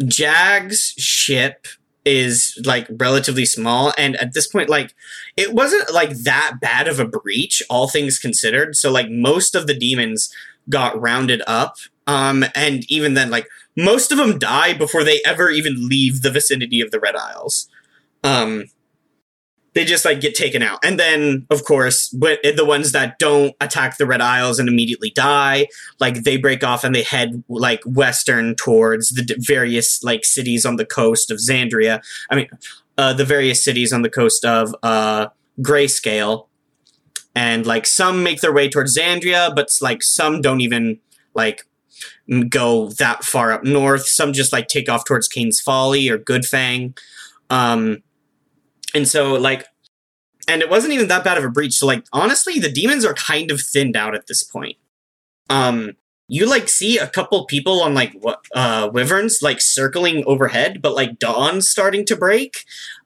Jag's 0.05 0.93
ship 0.97 1.67
is 2.05 2.59
like 2.65 2.87
relatively 2.89 3.45
small 3.45 3.93
and 3.97 4.15
at 4.15 4.33
this 4.33 4.47
point 4.47 4.69
like 4.69 4.95
it 5.39 5.53
wasn't 5.53 5.93
like 5.93 6.09
that 6.23 6.57
bad 6.59 6.89
of 6.89 6.99
a 6.99 7.05
breach 7.05 7.63
all 7.69 7.87
things 7.87 8.19
considered. 8.19 8.75
So 8.75 8.91
like 8.91 9.09
most 9.09 9.55
of 9.55 9.67
the 9.67 9.73
demons 9.73 10.31
got 10.69 10.99
rounded 11.01 11.41
up 11.47 11.77
um 12.05 12.43
and 12.53 12.83
even 12.91 13.13
then 13.13 13.29
like 13.31 13.47
most 13.77 14.11
of 14.11 14.17
them 14.17 14.37
die 14.37 14.73
before 14.73 15.03
they 15.03 15.21
ever 15.25 15.49
even 15.49 15.87
leave 15.87 16.21
the 16.21 16.29
vicinity 16.29 16.81
of 16.81 16.91
the 16.91 16.99
red 16.99 17.15
isles. 17.15 17.69
Um 18.23 18.65
they 19.75 19.85
just 19.85 20.03
like 20.03 20.19
get 20.19 20.35
taken 20.35 20.61
out. 20.61 20.79
And 20.83 20.99
then 20.99 21.47
of 21.49 21.63
course 21.63 22.09
but 22.09 22.39
the 22.43 22.65
ones 22.65 22.91
that 22.91 23.17
don't 23.17 23.55
attack 23.61 23.97
the 23.97 24.05
red 24.05 24.21
isles 24.21 24.59
and 24.59 24.67
immediately 24.67 25.11
die 25.11 25.67
like 26.01 26.23
they 26.23 26.35
break 26.35 26.65
off 26.65 26.83
and 26.83 26.93
they 26.93 27.03
head 27.03 27.43
like 27.47 27.81
western 27.85 28.55
towards 28.55 29.11
the 29.11 29.35
various 29.39 30.03
like 30.03 30.25
cities 30.25 30.65
on 30.65 30.75
the 30.75 30.85
coast 30.85 31.31
of 31.31 31.37
xandria. 31.37 32.01
I 32.29 32.35
mean 32.35 32.49
uh, 32.99 33.13
the 33.13 33.23
various 33.23 33.63
cities 33.63 33.93
on 33.93 34.01
the 34.01 34.09
coast 34.09 34.43
of 34.43 34.75
uh 34.83 35.27
grayscale. 35.61 36.47
And 37.33 37.65
like 37.65 37.85
some 37.85 38.23
make 38.23 38.41
their 38.41 38.51
way 38.51 38.67
towards 38.67 38.97
xandria 38.97 39.55
but 39.55 39.69
like 39.79 40.03
some 40.03 40.41
don't 40.41 40.59
even 40.59 40.99
like 41.33 41.65
go 42.49 42.89
that 42.89 43.23
far 43.23 43.53
up 43.53 43.63
north. 43.63 44.05
Some 44.05 44.33
just 44.33 44.51
like 44.51 44.67
take 44.67 44.89
off 44.89 45.05
towards 45.05 45.29
kane's 45.29 45.61
folly 45.61 46.09
or 46.09 46.17
goodfang 46.17 46.97
um 47.49 48.03
and 48.93 49.07
so 49.07 49.35
like 49.35 49.65
and 50.49 50.61
it 50.61 50.69
wasn't 50.69 50.91
even 50.91 51.07
that 51.07 51.23
bad 51.23 51.37
of 51.37 51.45
a 51.45 51.49
breach. 51.49 51.75
So 51.75 51.87
like 51.87 52.03
honestly 52.11 52.59
the 52.59 52.71
demons 52.71 53.05
are 53.05 53.13
kind 53.13 53.49
of 53.49 53.61
thinned 53.61 53.95
out 53.95 54.13
at 54.13 54.27
this 54.27 54.43
point. 54.43 54.75
Um 55.49 55.95
you 56.29 56.45
like 56.45 56.69
see 56.69 56.97
a 56.97 57.07
couple 57.07 57.45
people 57.45 57.81
on 57.81 57.93
like 57.93 58.13
what 58.13 58.45
uh 58.55 58.89
wyverns 58.93 59.39
like 59.41 59.59
circling 59.59 60.23
overhead 60.25 60.81
but 60.81 60.93
like 60.95 61.19
dawn's 61.19 61.67
starting 61.67 62.05
to 62.05 62.15
break 62.15 62.63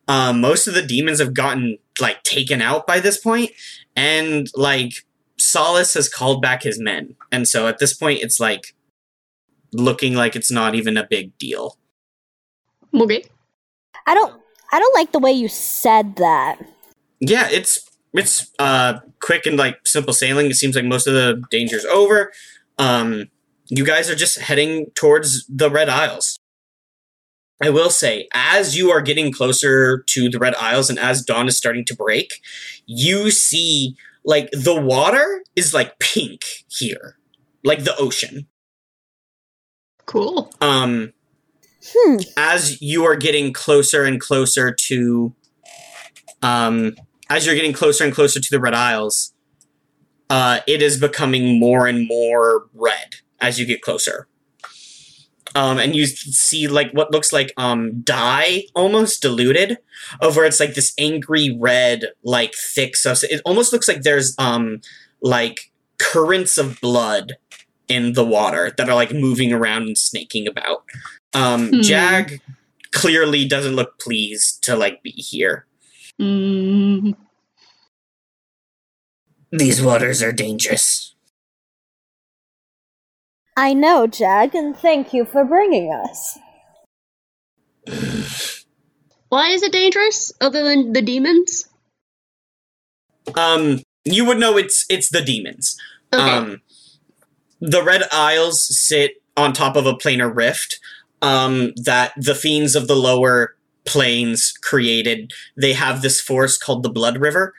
um 0.08 0.40
most 0.42 0.68
of 0.68 0.76
the 0.76 0.82
demons 0.86 1.20
have 1.20 1.34
gotten 1.34 1.78
like 2.00 2.22
taken 2.24 2.62
out 2.62 2.86
by 2.86 3.00
this 3.00 3.18
point 3.18 3.50
and 3.96 4.50
like 4.56 5.06
solace 5.38 5.96
has 5.96 6.08
called 6.08 6.42
back 6.42 6.62
his 6.64 6.80
men 6.80 7.16
and 7.32 7.48
so 7.48 7.68
at 7.68 7.80
this 7.80 7.94
point 7.94 8.20
it's 8.22 8.40
like 8.40 8.76
looking 9.74 10.14
like 10.14 10.36
it's 10.36 10.52
not 10.52 10.76
even 10.76 10.98
a 10.98 11.08
big 11.10 11.36
deal 11.40 11.78
Okay. 12.96 13.24
I 14.06 14.14
don't. 14.14 14.40
I 14.72 14.80
don't 14.80 14.96
like 14.96 15.12
the 15.12 15.20
way 15.20 15.32
you 15.32 15.48
said 15.48 16.16
that. 16.18 16.60
yeah 17.20 17.48
it's 17.52 17.90
it's 18.14 18.52
uh 18.60 19.00
quick 19.20 19.46
and 19.48 19.58
like 19.58 19.80
simple 19.86 20.14
sailing 20.14 20.48
it 20.48 20.56
seems 20.56 20.76
like 20.76 20.86
most 20.86 21.08
of 21.08 21.14
the 21.14 21.42
danger's 21.50 21.86
over 21.86 22.32
um 22.78 23.26
you 23.70 23.86
guys 23.86 24.10
are 24.10 24.16
just 24.16 24.40
heading 24.40 24.88
towards 24.96 25.46
the 25.48 25.70
red 25.70 25.90
isles 25.90 26.38
i 27.62 27.70
will 27.70 27.90
say 27.90 28.28
as 28.34 28.76
you 28.78 28.92
are 28.92 29.02
getting 29.02 29.32
closer 29.32 30.04
to 30.08 30.30
the 30.30 30.40
red 30.40 30.56
isles 30.56 30.90
and 30.90 31.00
as 31.00 31.24
dawn 31.24 31.48
is 31.48 31.58
starting 31.58 31.86
to 31.86 31.96
break 31.96 32.42
you 32.86 33.30
see 33.32 33.96
like 34.26 34.50
the 34.52 34.80
water 34.80 35.44
is 35.56 35.74
like 35.74 35.98
pink 36.00 36.42
here 36.68 37.18
like 37.64 37.84
the 37.84 37.96
ocean 37.98 38.48
Cool. 40.06 40.52
um 40.62 41.14
Hmm. 41.94 42.16
as 42.38 42.82
you 42.82 43.04
are 43.04 43.16
getting 43.18 43.52
closer 43.52 44.06
and 44.06 44.20
closer 44.20 44.72
to 44.74 45.36
um 46.42 46.96
as 47.30 47.46
you're 47.46 47.56
getting 47.56 47.74
closer 47.74 48.06
and 48.06 48.14
closer 48.14 48.40
to 48.40 48.48
the 48.50 48.60
red 48.60 48.74
isles 48.74 49.33
uh 50.30 50.60
it 50.68 50.82
is 50.82 51.00
becoming 51.00 51.60
more 51.60 51.88
and 51.88 52.08
more 52.08 52.68
red 52.74 53.16
as 53.42 53.60
you 53.60 53.66
get 53.66 53.82
closer 53.82 54.28
um 55.56 55.78
and 55.80 55.96
you 55.96 56.06
see 56.06 56.68
like 56.68 56.92
what 56.92 57.12
looks 57.12 57.32
like 57.32 57.52
um 57.58 58.02
dye 58.02 58.64
almost 58.76 59.22
diluted 59.22 59.78
over 60.22 60.46
it's 60.46 60.60
like 60.60 60.74
this 60.74 60.94
angry 60.98 61.56
red 61.60 62.06
like 62.24 62.54
thick 62.56 62.96
substance 62.96 63.32
it 63.32 63.42
almost 63.46 63.72
looks 63.72 63.88
like 63.88 64.02
there's 64.02 64.36
um 64.38 64.82
like 65.22 65.72
currents 66.00 66.58
of 66.58 66.80
blood 66.82 67.34
in 67.88 68.14
the 68.14 68.26
water 68.26 68.72
that 68.78 68.90
are 68.90 68.96
like 68.96 69.12
moving 69.12 69.52
around 69.54 69.84
and 69.84 69.98
snaking 69.98 70.48
about 70.48 70.84
um, 71.34 71.70
Hmm. 71.70 71.82
Jag 71.82 72.40
clearly 72.92 73.46
doesn't 73.48 73.76
look 73.76 74.00
pleased 74.00 74.64
to 74.66 74.76
like 74.76 75.02
be 75.02 75.12
here. 75.12 75.66
Mm, 76.22 77.16
These 79.56 79.84
waters 79.84 80.24
are 80.24 80.32
dangerous. 80.32 81.14
I 83.56 83.76
know, 83.76 84.08
Jag, 84.08 84.56
and 84.56 84.76
thank 84.76 85.14
you 85.14 85.26
for 85.26 85.46
bringing 85.46 85.94
us. 85.94 86.40
why 89.30 89.50
is 89.50 89.62
it 89.62 89.72
dangerous? 89.72 90.34
Other 90.42 90.64
than 90.64 90.94
the 90.94 91.04
demons? 91.04 91.70
Um, 93.36 93.84
you 94.06 94.26
would 94.26 94.40
know 94.40 94.58
it's 94.58 94.88
it's 94.90 95.10
the 95.10 95.22
demons. 95.22 95.80
Okay. 96.12 96.24
Um, 96.24 96.62
the 97.62 97.84
Red 97.84 98.06
Isles 98.12 98.76
sit 98.76 99.22
on 99.38 99.54
top 99.54 99.76
of 99.76 99.86
a 99.86 99.94
planar 99.94 100.36
rift 100.36 100.80
um, 101.22 101.74
that 101.76 102.14
the 102.18 102.34
fiends 102.34 102.76
of 102.76 102.88
the 102.88 102.96
lower 102.96 103.56
planes 103.86 104.52
created. 104.64 105.32
They 105.56 105.74
have 105.74 106.02
this 106.02 106.20
force 106.20 106.58
called 106.58 106.82
the 106.82 106.90
Blood 106.90 107.20
River, 107.20 107.54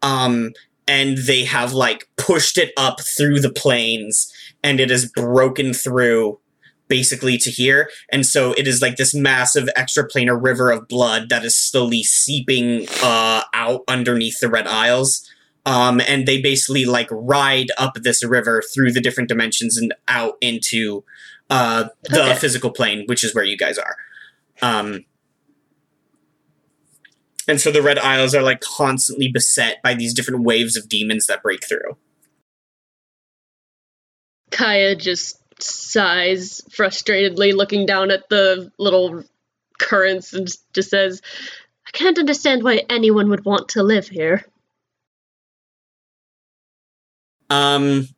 um, 0.00 0.52
and 0.90 1.18
they 1.18 1.44
have 1.44 1.72
like 1.72 2.00
pushed 2.16 2.58
it 2.58 2.70
up 2.76 2.96
through 3.16 3.40
the 3.40 3.52
planes, 3.52 4.32
and 4.62 4.80
it 4.80 4.90
has 4.90 5.04
broken 5.06 5.72
through 5.72 6.38
basically 6.88 7.38
to 7.38 7.50
here. 7.50 7.88
And 8.10 8.26
so 8.26 8.52
it 8.58 8.66
is 8.66 8.82
like 8.82 8.96
this 8.96 9.14
massive 9.14 9.68
extraplanar 9.76 10.36
river 10.42 10.72
of 10.72 10.88
blood 10.88 11.28
that 11.28 11.44
is 11.44 11.56
slowly 11.56 12.02
seeping 12.02 12.86
uh, 13.02 13.42
out 13.54 13.82
underneath 13.86 14.40
the 14.40 14.48
Red 14.50 14.66
Isles 14.66 15.24
um, 15.66 16.00
and 16.08 16.26
they 16.26 16.40
basically 16.40 16.84
like 16.84 17.08
ride 17.12 17.68
up 17.78 17.94
this 17.94 18.24
river 18.24 18.62
through 18.74 18.92
the 18.92 19.00
different 19.00 19.28
dimensions 19.28 19.76
and 19.76 19.94
out 20.08 20.34
into 20.40 21.04
uh, 21.50 21.88
the 22.04 22.22
Okay. 22.24 22.34
physical 22.36 22.70
plane, 22.70 23.04
which 23.06 23.22
is 23.22 23.34
where 23.34 23.44
you 23.44 23.56
guys 23.56 23.78
are. 23.78 23.96
Um, 24.62 25.04
and 27.50 27.60
so 27.60 27.72
the 27.72 27.82
Red 27.82 27.98
Isles 27.98 28.32
are 28.34 28.42
like 28.42 28.60
constantly 28.60 29.26
beset 29.26 29.82
by 29.82 29.94
these 29.94 30.14
different 30.14 30.44
waves 30.44 30.76
of 30.76 30.88
demons 30.88 31.26
that 31.26 31.42
break 31.42 31.66
through. 31.66 31.96
Kaya 34.52 34.94
just 34.94 35.36
sighs 35.60 36.62
frustratedly, 36.70 37.52
looking 37.52 37.86
down 37.86 38.12
at 38.12 38.28
the 38.28 38.70
little 38.78 39.24
currents, 39.80 40.32
and 40.32 40.48
just 40.72 40.90
says, 40.90 41.22
I 41.86 41.90
can't 41.90 42.18
understand 42.18 42.62
why 42.62 42.82
anyone 42.88 43.28
would 43.30 43.44
want 43.44 43.70
to 43.70 43.82
live 43.82 44.06
here. 44.06 44.44
Um, 47.48 48.08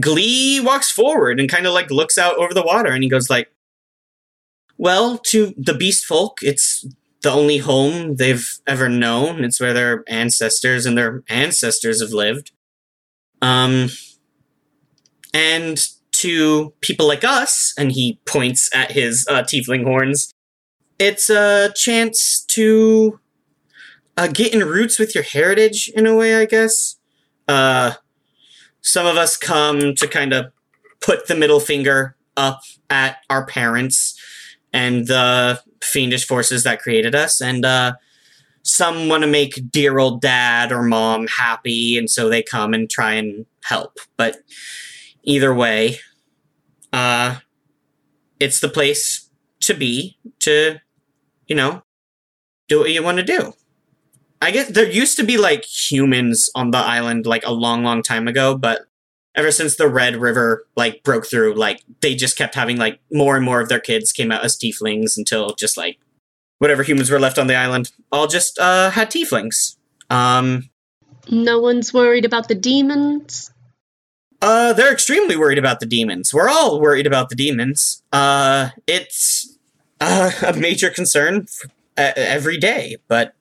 Glee 0.00 0.60
walks 0.60 0.90
forward 0.90 1.38
and 1.38 1.48
kind 1.48 1.66
of 1.66 1.72
like 1.72 1.90
looks 1.92 2.18
out 2.18 2.36
over 2.36 2.52
the 2.52 2.64
water, 2.64 2.90
and 2.90 3.04
he 3.04 3.08
goes 3.08 3.30
like, 3.30 3.48
"Well, 4.76 5.18
to 5.18 5.54
the 5.56 5.74
beast 5.74 6.04
folk, 6.04 6.38
it's 6.42 6.84
the 7.22 7.30
only 7.30 7.58
home 7.58 8.16
they've 8.16 8.58
ever 8.66 8.88
known. 8.88 9.44
It's 9.44 9.60
where 9.60 9.72
their 9.72 10.04
ancestors 10.08 10.86
and 10.86 10.98
their 10.98 11.22
ancestors 11.28 12.00
have 12.00 12.12
lived. 12.12 12.52
Um, 13.40 13.88
and 15.32 15.78
to 16.12 16.72
people 16.80 17.06
like 17.08 17.24
us, 17.24 17.72
and 17.78 17.92
he 17.92 18.20
points 18.26 18.70
at 18.74 18.92
his 18.92 19.26
uh, 19.28 19.42
tiefling 19.42 19.84
horns, 19.84 20.32
it's 20.98 21.30
a 21.30 21.72
chance 21.74 22.44
to 22.48 23.18
uh, 24.16 24.28
get 24.28 24.52
in 24.52 24.60
roots 24.60 24.98
with 24.98 25.14
your 25.14 25.24
heritage 25.24 25.90
in 25.96 26.06
a 26.06 26.14
way, 26.14 26.36
I 26.36 26.44
guess. 26.44 26.96
Uh, 27.48 27.94
some 28.82 29.06
of 29.06 29.16
us 29.16 29.36
come 29.36 29.94
to 29.94 30.06
kind 30.06 30.32
of 30.32 30.52
put 31.00 31.26
the 31.26 31.34
middle 31.34 31.60
finger 31.60 32.16
up 32.36 32.60
at 32.90 33.18
our 33.30 33.46
parents 33.46 34.18
and 34.72 35.06
the 35.06 35.60
fiendish 35.82 36.26
forces 36.26 36.64
that 36.64 36.80
created 36.80 37.14
us, 37.14 37.40
and 37.40 37.64
uh, 37.64 37.94
some 38.62 39.08
want 39.08 39.22
to 39.22 39.28
make 39.28 39.70
dear 39.70 39.98
old 39.98 40.20
dad 40.20 40.72
or 40.72 40.82
mom 40.82 41.26
happy, 41.26 41.98
and 41.98 42.08
so 42.08 42.28
they 42.28 42.42
come 42.42 42.72
and 42.74 42.88
try 42.88 43.12
and 43.14 43.46
help. 43.64 43.98
But 44.16 44.38
either 45.22 45.54
way, 45.54 45.98
uh, 46.92 47.38
it's 48.40 48.60
the 48.60 48.68
place 48.68 49.28
to 49.60 49.74
be 49.74 50.16
to, 50.40 50.80
you 51.46 51.56
know, 51.56 51.82
do 52.68 52.80
what 52.80 52.90
you 52.90 53.02
want 53.02 53.18
to 53.18 53.24
do. 53.24 53.52
I 54.40 54.50
guess 54.50 54.68
there 54.68 54.90
used 54.90 55.16
to 55.18 55.24
be 55.24 55.38
like 55.38 55.64
humans 55.64 56.50
on 56.54 56.72
the 56.72 56.78
island 56.78 57.26
like 57.26 57.44
a 57.46 57.52
long, 57.52 57.84
long 57.84 58.02
time 58.02 58.26
ago, 58.26 58.56
but 58.56 58.86
ever 59.34 59.50
since 59.50 59.76
the 59.76 59.88
Red 59.88 60.16
River 60.16 60.66
like 60.76 61.02
broke 61.02 61.26
through, 61.26 61.54
like 61.54 61.82
they 62.00 62.14
just 62.14 62.36
kept 62.36 62.54
having 62.54 62.76
like 62.76 63.00
more 63.12 63.36
and 63.36 63.44
more 63.44 63.60
of 63.60 63.68
their 63.68 63.80
kids 63.80 64.12
came 64.12 64.30
out 64.30 64.44
as 64.44 64.56
tieflings 64.56 65.16
until 65.16 65.54
just 65.54 65.76
like 65.76 65.98
whatever 66.58 66.82
humans 66.82 67.10
were 67.10 67.18
left 67.20 67.38
on 67.38 67.46
the 67.48 67.56
island 67.56 67.90
all 68.12 68.26
just 68.26 68.58
uh 68.58 68.90
had 68.90 69.10
tieflings. 69.10 69.76
Um 70.10 70.70
No 71.30 71.58
one's 71.58 71.92
worried 71.92 72.24
about 72.24 72.48
the 72.48 72.54
demons. 72.54 73.50
uh 74.40 74.72
they're 74.72 74.92
extremely 74.92 75.36
worried 75.36 75.58
about 75.58 75.80
the 75.80 75.86
demons. 75.86 76.32
We're 76.34 76.48
all 76.48 76.80
worried 76.80 77.06
about 77.06 77.28
the 77.30 77.36
demons. 77.36 78.02
Uh 78.12 78.70
it's 78.86 79.58
uh, 80.00 80.32
a 80.46 80.52
major 80.54 80.90
concern 80.90 81.46
every 81.96 82.58
day, 82.58 82.96
but 83.08 83.34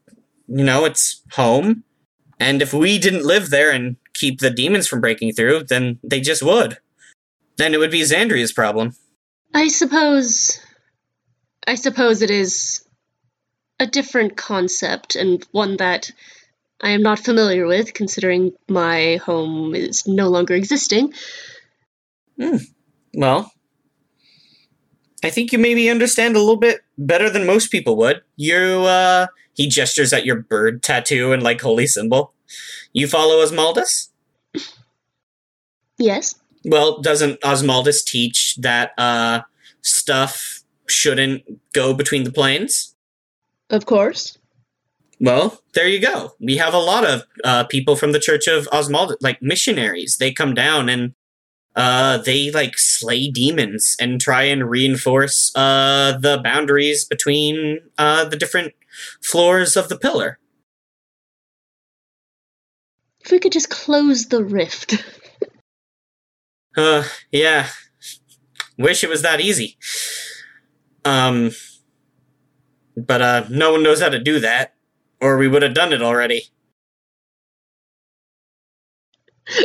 you 0.48 0.64
know, 0.64 0.86
it's 0.86 1.22
home. 1.32 1.84
And 2.40 2.62
if 2.62 2.74
we 2.74 2.98
didn't 2.98 3.26
live 3.26 3.50
there 3.50 3.72
and 3.72 3.96
keep 4.14 4.40
the 4.40 4.50
demons 4.50 4.88
from 4.88 5.02
breaking 5.02 5.34
through, 5.34 5.64
then 5.64 6.00
they 6.04 6.22
just 6.22 6.44
would. 6.44 6.78
Then 7.58 7.74
it 7.74 7.80
would 7.80 7.92
be 7.92 8.02
Xandria's 8.02 8.54
problem. 8.54 8.96
I 9.54 9.68
suppose. 9.68 10.60
I 11.68 11.76
suppose 11.76 12.22
it 12.22 12.32
is 12.32 12.84
a 13.80 13.88
different 13.88 14.36
concept 14.36 15.16
and 15.16 15.46
one 15.52 15.78
that 15.78 16.12
I 16.82 16.92
am 16.92 17.04
not 17.04 17.20
familiar 17.20 17.68
with, 17.68 17.94
considering 17.94 18.54
my 18.68 19.18
home 19.18 19.76
is 19.76 20.08
no 20.08 20.30
longer 20.30 20.56
existing. 20.56 21.14
Hmm. 22.40 22.58
Well, 23.14 23.52
I 25.24 25.30
think 25.30 25.52
you 25.52 25.60
maybe 25.60 25.90
understand 25.90 26.36
a 26.36 26.40
little 26.40 26.58
bit 26.58 26.82
better 26.98 27.30
than 27.30 27.46
most 27.46 27.72
people 27.72 27.96
would. 27.98 28.22
You, 28.36 28.58
uh, 28.58 29.28
he 29.54 29.68
gestures 29.68 30.14
at 30.14 30.26
your 30.26 30.38
bird 30.38 30.82
tattoo 30.82 31.34
and 31.34 31.44
like 31.44 31.62
holy 31.62 31.86
symbol. 31.86 32.34
You 32.94 33.08
follow 33.08 33.44
Osmaldus? 33.44 34.10
Yes. 35.98 36.36
Well, 36.66 37.02
doesn't 37.02 37.42
Osmaldus 37.42 38.04
teach 38.06 38.56
that, 38.58 38.92
uh, 38.98 39.42
stuff 39.82 40.64
shouldn't 40.88 41.44
go 41.74 41.94
between 41.94 42.24
the 42.24 42.32
planes? 42.32 42.96
Of 43.70 43.86
course. 43.86 44.38
Well, 45.20 45.62
there 45.74 45.88
you 45.88 46.00
go. 46.00 46.34
We 46.40 46.58
have 46.58 46.74
a 46.74 46.80
lot 46.80 47.06
of 47.06 47.24
uh, 47.44 47.64
people 47.66 47.96
from 47.96 48.12
the 48.12 48.20
Church 48.20 48.48
of 48.48 48.68
Osmaldus, 48.70 49.18
like 49.22 49.42
missionaries. 49.42 50.18
They 50.18 50.32
come 50.32 50.54
down 50.54 50.90
and 50.90 51.14
uh, 51.76 52.18
they 52.18 52.52
like 52.52 52.78
slay 52.78 53.30
demons 53.30 53.96
and 54.00 54.20
try 54.20 54.44
and 54.44 54.70
reinforce 54.70 55.52
uh, 55.56 56.18
the 56.20 56.42
boundaries 56.44 57.06
between 57.06 57.80
uh, 57.98 58.26
the 58.26 58.36
different 58.36 58.74
floors 59.22 59.78
of 59.78 59.90
the 59.90 59.98
pillar. 59.98 60.40
If 63.24 63.32
we 63.32 63.40
could 63.40 63.52
just 63.52 63.70
close 63.70 64.28
the 64.28 64.44
rift. 64.44 65.04
Uh, 66.78 67.04
yeah. 67.34 67.68
Wish 68.78 69.04
it 69.04 69.10
was 69.10 69.24
that 69.24 69.42
easy. 69.42 69.78
Um, 71.04 71.52
but 72.96 73.22
uh, 73.22 73.46
no 73.50 73.74
one 73.74 73.84
knows 73.84 74.02
how 74.02 74.08
to 74.08 74.20
do 74.20 74.40
that, 74.40 74.74
or 75.20 75.38
we 75.38 75.50
would 75.50 75.64
have 75.64 75.74
done 75.74 75.92
it 75.92 76.02
already. 76.02 76.44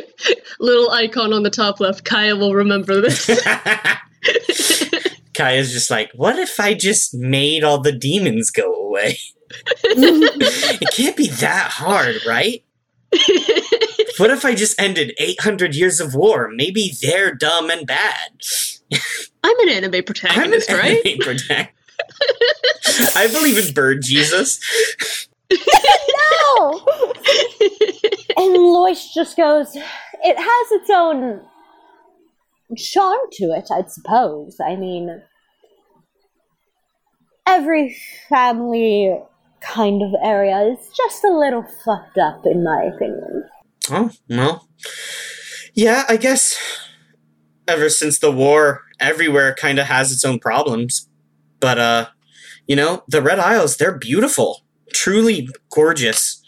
Little 0.59 0.91
icon 0.91 1.33
on 1.33 1.43
the 1.45 1.51
top 1.51 1.79
left. 1.81 2.05
Kaya 2.05 2.35
will 2.35 2.55
remember 2.55 3.01
this. 3.01 3.27
Kaya's 5.35 5.73
just 5.73 5.91
like, 5.91 6.11
what 6.15 6.39
if 6.39 6.59
I 6.59 6.75
just 6.75 7.15
made 7.15 7.63
all 7.63 7.81
the 7.81 7.93
demons 7.93 8.51
go 8.51 8.75
away? 8.75 9.19
it 9.85 10.91
can't 10.93 11.17
be 11.17 11.29
that 11.29 11.71
hard, 11.71 12.25
right? 12.27 12.65
What 14.19 14.31
if 14.31 14.45
I 14.47 14.55
just 14.55 14.81
ended 14.81 15.13
800 15.19 15.75
years 15.75 16.01
of 16.01 16.15
war? 16.15 16.51
Maybe 16.55 16.93
they're 17.03 17.35
dumb 17.35 17.69
and 17.69 17.87
bad. 17.87 18.31
I'm 19.45 19.61
an 19.61 19.69
anime 19.69 19.95
I'm 19.95 19.99
an 19.99 20.05
protagonist, 20.05 20.71
right? 20.73 21.05
anime 21.05 21.19
protagonist. 21.21 23.17
I 23.17 23.27
believe 23.27 23.59
in 23.59 23.75
bird 23.75 24.03
Jesus. 24.03 24.59
No! 25.51 26.85
and 28.39 28.55
Lois 28.55 29.13
just 29.13 29.37
goes, 29.37 29.77
it 29.77 30.37
has 30.39 30.81
its 30.81 30.91
own 30.91 31.43
charm 32.77 33.21
to 33.33 33.45
it, 33.53 33.69
I'd 33.71 33.91
suppose. 33.91 34.57
I 34.67 34.77
mean, 34.77 35.23
every 37.47 37.97
family 38.31 39.21
kind 39.73 40.03
of 40.03 40.15
area 40.23 40.59
is 40.61 40.91
just 40.97 41.25
a 41.25 41.37
little 41.37 41.65
fucked 41.85 42.19
up, 42.19 42.45
in 42.45 42.65
my 42.65 42.85
opinion. 42.95 43.45
Oh, 43.91 44.11
well. 44.29 44.69
Yeah, 45.75 46.05
I 46.09 46.17
guess 46.17 46.57
ever 47.69 47.89
since 47.89 48.19
the 48.19 48.33
war, 48.33 48.83
everywhere 49.01 49.55
kind 49.55 49.79
of 49.79 49.87
has 49.87 50.13
its 50.13 50.25
own 50.25 50.39
problems. 50.39 51.09
But, 51.61 51.79
uh, 51.79 52.07
you 52.67 52.77
know, 52.77 53.03
the 53.09 53.23
Red 53.23 53.39
Isles, 53.39 53.77
they're 53.77 53.99
beautiful. 53.99 54.63
Truly 54.93 55.49
gorgeous. 55.71 56.43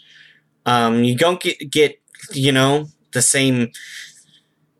Um, 0.65 1.03
you 1.03 1.15
don't 1.15 1.41
get, 1.41 1.71
get, 1.71 2.01
you 2.33 2.51
know, 2.51 2.87
the 3.11 3.21
same 3.21 3.69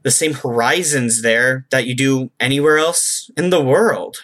the 0.01 0.11
same 0.11 0.33
horizons 0.33 1.21
there 1.21 1.67
that 1.71 1.85
you 1.85 1.93
do 1.93 2.31
anywhere 2.39 2.77
else 2.77 3.29
in 3.35 3.49
the 3.49 3.61
world. 3.61 4.17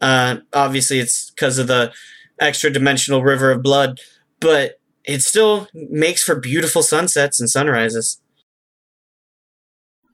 Uh, 0.00 0.38
obviously, 0.52 0.98
it's 0.98 1.30
because 1.30 1.58
of 1.58 1.68
the 1.68 1.92
extra 2.40 2.70
dimensional 2.70 3.22
river 3.22 3.50
of 3.50 3.62
blood, 3.62 4.00
but 4.40 4.80
it 5.04 5.22
still 5.22 5.68
makes 5.74 6.22
for 6.22 6.34
beautiful 6.34 6.82
sunsets 6.82 7.40
and 7.40 7.48
sunrises. 7.48 8.20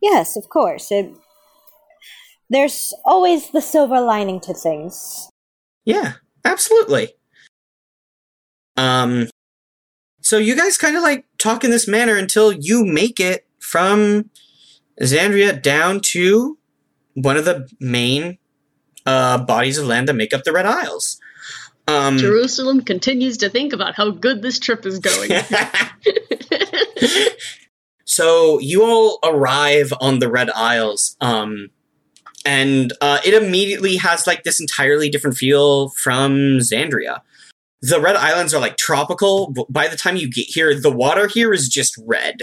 Yes, 0.03 0.37
of 0.37 0.49
course. 0.49 0.93
It, 0.93 1.11
there's 2.51 2.93
always 3.05 3.51
the 3.51 3.63
silver 3.63 4.01
lining 4.01 4.41
to 4.41 4.55
things. 4.55 5.29
Yeah, 5.85 6.15
absolutely. 6.45 7.15
Um, 8.77 9.29
so 10.21 10.39
you 10.39 10.57
guys 10.57 10.77
kind 10.77 10.97
of 10.97 11.03
like 11.03 11.25
talk 11.39 11.65
in 11.65 11.71
this 11.71 11.89
manner 11.89 12.17
until 12.17 12.53
you 12.53 12.85
make 12.85 13.21
it 13.21 13.47
from 13.59 14.31
Xandria 15.01 15.61
down 15.61 16.01
to 16.13 16.59
one 17.15 17.37
of 17.37 17.45
the 17.45 17.69
main 17.81 18.39
uh, 19.07 19.39
bodies 19.39 19.79
of 19.79 19.87
land 19.87 20.09
that 20.09 20.15
make 20.15 20.35
up 20.35 20.45
the 20.45 20.53
Red 20.53 20.67
Isles. 20.67 21.21
Um, 21.89 22.19
Jerusalem 22.19 22.83
continues 22.83 23.39
to 23.39 23.49
think 23.49 23.73
about 23.73 23.95
how 23.95 24.11
good 24.11 24.43
this 24.43 24.59
trip 24.59 24.85
is 24.85 24.99
going. 24.99 25.31
so 28.05 28.59
you 28.59 28.85
all 28.85 29.19
arrive 29.23 29.93
on 30.01 30.19
the 30.19 30.29
Red 30.29 30.51
Isles, 30.51 31.17
um, 31.21 31.71
and 32.45 32.93
uh, 33.01 33.19
it 33.25 33.35
immediately 33.35 33.97
has 33.97 34.27
like 34.27 34.43
this 34.43 34.61
entirely 34.61 35.09
different 35.09 35.37
feel 35.37 35.91
from 35.91 36.59
Xandria. 36.59 37.21
The 37.83 38.01
Red 38.01 38.17
Islands 38.17 38.53
are 38.53 38.61
like 38.61 38.77
tropical. 38.77 39.55
By 39.69 39.87
the 39.87 39.97
time 39.97 40.17
you 40.17 40.31
get 40.31 40.47
here, 40.47 40.75
the 40.75 40.91
water 40.91 41.29
here 41.29 41.53
is 41.53 41.69
just 41.69 41.97
red. 42.05 42.43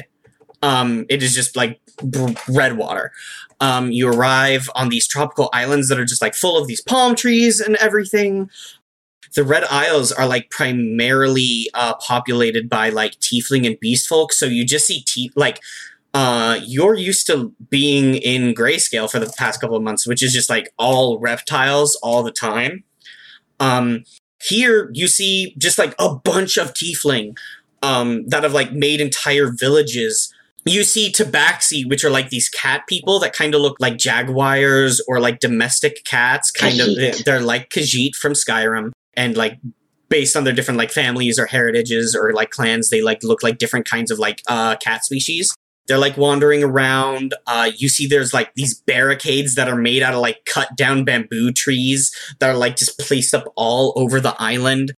Um, 0.62 1.06
it 1.10 1.22
is 1.22 1.36
just 1.36 1.58
like 1.58 1.82
b- 2.10 2.36
red 2.48 2.78
water. 2.78 3.12
Um, 3.60 3.92
you 3.92 4.08
arrive 4.08 4.70
on 4.76 4.90
these 4.90 5.08
tropical 5.08 5.50
islands 5.52 5.90
that 5.90 6.00
are 6.00 6.06
just 6.06 6.22
like 6.22 6.36
full 6.36 6.58
of 6.58 6.68
these 6.68 6.82
palm 6.82 7.16
trees 7.16 7.60
and 7.60 7.76
everything. 7.78 8.50
The 9.36 9.44
Red 9.44 9.64
Isles 9.66 10.12
are 10.12 10.28
like 10.28 10.50
primarily 10.50 11.70
uh, 11.74 11.96
populated 11.96 12.70
by 12.70 12.90
like 12.90 13.14
tiefling 13.20 13.66
and 13.66 13.80
beast 13.80 14.08
folk. 14.08 14.34
So 14.34 14.46
you 14.46 14.66
just 14.66 14.88
see 14.88 15.02
te- 15.02 15.32
like 15.36 15.62
uh, 16.14 16.60
you're 16.64 16.96
used 16.96 17.26
to 17.28 17.54
being 17.70 18.16
in 18.16 18.54
grayscale 18.54 19.10
for 19.10 19.20
the 19.20 19.34
past 19.38 19.60
couple 19.60 19.76
of 19.76 19.84
months, 19.84 20.06
which 20.06 20.22
is 20.22 20.34
just 20.34 20.50
like 20.50 20.72
all 20.78 21.20
reptiles 21.20 21.96
all 22.04 22.22
the 22.22 22.32
time. 22.32 22.84
Um, 23.60 24.04
here 24.42 24.92
you 24.94 25.08
see 25.08 25.56
just 25.58 25.78
like 25.80 25.96
a 25.98 26.14
bunch 26.14 26.58
of 26.58 26.74
tiefling 26.74 27.38
um, 27.82 28.28
that 28.28 28.44
have 28.44 28.54
like 28.54 28.74
made 28.74 29.02
entire 29.02 29.52
villages. 29.52 30.34
You 30.66 30.84
see 30.84 31.12
tabaxi, 31.12 31.88
which 31.88 32.04
are 32.04 32.10
like 32.10 32.30
these 32.30 32.48
cat 32.48 32.84
people 32.88 33.20
that 33.20 33.34
kind 33.34 33.54
of 33.56 33.62
look 33.62 33.78
like 33.80 33.98
jaguars 33.98 35.02
or 35.08 35.20
like 35.20 35.40
domestic 35.40 36.06
cats. 36.06 36.52
Kind 36.52 36.80
of, 36.80 37.26
they're 37.26 37.42
like 37.42 37.70
Khajiit 37.70 38.16
from 38.16 38.34
Skyrim, 38.34 38.92
and 39.16 39.38
like 39.38 39.60
based 40.10 40.36
on 40.36 40.44
their 40.44 40.54
different 40.54 40.78
like 40.78 40.92
families 40.92 41.40
or 41.40 41.46
heritages 41.46 42.16
or 42.16 42.34
like 42.34 42.52
clans, 42.52 42.90
they 42.90 43.02
like 43.02 43.24
look 43.24 43.42
like 43.44 43.58
different 43.58 43.88
kinds 43.88 44.12
of 44.12 44.20
like 44.20 44.42
uh 44.48 44.76
cat 44.78 45.04
species. 45.04 45.56
They're 45.88 45.98
like 45.98 46.18
wandering 46.18 46.64
around. 46.64 47.34
Uh, 47.46 47.72
you 47.76 47.90
see, 47.90 48.08
there's 48.08 48.34
like 48.34 48.54
these 48.56 48.80
barricades 48.82 49.56
that 49.56 49.68
are 49.68 49.76
made 49.76 50.02
out 50.02 50.14
of 50.14 50.22
like 50.22 50.46
cut 50.46 50.78
down 50.78 51.04
bamboo 51.04 51.52
trees 51.52 52.16
that 52.40 52.50
are 52.50 52.58
like 52.58 52.78
just 52.78 52.98
placed 53.00 53.34
up 53.34 53.52
all 53.56 53.92
over 53.96 54.22
the 54.22 54.36
island. 54.40 54.94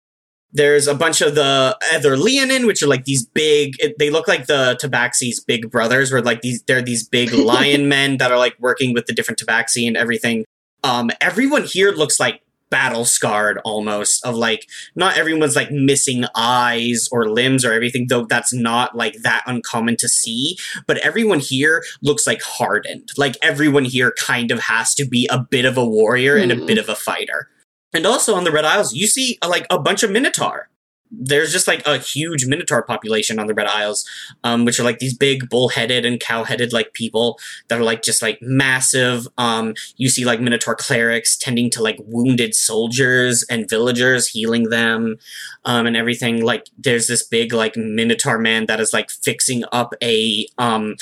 There's 0.51 0.88
a 0.88 0.93
bunch 0.93 1.22
of 1.22 1.36
the 1.36 1.78
other 1.93 2.16
Leonin, 2.16 2.68
which 2.68 2.84
are 2.84 2.88
like 2.88 3.05
these 3.05 3.26
big. 3.26 3.76
It, 3.80 3.97
they 3.97 4.09
look 4.09 4.28
like 4.28 4.45
the 4.45 4.78
Tabaxi's 4.82 5.39
big 5.39 5.72
brothers, 5.72 6.11
where 6.11 6.22
like 6.22 6.41
these 6.41 6.61
they're 6.68 6.84
these 6.84 7.07
big 7.07 7.34
lion 7.34 7.89
men 7.89 8.18
that 8.18 8.32
are 8.32 8.38
like 8.38 8.55
working 8.59 8.93
with 8.93 9.07
the 9.07 9.13
different 9.13 9.39
Tabaxi 9.39 9.88
and 9.88 9.97
everything. 9.97 10.45
Um, 10.84 11.09
everyone 11.20 11.63
here 11.63 11.91
looks 11.91 12.20
like 12.20 12.41
battle 12.70 13.05
scarred 13.05 13.59
almost 13.63 14.26
of 14.26 14.36
like 14.36 14.68
not 14.95 15.18
everyone's 15.18 15.55
like 15.55 15.72
missing 15.72 16.26
eyes 16.36 17.07
or 17.11 17.30
limbs 17.30 17.63
or 17.63 17.72
everything 17.72 18.07
though 18.09 18.26
that's 18.26 18.53
not 18.53 18.95
like 18.95 19.13
that 19.22 19.43
uncommon 19.45 19.95
to 19.97 20.07
see 20.09 20.57
but 20.88 20.97
everyone 20.97 21.39
here 21.39 21.84
looks 22.01 22.26
like 22.28 22.41
hardened. 22.41 23.09
Like 23.18 23.38
everyone 23.41 23.86
here 23.86 24.13
kind 24.18 24.51
of 24.51 24.59
has 24.59 24.93
to 24.95 25.05
be 25.05 25.28
a 25.32 25.39
bit 25.39 25.66
of 25.66 25.78
a 25.78 25.86
warrior 25.86 26.36
and 26.36 26.51
a 26.51 26.55
Hmm. 26.55 26.66
bit 26.66 26.78
of 26.78 26.89
a 26.89 26.95
fighter. 26.95 27.49
And 27.93 28.05
also 28.05 28.36
on 28.36 28.43
the 28.43 28.51
red 28.51 28.66
isles 28.66 28.93
you 28.93 29.07
see 29.07 29.38
uh, 29.41 29.47
like 29.49 29.66
a 29.70 29.80
bunch 29.80 30.03
of 30.03 30.11
minotaur 30.11 30.70
there's 31.12 31.51
just 31.51 31.68
like 31.68 31.86
a 31.86 31.97
huge 31.97 32.45
minotaur 32.45 32.84
population 32.84 33.39
on 33.39 33.47
the 33.47 33.53
red 33.53 33.68
isles 33.68 34.08
um, 34.43 34.66
which 34.66 34.80
are 34.80 34.84
like 34.84 34.99
these 34.99 35.16
big 35.16 35.49
bull-headed 35.49 36.06
and 36.06 36.20
cow-headed 36.20 36.74
like 36.74 36.93
people 36.93 37.39
that 37.68 37.80
are 37.80 37.84
like 37.84 38.01
just 38.01 38.22
like 38.22 38.39
massive. 38.41 39.28
Um, 39.38 39.74
you 39.97 40.10
see 40.10 40.26
like 40.26 40.41
minotaur 40.41 40.76
clerics 40.76 41.38
tending 41.38 41.70
to 41.72 41.84
like 41.84 41.97
wounded 42.06 42.56
soldiers 42.56 43.43
and 43.49 43.70
villagers 43.70 44.28
healing 44.28 44.70
them 44.70 45.18
um, 45.64 45.86
and 45.86 45.95
everything. 45.95 46.43
Like 46.43 46.68
there's 46.78 47.08
this 47.08 47.24
big 47.24 47.53
like 47.53 47.76
minotaur 47.76 48.38
man 48.38 48.66
that 48.66 48.80
is 48.80 48.93
like 48.93 49.10
fixing 49.10 49.64
up 49.72 49.93
a 50.01 50.47
um 50.58 50.95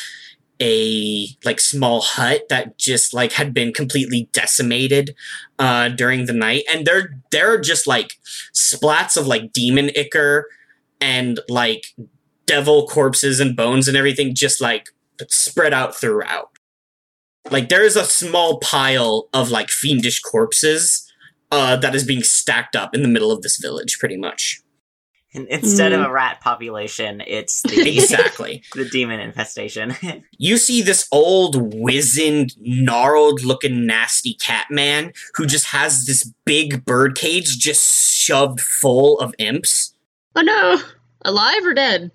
a 0.63 1.27
like 1.43 1.59
small 1.59 2.01
hut 2.01 2.43
that 2.49 2.77
just 2.77 3.13
like 3.13 3.33
had 3.33 3.53
been 3.53 3.73
completely 3.73 4.29
decimated 4.31 5.13
uh 5.59 5.89
during 5.89 6.25
the 6.25 6.33
night 6.33 6.63
and 6.73 6.85
there 6.85 7.19
there 7.31 7.51
are 7.53 7.59
just 7.59 7.85
like 7.85 8.13
splats 8.53 9.17
of 9.17 9.27
like 9.27 9.51
demon 9.51 9.89
ichor 9.97 10.45
and 11.01 11.41
like 11.49 11.87
devil 12.45 12.87
corpses 12.87 13.41
and 13.41 13.57
bones 13.57 13.89
and 13.89 13.97
everything 13.97 14.33
just 14.33 14.61
like 14.61 14.89
spread 15.27 15.73
out 15.73 15.93
throughout 15.93 16.49
like 17.51 17.67
there 17.67 17.83
is 17.83 17.97
a 17.97 18.05
small 18.05 18.59
pile 18.59 19.27
of 19.33 19.51
like 19.51 19.69
fiendish 19.69 20.21
corpses 20.21 21.11
uh, 21.53 21.75
that 21.75 21.93
is 21.93 22.03
being 22.03 22.23
stacked 22.23 22.75
up 22.75 22.95
in 22.95 23.03
the 23.03 23.07
middle 23.07 23.31
of 23.31 23.43
this 23.43 23.59
village, 23.59 23.99
pretty 23.99 24.17
much. 24.17 24.62
In- 25.33 25.47
Instead 25.49 25.93
of 25.93 25.99
Mm. 26.01 26.07
a 26.07 26.11
rat 26.11 26.41
population, 26.41 27.21
it's 27.25 27.61
the 27.63 27.81
Exactly. 27.97 28.63
the 28.75 28.85
demon 28.85 29.19
infestation. 29.19 29.95
you 30.37 30.57
see 30.57 30.81
this 30.81 31.07
old, 31.11 31.73
wizened, 31.73 32.51
gnarled 32.59 33.43
looking, 33.43 33.85
nasty 33.85 34.35
cat 34.35 34.67
man 34.69 35.11
who 35.35 35.45
just 35.45 35.67
has 35.67 36.05
this 36.05 36.23
big 36.45 36.85
bird 36.85 37.15
cage 37.15 37.57
just 37.57 38.13
shoved 38.13 38.59
full 38.61 39.19
of 39.19 39.33
imps 39.39 39.93
Oh 40.35 40.41
no! 40.41 40.79
Alive 41.25 41.63
or 41.65 41.73
dead? 41.73 42.11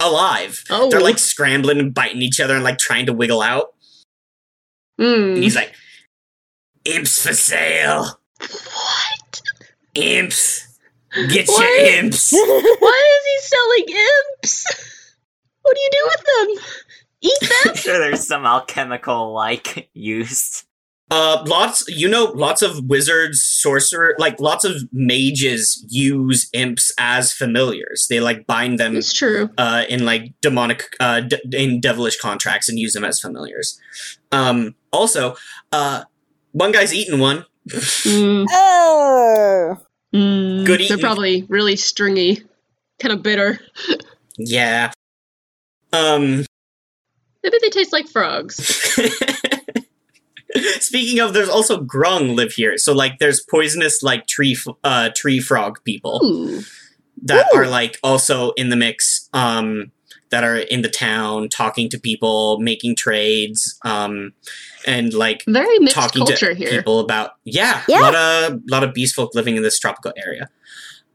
alive. 0.00 0.64
Oh. 0.70 0.90
They're 0.90 1.00
like 1.00 1.18
scrambling 1.18 1.78
and 1.78 1.92
biting 1.94 2.22
each 2.22 2.40
other 2.40 2.54
and 2.54 2.64
like 2.64 2.78
trying 2.78 3.04
to 3.06 3.12
wiggle 3.12 3.42
out. 3.42 3.74
Hmm. 4.98 5.34
And 5.34 5.42
he's 5.42 5.54
like, 5.56 5.74
Imps 6.86 7.20
for 7.22 7.34
sale. 7.34 8.18
What? 8.40 9.40
Imps. 9.94 10.69
Get 11.28 11.48
What? 11.48 11.60
your 11.60 11.86
imps. 11.98 12.32
Why 12.32 13.18
is 13.18 13.24
he 13.26 13.38
selling 13.48 14.04
imps? 14.36 14.66
What 15.62 15.76
do 15.76 15.80
you 15.82 15.90
do 15.92 16.04
with 16.04 16.24
them? 16.26 16.64
Eat 17.22 17.38
I'm 17.42 17.66
them? 17.68 17.76
sure 17.76 17.98
there's 17.98 18.26
some 18.26 18.46
alchemical 18.46 19.32
like 19.34 19.90
use. 19.92 20.64
Uh, 21.12 21.42
lots, 21.48 21.84
you 21.88 22.08
know, 22.08 22.26
lots 22.36 22.62
of 22.62 22.84
wizards, 22.84 23.42
sorcerer, 23.42 24.14
like 24.18 24.38
lots 24.38 24.64
of 24.64 24.76
mages 24.92 25.84
use 25.88 26.48
imps 26.52 26.92
as 26.98 27.32
familiars. 27.32 28.06
They 28.08 28.20
like 28.20 28.46
bind 28.46 28.78
them 28.78 28.94
It's 28.96 29.12
true. 29.12 29.50
uh, 29.58 29.82
in 29.88 30.04
like 30.06 30.32
demonic, 30.40 30.84
uh, 31.00 31.20
de- 31.22 31.40
in 31.52 31.80
devilish 31.80 32.16
contracts 32.20 32.68
and 32.68 32.78
use 32.78 32.92
them 32.92 33.04
as 33.04 33.18
familiars. 33.18 33.76
Um, 34.30 34.76
also, 34.92 35.34
uh, 35.72 36.04
one 36.52 36.70
guy's 36.70 36.94
eating 36.94 37.18
one. 37.18 37.44
Mm, 37.70 38.46
Oh. 38.50 39.76
Mm. 40.14 40.64
Good 40.64 40.80
They're 40.80 40.86
eating. 40.86 40.98
probably 40.98 41.46
really 41.48 41.76
stringy, 41.76 42.42
kind 43.00 43.12
of 43.12 43.22
bitter. 43.22 43.60
Yeah. 44.42 44.90
Um, 45.92 46.46
Maybe 47.42 47.56
they 47.60 47.68
taste 47.68 47.92
like 47.92 48.08
frogs. 48.08 48.56
speaking 50.80 51.20
of, 51.20 51.34
there's 51.34 51.50
also 51.50 51.82
grung 51.84 52.36
live 52.36 52.52
here. 52.52 52.78
So 52.78 52.94
like, 52.94 53.18
there's 53.18 53.40
poisonous 53.42 54.02
like 54.02 54.26
tree, 54.26 54.56
uh, 54.82 55.10
tree 55.14 55.40
frog 55.40 55.84
people. 55.84 56.20
Ooh. 56.24 56.62
that 57.22 57.48
Ooh. 57.52 57.58
are 57.58 57.66
like 57.66 57.98
also 58.02 58.52
in 58.52 58.70
the 58.70 58.76
mix 58.76 59.28
um 59.34 59.92
that 60.30 60.44
are 60.44 60.56
in 60.56 60.82
the 60.82 60.88
town 60.88 61.48
talking 61.48 61.88
to 61.88 61.98
people 61.98 62.58
making 62.60 62.96
trades 62.96 63.78
um 63.84 64.32
and 64.86 65.12
like 65.12 65.42
Very 65.46 65.78
mixed 65.78 65.94
talking 65.96 66.24
culture 66.26 66.54
to 66.54 66.54
here. 66.54 66.70
people 66.70 67.00
about 67.00 67.32
yeah, 67.44 67.82
Yeah. 67.88 68.00
a 68.00 68.02
lot 68.02 68.14
of 68.14 68.60
lot 68.68 68.82
of 68.84 68.94
beast 68.94 69.14
folk 69.14 69.34
living 69.34 69.56
in 69.56 69.62
this 69.62 69.78
tropical 69.78 70.12
area 70.16 70.48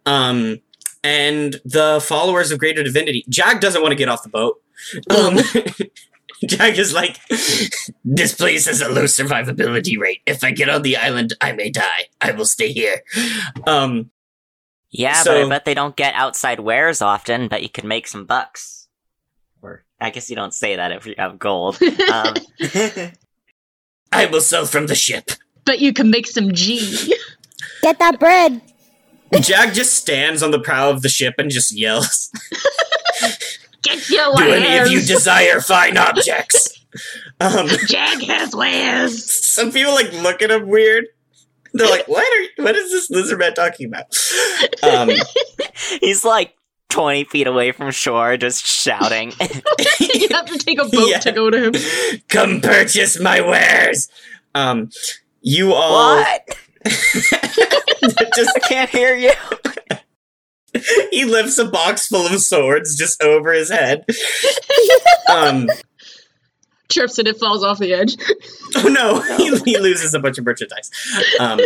um 0.05 0.57
and 1.03 1.59
the 1.65 2.03
followers 2.05 2.51
of 2.51 2.59
greater 2.59 2.83
divinity 2.83 3.23
jag 3.29 3.61
doesn't 3.61 3.81
want 3.81 3.91
to 3.91 3.95
get 3.95 4.09
off 4.09 4.23
the 4.23 4.29
boat 4.29 4.61
um 5.09 5.37
jag 6.47 6.77
is 6.77 6.93
like 6.93 7.17
this 8.03 8.33
place 8.35 8.65
has 8.67 8.81
a 8.81 8.89
low 8.89 9.05
survivability 9.05 9.97
rate 9.97 10.21
if 10.25 10.43
i 10.43 10.51
get 10.51 10.67
on 10.69 10.81
the 10.81 10.97
island 10.97 11.33
i 11.41 11.51
may 11.51 11.69
die 11.69 12.05
i 12.21 12.31
will 12.31 12.45
stay 12.45 12.71
here 12.71 13.01
um 13.65 14.11
Yeah, 14.91 15.23
but 15.25 15.37
I 15.37 15.49
bet 15.49 15.65
they 15.65 15.73
don't 15.73 15.95
get 15.97 16.13
outside 16.15 16.59
wares 16.61 17.01
often. 17.01 17.49
But 17.49 17.63
you 17.63 17.69
could 17.69 17.83
make 17.83 18.07
some 18.07 18.23
bucks. 18.25 18.74
Or 20.01 20.07
I 20.07 20.09
guess 20.09 20.29
you 20.29 20.35
don't 20.35 20.53
say 20.53 20.75
that 20.75 20.91
if 20.91 21.05
you 21.05 21.15
have 21.17 21.39
gold. 21.39 21.79
Um, 22.11 22.33
i 24.11 24.25
will 24.27 24.39
sell 24.39 24.65
from 24.65 24.87
the 24.87 24.95
ship 24.95 25.31
but 25.65 25.79
you 25.79 25.91
can 25.91 26.09
make 26.09 26.27
some 26.27 26.53
G. 26.53 27.13
Get 27.81 27.99
that 27.99 28.19
bread. 28.19 28.61
Jag 29.41 29.73
just 29.73 29.93
stands 29.93 30.41
on 30.41 30.51
the 30.51 30.59
prow 30.59 30.91
of 30.91 31.01
the 31.01 31.09
ship 31.09 31.35
and 31.37 31.49
just 31.49 31.77
yells, 31.77 32.31
Get 33.81 34.09
your 34.09 34.35
Do 34.35 34.43
any 34.43 34.77
of 34.77 34.87
you 34.87 35.01
desire 35.01 35.59
fine 35.59 35.97
objects? 35.97 36.79
Um, 37.39 37.67
Jag 37.87 38.23
has 38.23 38.55
wares. 38.55 39.45
some 39.45 39.71
people 39.71 39.93
like 39.93 40.13
look 40.13 40.41
at 40.41 40.51
him 40.51 40.67
weird. 40.67 41.05
They're 41.73 41.89
like, 41.89 42.07
"What 42.07 42.23
are? 42.23 42.63
What 42.63 42.75
is 42.75 42.89
this 42.91 43.09
lizard 43.09 43.39
man 43.39 43.53
talking 43.53 43.87
about?" 43.87 44.05
Um, 44.81 45.11
he's 45.99 46.23
like 46.23 46.55
twenty 46.89 47.23
feet 47.25 47.47
away 47.47 47.71
from 47.71 47.91
shore, 47.91 48.37
just 48.37 48.65
shouting. 48.65 49.31
you 49.99 50.27
have 50.31 50.45
to 50.45 50.57
take 50.57 50.79
a 50.79 50.85
boat 50.85 51.09
Yeah. 51.09 51.19
to 51.19 51.31
go 51.31 51.49
to 51.49 51.65
him. 51.71 52.19
Come 52.29 52.61
purchase 52.61 53.19
my 53.19 53.41
wares. 53.41 54.09
Um, 54.53 54.89
you 55.41 55.73
all 55.73 56.17
what? 56.17 56.57
just 56.85 58.55
I 58.55 58.59
can't 58.67 58.89
hear 58.89 59.15
you. 59.15 59.31
he 61.11 61.25
lifts 61.25 61.57
a 61.57 61.65
box 61.65 62.07
full 62.07 62.25
of 62.25 62.39
swords 62.41 62.95
just 62.95 63.21
over 63.23 63.51
his 63.53 63.69
head. 63.69 64.05
Um, 65.31 65.69
Trips 66.89 67.17
and 67.17 67.27
it 67.27 67.37
falls 67.37 67.63
off 67.63 67.79
the 67.79 67.93
edge. 67.93 68.15
Oh 68.77 68.89
no, 68.89 69.21
he, 69.37 69.55
he 69.59 69.77
loses 69.77 70.13
a 70.13 70.19
bunch 70.19 70.37
of 70.37 70.43
merchandise. 70.45 70.91
Um, 71.39 71.61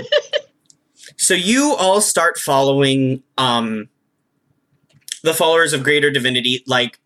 so 1.18 1.34
you 1.34 1.74
all 1.74 2.02
start 2.02 2.38
following 2.38 3.24
um, 3.38 3.90
the 5.24 5.34
followers 5.34 5.74
of 5.74 5.84
Greater 5.84 6.12
Divinity, 6.12 6.64
like 6.68 7.00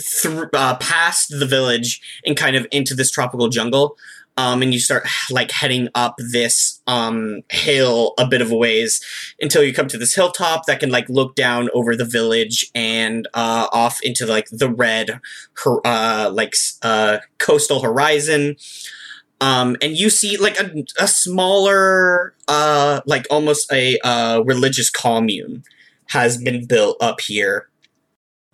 thr 0.00 0.44
uh, 0.52 0.76
past 0.76 1.30
the 1.38 1.46
village 1.46 2.00
and 2.24 2.36
kind 2.36 2.56
of 2.56 2.66
into 2.70 2.94
this 2.94 3.10
tropical 3.10 3.48
jungle. 3.48 3.96
Um, 4.38 4.60
and 4.60 4.74
you 4.74 4.80
start 4.80 5.06
like 5.30 5.50
heading 5.50 5.88
up 5.94 6.16
this 6.18 6.82
um 6.86 7.40
hill 7.50 8.12
a 8.18 8.26
bit 8.26 8.42
of 8.42 8.52
a 8.52 8.56
ways 8.56 9.02
until 9.40 9.62
you 9.64 9.72
come 9.72 9.88
to 9.88 9.96
this 9.96 10.14
hilltop 10.14 10.66
that 10.66 10.80
can 10.80 10.90
like 10.90 11.08
look 11.08 11.34
down 11.34 11.70
over 11.72 11.96
the 11.96 12.04
village 12.04 12.70
and 12.74 13.26
uh 13.32 13.66
off 13.72 13.98
into 14.02 14.26
like 14.26 14.48
the 14.50 14.68
red 14.68 15.20
uh 15.86 16.30
like 16.30 16.54
uh 16.82 17.16
coastal 17.38 17.80
horizon 17.80 18.56
um 19.40 19.74
and 19.80 19.96
you 19.96 20.10
see 20.10 20.36
like 20.36 20.60
a, 20.60 20.84
a 21.00 21.08
smaller 21.08 22.34
uh 22.46 23.00
like 23.06 23.26
almost 23.30 23.72
a 23.72 23.98
uh 24.04 24.42
religious 24.44 24.90
commune 24.90 25.64
has 26.08 26.38
been 26.38 26.66
built 26.66 26.96
up 27.00 27.20
here. 27.20 27.68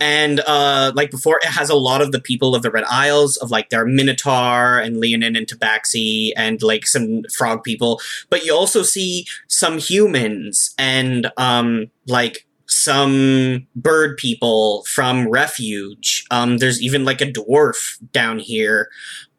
And 0.00 0.40
uh 0.40 0.90
like 0.96 1.12
before 1.12 1.38
it 1.44 1.48
has 1.48 1.70
a 1.70 1.76
lot 1.76 2.02
of 2.02 2.10
the 2.10 2.20
people 2.20 2.56
of 2.56 2.62
the 2.62 2.72
red 2.72 2.84
isles 2.90 3.36
of 3.36 3.52
like 3.52 3.70
their 3.70 3.86
minotaur 3.86 4.78
and 4.80 4.96
leonin 4.96 5.36
and 5.36 5.46
tabaxi 5.46 6.32
and 6.36 6.60
like 6.60 6.88
some 6.88 7.22
frog 7.32 7.62
people. 7.62 8.00
But 8.28 8.44
you 8.44 8.52
also 8.52 8.82
see 8.82 9.26
some 9.46 9.78
humans 9.78 10.74
and 10.76 11.30
um 11.36 11.90
like 12.08 12.46
some 12.66 13.68
bird 13.76 14.16
people 14.16 14.82
from 14.88 15.28
refuge. 15.28 16.24
Um 16.32 16.58
there's 16.58 16.82
even 16.82 17.04
like 17.04 17.20
a 17.20 17.26
dwarf 17.26 18.02
down 18.10 18.40
here. 18.40 18.90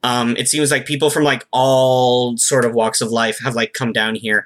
Um 0.01 0.37
it 0.37 0.47
seems 0.47 0.71
like 0.71 0.85
people 0.85 1.09
from 1.09 1.25
like 1.25 1.45
all 1.51 2.37
sort 2.37 2.63
of 2.63 2.73
walks 2.73 3.01
of 3.01 3.11
life 3.11 3.39
have 3.43 3.55
like 3.55 3.73
come 3.73 3.91
down 3.91 4.15
here 4.15 4.45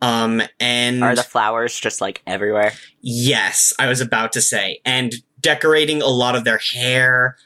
um 0.00 0.42
and 0.60 1.02
Are 1.02 1.14
the 1.14 1.22
flowers 1.22 1.78
just 1.78 2.00
like 2.00 2.22
everywhere? 2.26 2.72
Yes, 3.00 3.72
I 3.78 3.88
was 3.88 4.00
about 4.00 4.32
to 4.32 4.40
say. 4.40 4.80
And 4.84 5.14
decorating 5.40 6.02
a 6.02 6.06
lot 6.06 6.36
of 6.36 6.44
their 6.44 6.58
hair, 6.58 7.36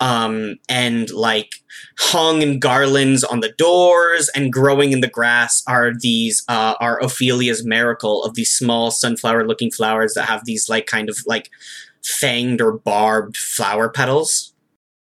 um, 0.00 0.56
and 0.68 1.10
like 1.10 1.54
hung 1.96 2.42
in 2.42 2.58
garlands 2.58 3.22
on 3.22 3.38
the 3.38 3.52
doors 3.52 4.28
and 4.34 4.52
growing 4.52 4.90
in 4.90 5.00
the 5.00 5.08
grass 5.08 5.62
are 5.68 5.92
these, 5.96 6.42
uh, 6.48 6.74
are 6.80 7.00
Ophelia's 7.00 7.64
miracle 7.64 8.24
of 8.24 8.34
these 8.34 8.50
small 8.50 8.90
sunflower 8.90 9.46
looking 9.46 9.70
flowers 9.70 10.14
that 10.14 10.24
have 10.24 10.44
these 10.44 10.68
like 10.68 10.86
kind 10.86 11.08
of 11.08 11.18
like 11.26 11.50
fanged 12.02 12.60
or 12.60 12.72
barbed 12.72 13.36
flower 13.36 13.88
petals. 13.88 14.51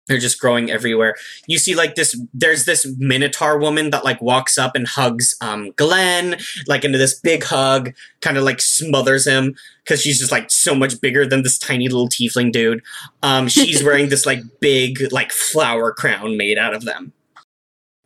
They're 0.08 0.18
just 0.18 0.40
growing 0.40 0.70
everywhere. 0.70 1.14
You 1.46 1.58
see 1.58 1.74
like 1.74 1.94
this, 1.94 2.18
there's 2.32 2.64
this 2.64 2.86
minotaur 2.98 3.58
woman 3.58 3.90
that 3.90 4.04
like 4.04 4.20
walks 4.22 4.56
up 4.56 4.74
and 4.74 4.88
hugs, 4.88 5.36
um, 5.42 5.72
Glenn, 5.76 6.38
like 6.66 6.84
into 6.84 6.98
this 6.98 7.20
big 7.20 7.44
hug, 7.44 7.92
kind 8.22 8.38
of 8.38 8.44
like 8.44 8.60
smothers 8.60 9.26
him 9.26 9.54
because 9.84 10.00
she's 10.00 10.18
just 10.18 10.32
like 10.32 10.50
so 10.50 10.74
much 10.74 11.00
bigger 11.00 11.26
than 11.26 11.42
this 11.42 11.58
tiny 11.58 11.88
little 11.88 12.08
tiefling 12.08 12.50
dude. 12.50 12.82
Um, 13.22 13.48
she's 13.48 13.84
wearing 13.84 14.08
this 14.08 14.24
like 14.24 14.40
big 14.60 15.12
like 15.12 15.30
flower 15.30 15.92
crown 15.92 16.36
made 16.38 16.58
out 16.58 16.74
of 16.74 16.84
them. 16.84 17.12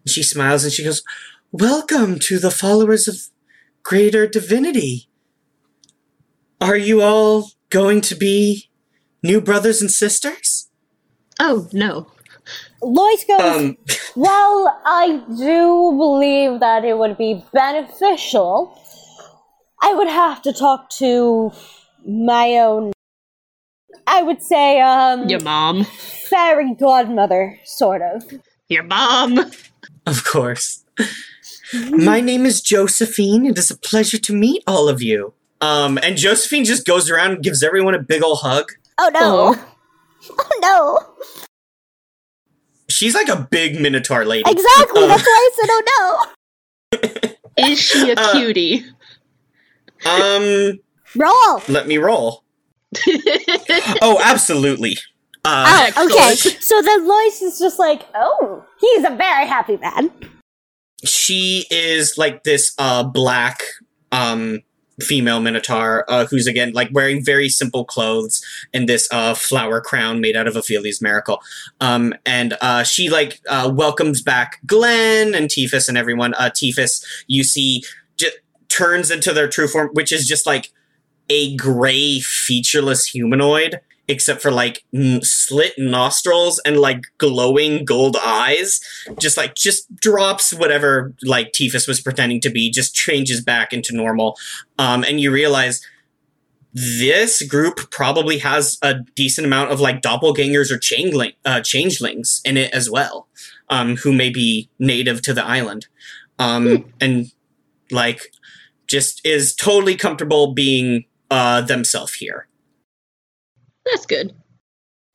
She 0.06 0.24
smiles 0.24 0.64
and 0.64 0.72
she 0.72 0.82
goes, 0.82 1.02
"Welcome 1.52 2.18
to 2.20 2.40
the 2.40 2.50
followers 2.50 3.06
of 3.06 3.28
greater 3.84 4.26
divinity. 4.26 5.08
Are 6.60 6.76
you 6.76 7.00
all 7.00 7.50
going 7.70 8.00
to 8.02 8.16
be 8.16 8.68
new 9.22 9.40
brothers 9.40 9.80
and 9.80 9.90
sisters?" 9.90 10.61
Oh 11.44 11.68
no. 11.72 12.06
Lois 12.80 13.24
goes, 13.24 13.40
Um, 13.40 13.76
Well, 14.16 14.80
I 14.84 15.22
do 15.36 15.92
believe 15.96 16.60
that 16.60 16.84
it 16.84 16.96
would 16.98 17.18
be 17.18 17.44
beneficial. 17.52 18.78
I 19.82 19.92
would 19.92 20.08
have 20.08 20.40
to 20.42 20.52
talk 20.52 20.88
to 21.02 21.50
my 22.06 22.58
own, 22.58 22.92
I 24.06 24.22
would 24.22 24.40
say, 24.40 24.80
um, 24.80 25.28
Your 25.28 25.40
mom. 25.40 25.84
fairy 26.30 26.74
godmother, 26.78 27.58
sort 27.64 28.02
of. 28.02 28.22
Your 28.68 28.84
mom. 28.84 29.50
of 30.06 30.24
course. 30.24 30.84
My 31.90 32.20
name 32.20 32.46
is 32.46 32.60
Josephine. 32.60 33.46
It 33.46 33.58
is 33.58 33.70
a 33.70 33.76
pleasure 33.76 34.18
to 34.18 34.32
meet 34.32 34.62
all 34.68 34.88
of 34.88 35.02
you. 35.02 35.34
Um, 35.60 35.98
and 36.02 36.16
Josephine 36.16 36.64
just 36.64 36.86
goes 36.86 37.10
around 37.10 37.32
and 37.32 37.42
gives 37.42 37.62
everyone 37.64 37.94
a 37.94 37.98
big 38.02 38.22
ol' 38.22 38.36
hug. 38.36 38.70
Oh 38.98 39.10
no! 39.12 39.54
Oh 39.56 39.71
no! 40.60 40.98
She's 42.88 43.14
like 43.14 43.28
a 43.28 43.48
big 43.50 43.80
minotaur 43.80 44.24
lady. 44.24 44.50
Exactly, 44.50 45.02
Uh, 45.04 45.06
that's 45.08 45.22
why 45.22 45.50
I 45.50 45.50
said 45.60 45.68
oh 45.70 46.26
no! 47.56 47.68
Is 47.68 47.78
she 47.80 48.10
a 48.10 48.14
Uh, 48.16 48.32
cutie? 48.32 48.84
Um, 50.06 50.78
Roll! 51.16 51.62
let 51.68 51.86
me 51.86 51.98
roll. 51.98 52.42
Oh, 54.02 54.20
absolutely. 54.22 54.96
Uh, 55.44 55.90
Oh, 55.96 56.04
okay. 56.06 56.34
So 56.36 56.82
then 56.82 57.06
Lois 57.08 57.40
is 57.42 57.58
just 57.58 57.78
like, 57.78 58.06
oh, 58.14 58.64
he's 58.80 59.04
a 59.04 59.10
very 59.10 59.46
happy 59.46 59.76
man. 59.78 60.10
she 61.04 61.66
is 61.70 62.16
like 62.16 62.44
this 62.44 62.74
uh 62.78 63.02
black 63.02 63.60
um 64.12 64.60
female 65.00 65.40
minotaur 65.40 66.04
uh 66.08 66.26
who's 66.26 66.46
again 66.46 66.72
like 66.72 66.88
wearing 66.92 67.24
very 67.24 67.48
simple 67.48 67.84
clothes 67.84 68.44
and 68.74 68.88
this 68.88 69.08
uh 69.12 69.34
flower 69.34 69.80
crown 69.80 70.20
made 70.20 70.36
out 70.36 70.46
of 70.46 70.54
Ophelia's 70.56 71.00
miracle. 71.00 71.40
Um 71.80 72.14
and 72.26 72.56
uh 72.60 72.82
she 72.82 73.08
like 73.08 73.40
uh 73.48 73.70
welcomes 73.74 74.22
back 74.22 74.60
Glenn 74.66 75.34
and 75.34 75.50
Tiphys 75.50 75.88
and 75.88 75.96
everyone. 75.96 76.34
Uh 76.34 76.50
you 77.26 77.44
see 77.44 77.82
j- 78.16 78.28
turns 78.68 79.10
into 79.10 79.32
their 79.32 79.48
true 79.48 79.68
form 79.68 79.90
which 79.92 80.12
is 80.12 80.26
just 80.26 80.46
like 80.46 80.70
a 81.28 81.56
gray 81.56 82.20
featureless 82.20 83.06
humanoid 83.06 83.80
except 84.08 84.42
for 84.42 84.50
like 84.50 84.84
n- 84.94 85.20
slit 85.22 85.74
nostrils 85.78 86.60
and 86.66 86.78
like 86.78 87.02
glowing 87.18 87.84
gold 87.84 88.16
eyes 88.24 88.80
just 89.18 89.36
like 89.36 89.54
just 89.54 89.94
drops 89.96 90.52
whatever 90.52 91.14
like 91.22 91.52
Tiphys 91.52 91.86
was 91.86 92.00
pretending 92.00 92.40
to 92.40 92.50
be, 92.50 92.70
just 92.70 92.94
changes 92.94 93.40
back 93.40 93.72
into 93.72 93.94
normal. 93.94 94.36
Um, 94.78 95.04
and 95.04 95.20
you 95.20 95.30
realize 95.30 95.80
this 96.72 97.42
group 97.42 97.90
probably 97.90 98.38
has 98.38 98.78
a 98.82 98.94
decent 99.14 99.46
amount 99.46 99.70
of 99.70 99.80
like 99.80 100.00
doppelgangers 100.00 100.70
or 100.70 100.78
changeling, 100.78 101.32
uh, 101.44 101.60
changelings 101.60 102.40
in 102.44 102.56
it 102.56 102.72
as 102.72 102.90
well, 102.90 103.28
um, 103.68 103.96
who 103.96 104.12
may 104.12 104.30
be 104.30 104.70
native 104.78 105.22
to 105.22 105.34
the 105.34 105.44
island, 105.44 105.86
um, 106.38 106.92
and 107.00 107.30
like 107.90 108.32
just 108.86 109.24
is 109.24 109.54
totally 109.54 109.96
comfortable 109.96 110.54
being 110.54 111.04
uh, 111.30 111.60
themselves 111.60 112.14
here. 112.14 112.46
That's 113.86 114.06
good. 114.06 114.34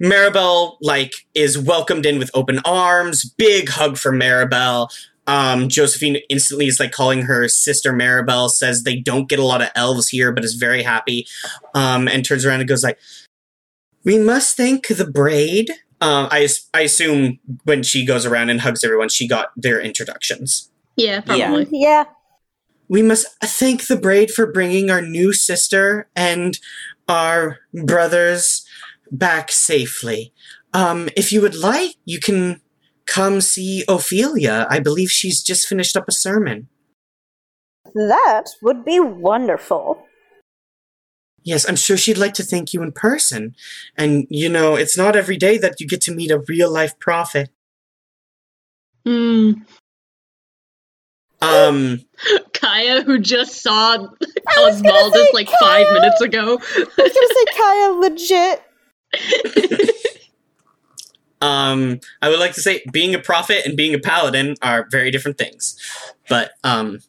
Maribel 0.01 0.77
like 0.81 1.13
is 1.33 1.57
welcomed 1.57 2.05
in 2.05 2.19
with 2.19 2.29
open 2.33 2.59
arms. 2.65 3.25
Big 3.37 3.69
hug 3.69 3.97
for 3.97 4.11
Maribel. 4.11 4.89
Um, 5.25 5.67
Josephine 5.67 6.17
instantly 6.29 6.67
is 6.67 6.79
like 6.79 6.91
calling 6.91 7.23
her 7.23 7.47
sister 7.47 7.91
Maribel. 7.91 8.49
Says 8.49 8.83
they 8.83 8.95
don't 8.95 9.27
get 9.27 9.39
a 9.39 9.45
lot 9.45 9.61
of 9.61 9.69
elves 9.75 10.09
here, 10.09 10.31
but 10.31 10.45
is 10.45 10.55
very 10.55 10.83
happy. 10.83 11.27
Um, 11.73 12.07
and 12.07 12.23
turns 12.23 12.45
around 12.45 12.61
and 12.61 12.69
goes 12.69 12.83
like, 12.83 12.99
"We 14.03 14.17
must 14.17 14.55
thank 14.55 14.87
the 14.87 15.09
braid." 15.09 15.69
Uh, 15.99 16.29
I 16.31 16.47
I 16.73 16.81
assume 16.81 17.39
when 17.63 17.83
she 17.83 18.05
goes 18.05 18.25
around 18.25 18.49
and 18.49 18.61
hugs 18.61 18.83
everyone, 18.83 19.09
she 19.09 19.27
got 19.27 19.49
their 19.55 19.81
introductions. 19.81 20.69
Yeah, 20.95 21.21
probably. 21.21 21.67
Yeah. 21.71 22.05
We 22.89 23.01
must 23.01 23.27
thank 23.43 23.87
the 23.87 23.97
braid 23.97 24.31
for 24.31 24.49
bringing 24.49 24.89
our 24.89 25.01
new 25.01 25.33
sister 25.33 26.07
and 26.15 26.57
our 27.07 27.59
brothers 27.73 28.65
back 29.11 29.51
safely. 29.51 30.33
Um, 30.73 31.09
if 31.15 31.31
you 31.31 31.41
would 31.41 31.55
like, 31.55 31.95
you 32.05 32.19
can 32.19 32.61
come 33.05 33.41
see 33.41 33.83
Ophelia. 33.87 34.67
I 34.69 34.79
believe 34.79 35.09
she's 35.09 35.41
just 35.41 35.67
finished 35.67 35.95
up 35.95 36.07
a 36.07 36.11
sermon. 36.11 36.67
That 37.95 38.45
would 38.61 38.83
be 38.83 38.99
wonderful. 38.99 40.03
Yes, 41.43 41.67
I'm 41.67 41.77
sure 41.77 41.95
she'd 41.95 42.17
like 42.17 42.33
to 42.33 42.43
thank 42.43 42.73
you 42.73 42.83
in 42.83 42.91
person. 42.91 43.55
And, 43.95 44.27
you 44.29 44.49
know, 44.49 44.75
it's 44.75 44.97
not 44.97 45.15
every 45.15 45.37
day 45.37 45.57
that 45.57 45.79
you 45.79 45.87
get 45.87 46.01
to 46.01 46.13
meet 46.13 46.29
a 46.29 46.43
real 46.47 46.71
life 46.71 46.99
prophet. 46.99 47.49
Hmm. 49.05 49.53
Um, 51.41 52.01
Kaya, 52.53 53.03
who 53.03 53.19
just 53.19 53.61
saw 53.61 53.93
I 53.93 53.99
was 54.65 54.81
gonna 54.81 54.93
Osmaldus 54.93 55.13
say 55.13 55.29
like 55.33 55.49
five 55.61 55.85
minutes 55.93 56.19
ago. 56.21 56.59
I 56.59 56.79
was 56.79 56.89
gonna 56.97 57.33
say 57.33 57.45
Kaya 57.55 57.91
legit. 57.93 58.63
um, 61.41 61.99
I 62.21 62.29
would 62.29 62.39
like 62.39 62.53
to 62.53 62.61
say 62.61 62.83
being 62.91 63.13
a 63.13 63.19
prophet 63.19 63.65
and 63.65 63.77
being 63.77 63.93
a 63.93 63.99
paladin 63.99 64.55
are 64.61 64.87
very 64.89 65.11
different 65.11 65.37
things. 65.37 65.77
But, 66.27 66.51
um, 66.63 66.99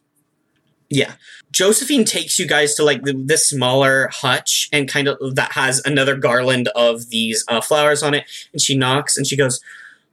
yeah. 0.90 1.14
Josephine 1.50 2.04
takes 2.04 2.38
you 2.38 2.46
guys 2.46 2.74
to 2.74 2.84
like 2.84 3.02
the, 3.02 3.12
this 3.12 3.48
smaller 3.48 4.08
hutch 4.12 4.68
and 4.72 4.88
kind 4.88 5.08
of 5.08 5.34
that 5.34 5.52
has 5.52 5.84
another 5.84 6.16
garland 6.16 6.68
of 6.68 7.10
these 7.10 7.44
uh, 7.48 7.60
flowers 7.60 8.02
on 8.02 8.14
it. 8.14 8.24
And 8.52 8.60
she 8.60 8.76
knocks 8.76 9.16
and 9.16 9.26
she 9.26 9.36
goes, 9.36 9.60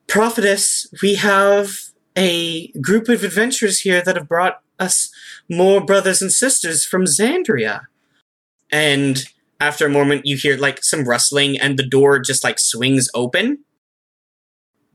Prophetess, 0.08 0.88
we 1.02 1.16
have 1.16 1.70
a 2.18 2.72
group 2.80 3.10
of 3.10 3.24
adventurers 3.24 3.82
here 3.82 4.02
that 4.02 4.16
have 4.16 4.30
brought 4.30 4.62
us 4.80 5.10
more 5.50 5.84
brothers 5.84 6.22
and 6.22 6.32
sisters 6.32 6.86
from 6.86 7.06
Xandria. 7.06 7.82
And 8.72 9.26
after 9.60 9.86
a 9.86 9.90
moment, 9.90 10.26
you 10.26 10.38
hear 10.38 10.58
like 10.58 10.84
some 10.84 11.08
rustling 11.08 11.60
and 11.60 11.78
the 11.78 11.88
door 11.88 12.20
just 12.20 12.44
like 12.44 12.60
swings 12.60 13.10
open. 13.14 13.60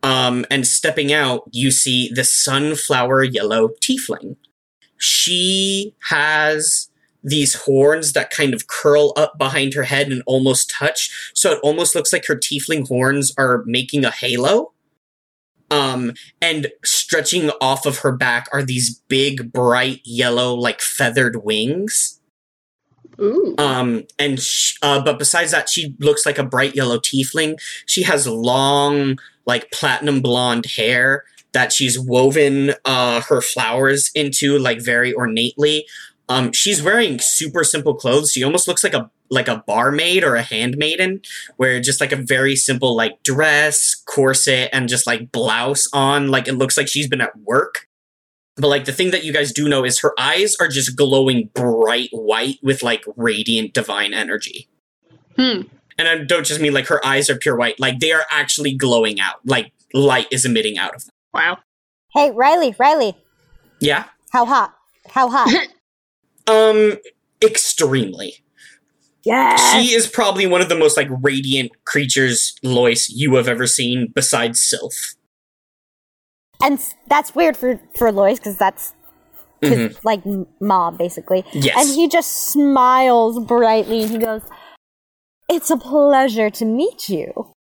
Um, 0.02 0.46
and 0.50 0.66
stepping 0.66 1.12
out, 1.12 1.44
you 1.52 1.70
see 1.70 2.10
the 2.12 2.24
sunflower 2.24 3.24
yellow 3.24 3.68
tiefling. 3.82 4.36
She 4.96 5.94
has 6.08 6.88
these 7.22 7.54
horns 7.54 8.14
that 8.14 8.30
kind 8.30 8.54
of 8.54 8.66
curl 8.66 9.12
up 9.16 9.36
behind 9.36 9.74
her 9.74 9.82
head 9.82 10.10
and 10.10 10.22
almost 10.24 10.70
touch, 10.70 11.32
so 11.34 11.52
it 11.52 11.60
almost 11.62 11.94
looks 11.94 12.14
like 12.14 12.26
her 12.26 12.36
tiefling 12.36 12.88
horns 12.88 13.32
are 13.36 13.62
making 13.66 14.06
a 14.06 14.10
halo. 14.10 14.72
Um, 15.70 16.14
and 16.42 16.68
stretching 16.84 17.50
off 17.60 17.86
of 17.86 17.98
her 17.98 18.12
back 18.12 18.48
are 18.52 18.62
these 18.62 19.00
big, 19.08 19.52
bright 19.52 20.00
yellow, 20.04 20.54
like 20.54 20.80
feathered 20.80 21.44
wings. 21.44 22.20
Ooh. 23.20 23.54
Um, 23.58 24.04
and 24.18 24.40
sh- 24.40 24.76
uh, 24.82 25.02
but 25.02 25.18
besides 25.18 25.50
that, 25.50 25.68
she 25.68 25.94
looks 25.98 26.24
like 26.24 26.38
a 26.38 26.44
bright 26.44 26.74
yellow 26.74 26.98
tiefling. 26.98 27.60
She 27.86 28.02
has 28.02 28.26
long, 28.26 29.18
like 29.46 29.70
platinum 29.70 30.20
blonde 30.20 30.66
hair 30.66 31.24
that 31.52 31.72
she's 31.72 31.98
woven 31.98 32.74
uh, 32.84 33.20
her 33.22 33.40
flowers 33.40 34.10
into, 34.14 34.58
like 34.58 34.80
very 34.80 35.12
ornately. 35.12 35.86
Um, 36.28 36.52
she's 36.52 36.82
wearing 36.82 37.18
super 37.18 37.64
simple 37.64 37.94
clothes. 37.94 38.32
She 38.32 38.44
almost 38.44 38.68
looks 38.68 38.84
like 38.84 38.94
a 38.94 39.10
like 39.30 39.48
a 39.48 39.62
barmaid 39.66 40.24
or 40.24 40.34
a 40.34 40.42
handmaiden, 40.42 41.20
where 41.56 41.80
just 41.80 42.00
like 42.00 42.12
a 42.12 42.16
very 42.16 42.56
simple 42.56 42.96
like 42.96 43.22
dress, 43.22 43.94
corset, 44.06 44.70
and 44.72 44.88
just 44.88 45.06
like 45.06 45.30
blouse 45.32 45.88
on. 45.92 46.28
Like 46.28 46.48
it 46.48 46.54
looks 46.54 46.76
like 46.76 46.88
she's 46.88 47.08
been 47.08 47.20
at 47.20 47.38
work. 47.40 47.86
But 48.56 48.68
like 48.68 48.84
the 48.84 48.92
thing 48.92 49.10
that 49.12 49.24
you 49.24 49.32
guys 49.32 49.52
do 49.52 49.68
know 49.68 49.84
is 49.84 50.00
her 50.00 50.12
eyes 50.18 50.54
are 50.60 50.68
just 50.68 50.96
glowing 50.96 51.48
bright 51.54 52.10
white 52.12 52.58
with 52.62 52.82
like 52.82 53.04
radiant 53.16 53.72
divine 53.72 54.12
energy. 54.12 54.68
Hmm. 55.36 55.62
And 55.98 56.08
I 56.08 56.24
don't 56.24 56.44
just 56.46 56.60
mean 56.60 56.72
like 56.74 56.86
her 56.88 57.04
eyes 57.06 57.30
are 57.30 57.36
pure 57.36 57.56
white, 57.56 57.78
like 57.78 58.00
they 58.00 58.12
are 58.12 58.24
actually 58.30 58.74
glowing 58.74 59.20
out. 59.20 59.36
Like 59.46 59.72
light 59.94 60.26
is 60.30 60.44
emitting 60.44 60.76
out 60.78 60.94
of 60.94 61.04
them. 61.04 61.12
Wow. 61.32 61.58
Hey, 62.12 62.30
Riley, 62.32 62.74
Riley, 62.78 63.14
Yeah. 63.80 64.04
how 64.30 64.44
hot? 64.44 64.74
How 65.10 65.28
hot? 65.30 65.48
Um 66.46 66.98
extremely. 67.42 68.36
Yeah. 69.24 69.56
She 69.72 69.94
is 69.94 70.06
probably 70.06 70.46
one 70.46 70.60
of 70.60 70.68
the 70.68 70.76
most 70.76 70.96
like 70.96 71.08
radiant 71.22 71.72
creatures, 71.84 72.54
Lois, 72.62 73.08
you 73.10 73.34
have 73.36 73.48
ever 73.48 73.66
seen 73.66 74.12
besides 74.14 74.60
Sylph. 74.60 75.14
and 76.62 76.78
that's 77.08 77.34
weird 77.34 77.56
for 77.56 77.80
for 77.96 78.12
Lois 78.12 78.38
because 78.38 78.56
that's 78.56 78.94
his, 79.62 80.02
like 80.04 80.24
m- 80.26 80.46
mom 80.60 80.96
basically. 80.96 81.44
Yes. 81.52 81.76
And 81.78 81.94
he 81.94 82.08
just 82.08 82.50
smiles 82.52 83.38
brightly 83.44 84.02
and 84.02 84.10
he 84.10 84.18
goes, 84.18 84.42
"It's 85.48 85.70
a 85.70 85.76
pleasure 85.76 86.50
to 86.50 86.64
meet 86.64 87.08
you." 87.08 87.52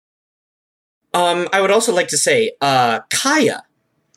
Um, 1.12 1.48
I 1.52 1.60
would 1.60 1.70
also 1.72 1.92
like 1.92 2.08
to 2.08 2.16
say, 2.16 2.52
uh, 2.60 3.00
Kaya, 3.12 3.64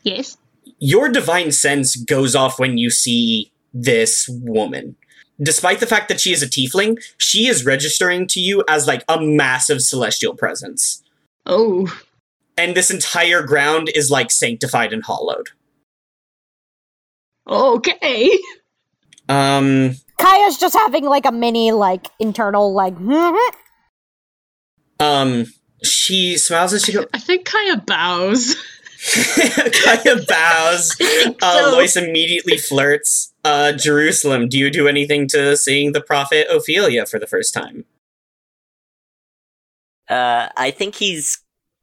Yes. 0.04 0.38
your 0.80 1.10
divine 1.10 1.52
sense 1.52 1.96
goes 1.96 2.36
off 2.36 2.60
when 2.60 2.78
you 2.78 2.90
see 2.92 3.52
this 3.74 4.28
woman. 4.30 4.96
Despite 5.42 5.80
the 5.80 5.88
fact 5.88 6.10
that 6.10 6.22
she 6.22 6.32
is 6.32 6.44
a 6.44 6.48
tiefling, 6.48 7.04
she 7.18 7.48
is 7.48 7.66
registering 7.66 8.28
to 8.28 8.40
you 8.40 8.64
as 8.70 8.88
like 8.88 9.04
a 9.08 9.20
massive 9.20 9.82
celestial 9.82 10.36
presence. 10.36 11.02
Oh. 11.46 11.88
And 12.58 12.76
this 12.76 12.92
entire 12.92 13.42
ground 13.42 13.90
is 13.94 14.12
like 14.12 14.32
sanctified 14.32 14.94
and 14.94 15.04
hollowed. 15.04 15.50
Okay. 17.48 18.30
Um, 19.28 19.96
Kaya's 20.20 20.58
just 20.58 20.76
having 20.76 21.06
like 21.06 21.26
a 21.26 21.32
mini 21.32 21.72
like 21.72 22.08
internal 22.20 22.74
like 22.74 22.96
um, 25.00 25.46
she 25.84 26.38
smiles 26.38 26.74
as 26.74 26.84
she 26.84 26.94
goes, 26.94 27.08
I 27.14 27.20
think 27.20 27.46
Kaya 27.46 27.78
bows. 27.78 28.56
Kaya 29.84 30.16
bows. 30.28 30.96
think 30.96 31.38
Uh, 31.42 31.72
so. 31.72 31.72
Lois 31.78 31.96
immediately 31.96 32.58
flirts. 32.58 33.34
Uh, 33.44 33.74
Jerusalem, 33.74 34.48
do 34.48 34.58
you 34.58 34.70
do 34.70 34.88
anything 34.88 35.28
to 35.30 35.58
seeing 35.58 35.92
the 35.92 36.02
prophet 36.02 36.48
Ophelia 36.50 37.06
for 37.06 37.20
the 37.20 37.28
first 37.28 37.54
time? 37.54 37.86
Uh, 40.10 40.50
I 40.56 40.72
think 40.72 40.96
he's 40.96 41.40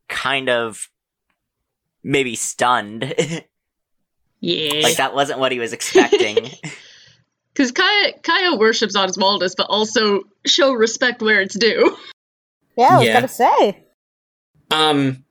kind 0.08 0.48
of 0.48 0.88
maybe 2.02 2.34
stunned. 2.36 3.14
Yeah. 4.42 4.80
like 4.82 4.96
that 4.96 5.14
wasn't 5.14 5.38
what 5.38 5.52
he 5.52 5.58
was 5.58 5.72
expecting. 5.72 6.50
Because 7.52 7.72
Kaya, 7.72 8.12
Kaya 8.22 8.54
worships 8.56 8.96
Osmaldus, 8.96 9.54
but 9.56 9.66
also 9.68 10.22
show 10.46 10.72
respect 10.72 11.20
where 11.20 11.40
it's 11.42 11.58
due. 11.58 11.94
Yeah, 12.78 12.86
I 12.94 12.96
was 12.98 13.06
Yeah. 13.06 13.12
gonna 13.12 13.28
say. 13.28 13.84
Um, 14.70 15.24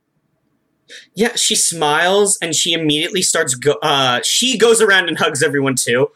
yeah, 1.15 1.35
she 1.35 1.55
smiles 1.55 2.37
and 2.41 2.55
she 2.55 2.73
immediately 2.73 3.21
starts 3.21 3.55
go. 3.55 3.73
Uh, 3.81 4.21
she 4.23 4.57
goes 4.57 4.81
around 4.81 5.07
and 5.07 5.17
hugs 5.17 5.43
everyone 5.43 5.75
too. 5.75 6.09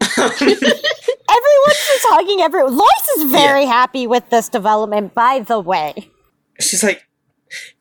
Everyone's 0.00 1.84
just 1.86 2.06
hugging 2.08 2.40
everyone. 2.40 2.76
Lois 2.76 3.08
is 3.18 3.30
very 3.30 3.64
happy 3.64 4.06
with 4.06 4.28
this 4.30 4.48
development, 4.48 5.14
by 5.14 5.40
the 5.40 5.60
way. 5.60 6.10
She's 6.60 6.82
like, 6.82 7.06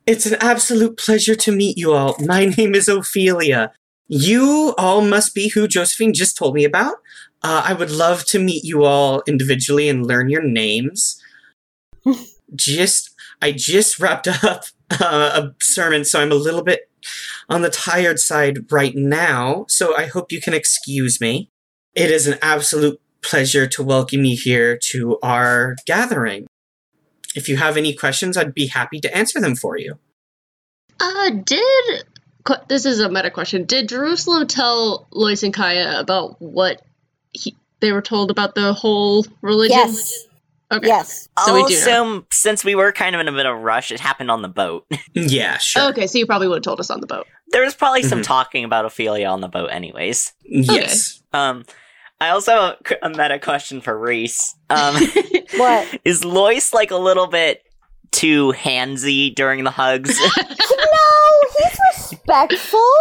"It's 0.05 0.25
an 0.25 0.37
absolute 0.39 0.97
pleasure 0.97 1.35
to 1.35 1.51
meet 1.51 1.77
you 1.77 1.93
all. 1.93 2.15
My 2.19 2.45
name 2.45 2.75
is 2.75 2.87
Ophelia. 2.87 3.73
You 4.07 4.73
all 4.77 5.01
must 5.01 5.35
be 5.35 5.49
who 5.49 5.67
Josephine 5.67 6.13
just 6.13 6.35
told 6.35 6.55
me 6.55 6.63
about. 6.63 6.95
Uh, 7.41 7.63
I 7.65 7.73
would 7.73 7.91
love 7.91 8.25
to 8.25 8.39
meet 8.39 8.63
you 8.63 8.83
all 8.83 9.23
individually 9.27 9.87
and 9.87 10.05
learn 10.05 10.29
your 10.29 10.41
names. 10.41 11.21
just, 12.55 13.11
I 13.41 13.51
just 13.51 13.99
wrapped 13.99 14.27
up 14.43 14.65
uh, 14.91 15.49
a 15.49 15.63
sermon, 15.63 16.05
so 16.05 16.21
I'm 16.21 16.31
a 16.31 16.35
little 16.35 16.63
bit 16.63 16.89
on 17.47 17.61
the 17.61 17.69
tired 17.69 18.19
side 18.19 18.71
right 18.71 18.95
now. 18.95 19.65
So 19.67 19.95
I 19.95 20.05
hope 20.05 20.31
you 20.31 20.41
can 20.41 20.53
excuse 20.53 21.19
me. 21.21 21.49
It 21.95 22.11
is 22.11 22.27
an 22.27 22.37
absolute 22.41 22.99
pleasure 23.21 23.67
to 23.67 23.83
welcome 23.83 24.23
you 24.23 24.37
here 24.37 24.77
to 24.91 25.19
our 25.21 25.75
gathering. 25.85 26.47
If 27.35 27.49
you 27.49 27.57
have 27.57 27.77
any 27.77 27.93
questions, 27.93 28.37
I'd 28.37 28.53
be 28.53 28.67
happy 28.67 28.99
to 29.01 29.15
answer 29.15 29.39
them 29.39 29.55
for 29.55 29.77
you. 29.77 29.99
Uh, 30.99 31.29
did. 31.29 32.03
This 32.67 32.85
is 32.85 32.99
a 32.99 33.09
meta 33.09 33.29
question. 33.29 33.65
Did 33.65 33.89
Jerusalem 33.89 34.47
tell 34.47 35.07
Lois 35.11 35.43
and 35.43 35.53
Kaya 35.53 35.99
about 35.99 36.41
what 36.41 36.81
he, 37.31 37.55
they 37.79 37.91
were 37.91 38.01
told 38.01 38.31
about 38.31 38.55
the 38.55 38.73
whole 38.73 39.25
religion? 39.41 39.77
Yes. 39.77 40.25
Okay. 40.71 40.87
Yes. 40.87 41.23
So 41.23 41.55
I'll 41.55 41.65
do 41.67 41.73
know. 41.73 41.79
assume 41.79 42.25
since 42.31 42.63
we 42.63 42.75
were 42.75 42.91
kind 42.91 43.15
of 43.15 43.21
in 43.21 43.27
a 43.27 43.31
bit 43.31 43.45
of 43.47 43.53
a 43.55 43.59
rush, 43.59 43.91
it 43.91 43.99
happened 43.99 44.29
on 44.29 44.41
the 44.43 44.47
boat. 44.49 44.85
Yeah, 45.15 45.57
sure. 45.57 45.89
Okay, 45.89 46.05
so 46.07 46.17
you 46.19 46.25
probably 46.25 46.47
would 46.47 46.57
have 46.57 46.63
told 46.63 46.79
us 46.79 46.89
on 46.91 47.01
the 47.01 47.07
boat. 47.07 47.25
there 47.51 47.63
was 47.63 47.73
probably 47.75 48.03
some 48.03 48.19
Mhm. 48.19 48.23
talking 48.23 48.63
about 48.63 48.85
Ophelia 48.85 49.27
on 49.27 49.41
the 49.41 49.47
boat, 49.47 49.67
anyways. 49.71 50.31
Yes. 50.45 51.21
Um, 51.33 51.65
I 52.21 52.29
also 52.29 52.51
have 52.51 52.75
a, 53.01 53.05
a 53.07 53.09
meta 53.09 53.39
question 53.39 53.81
for 53.81 53.97
Reese. 53.97 54.55
Um, 54.69 54.95
What? 55.57 55.99
is 56.05 56.23
Lois 56.23 56.73
like 56.73 56.91
a 56.91 56.95
little 56.97 57.25
bit 57.27 57.63
too 58.11 58.53
handsy 58.55 59.33
during 59.33 59.63
the 59.63 59.71
hugs? 59.71 60.15
no, 60.19 61.63
he's 61.63 61.79
respectful 61.95 62.93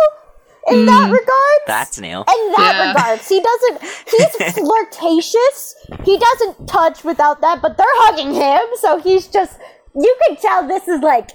in 0.70 0.86
that 0.86 1.08
Mm. 1.08 1.12
regard. 1.12 1.58
That's 1.66 1.98
new. 1.98 2.18
in 2.20 2.52
that 2.52 2.74
Yeah. 2.76 2.88
regards, 2.88 3.28
he 3.28 3.40
doesn't. 3.40 3.82
He's 3.82 4.54
flirtatious. 4.58 5.74
He 6.04 6.18
doesn't 6.18 6.66
touch 6.68 7.04
without 7.04 7.40
that, 7.40 7.60
but 7.62 7.76
they're 7.76 7.86
hugging 8.04 8.34
him, 8.34 8.60
so 8.80 8.98
he's 8.98 9.26
just. 9.26 9.58
You 9.94 10.14
can 10.26 10.36
tell 10.36 10.66
this 10.68 10.86
is 10.86 11.00
like, 11.00 11.30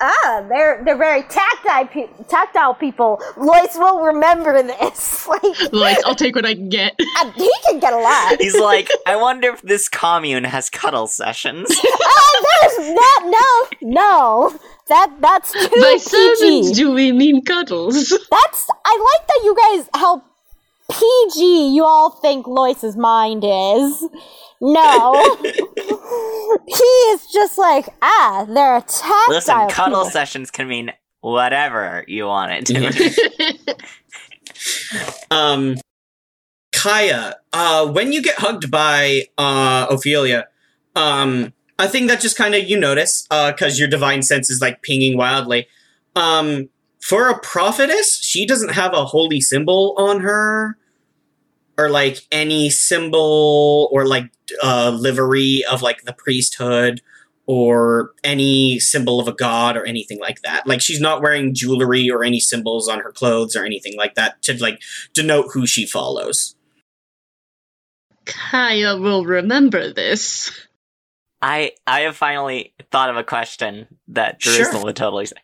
ah, 0.00 0.44
they're 0.48 0.82
they're 0.84 0.96
very 0.96 1.22
tactile 1.22 1.86
pe- 1.86 2.08
tactile 2.28 2.74
people. 2.74 3.20
Lois 3.36 3.74
will 3.76 4.00
remember 4.02 4.62
this. 4.62 5.14
Like, 5.26 5.72
Lois, 5.72 5.98
I'll 6.06 6.14
take 6.14 6.36
what 6.36 6.46
I 6.46 6.54
can 6.54 6.68
get. 6.68 6.94
and 7.18 7.32
he 7.34 7.50
can 7.68 7.80
get 7.80 7.92
a 7.92 7.98
lot. 7.98 8.40
He's 8.40 8.56
like, 8.56 8.88
I 9.06 9.16
wonder 9.16 9.48
if 9.50 9.60
this 9.62 9.88
commune 9.88 10.44
has 10.44 10.70
cuddle 10.70 11.08
sessions. 11.08 11.66
oh, 11.84 12.46
there's 12.62 12.94
that. 12.94 13.68
No, 13.82 13.88
no, 13.90 14.58
that 14.88 15.12
that's 15.20 15.52
too 15.52 15.68
By 15.80 15.94
PG. 15.94 15.98
servants, 15.98 16.70
do 16.72 16.92
we 16.92 17.10
mean 17.12 17.44
cuddles? 17.44 18.08
That's 18.08 18.66
I 18.84 19.14
like 19.18 19.26
that 19.28 19.40
you 19.44 19.56
guys 19.56 19.88
how 19.94 20.22
PG 20.90 21.68
you 21.74 21.84
all 21.84 22.10
think 22.10 22.46
Lois's 22.46 22.96
mind 22.96 23.44
is. 23.44 24.04
No. 24.60 25.36
he 26.66 26.84
is 27.12 27.26
just 27.32 27.58
like, 27.58 27.88
ah, 28.02 28.46
they're 28.48 28.76
a 28.76 28.80
tactile. 28.80 29.28
Listen, 29.28 29.68
cuddle 29.68 30.00
people. 30.00 30.10
sessions 30.10 30.50
can 30.50 30.68
mean 30.68 30.92
whatever 31.20 32.04
you 32.06 32.26
want 32.26 32.52
it 32.52 32.66
to. 32.66 33.74
Um, 35.30 35.76
Kaya, 36.72 37.36
uh, 37.52 37.86
when 37.88 38.12
you 38.12 38.22
get 38.22 38.36
hugged 38.36 38.70
by 38.70 39.24
uh, 39.36 39.86
Ophelia, 39.90 40.48
um, 40.94 41.52
a 41.78 41.88
thing 41.88 42.06
that 42.06 42.20
just 42.20 42.36
kind 42.36 42.54
of 42.54 42.64
you 42.64 42.78
notice, 42.78 43.26
uh 43.30 43.52
because 43.52 43.78
your 43.78 43.88
divine 43.88 44.22
sense 44.22 44.50
is 44.50 44.60
like 44.60 44.82
pinging 44.82 45.16
wildly. 45.16 45.66
Um, 46.14 46.68
for 47.06 47.28
a 47.28 47.38
prophetess, 47.38 48.18
she 48.18 48.44
doesn't 48.44 48.72
have 48.72 48.92
a 48.92 49.04
holy 49.04 49.40
symbol 49.40 49.94
on 49.96 50.20
her, 50.20 50.76
or 51.78 51.88
like 51.88 52.26
any 52.32 52.68
symbol 52.68 53.88
or 53.92 54.06
like 54.06 54.32
uh, 54.60 54.90
livery 54.90 55.62
of 55.70 55.82
like 55.82 56.02
the 56.02 56.12
priesthood 56.12 57.00
or 57.46 58.10
any 58.24 58.80
symbol 58.80 59.20
of 59.20 59.28
a 59.28 59.32
god 59.32 59.76
or 59.76 59.84
anything 59.84 60.18
like 60.18 60.42
that. 60.42 60.66
Like 60.66 60.80
she's 60.80 61.00
not 61.00 61.22
wearing 61.22 61.54
jewelry 61.54 62.10
or 62.10 62.24
any 62.24 62.40
symbols 62.40 62.88
on 62.88 62.98
her 62.98 63.12
clothes 63.12 63.54
or 63.54 63.64
anything 63.64 63.96
like 63.96 64.14
that 64.16 64.42
to 64.42 64.60
like 64.60 64.82
denote 65.14 65.52
who 65.52 65.64
she 65.64 65.86
follows. 65.86 66.56
Kaya 68.24 68.96
will 68.96 69.24
remember 69.24 69.92
this. 69.92 70.50
I 71.40 71.72
I 71.86 72.00
have 72.00 72.16
finally 72.16 72.74
thought 72.90 73.10
of 73.10 73.16
a 73.16 73.22
question 73.22 73.86
that 74.08 74.42
Sure. 74.42 74.54
Jerusalem 74.54 74.82
would 74.82 74.96
totally 74.96 75.26
say. 75.26 75.36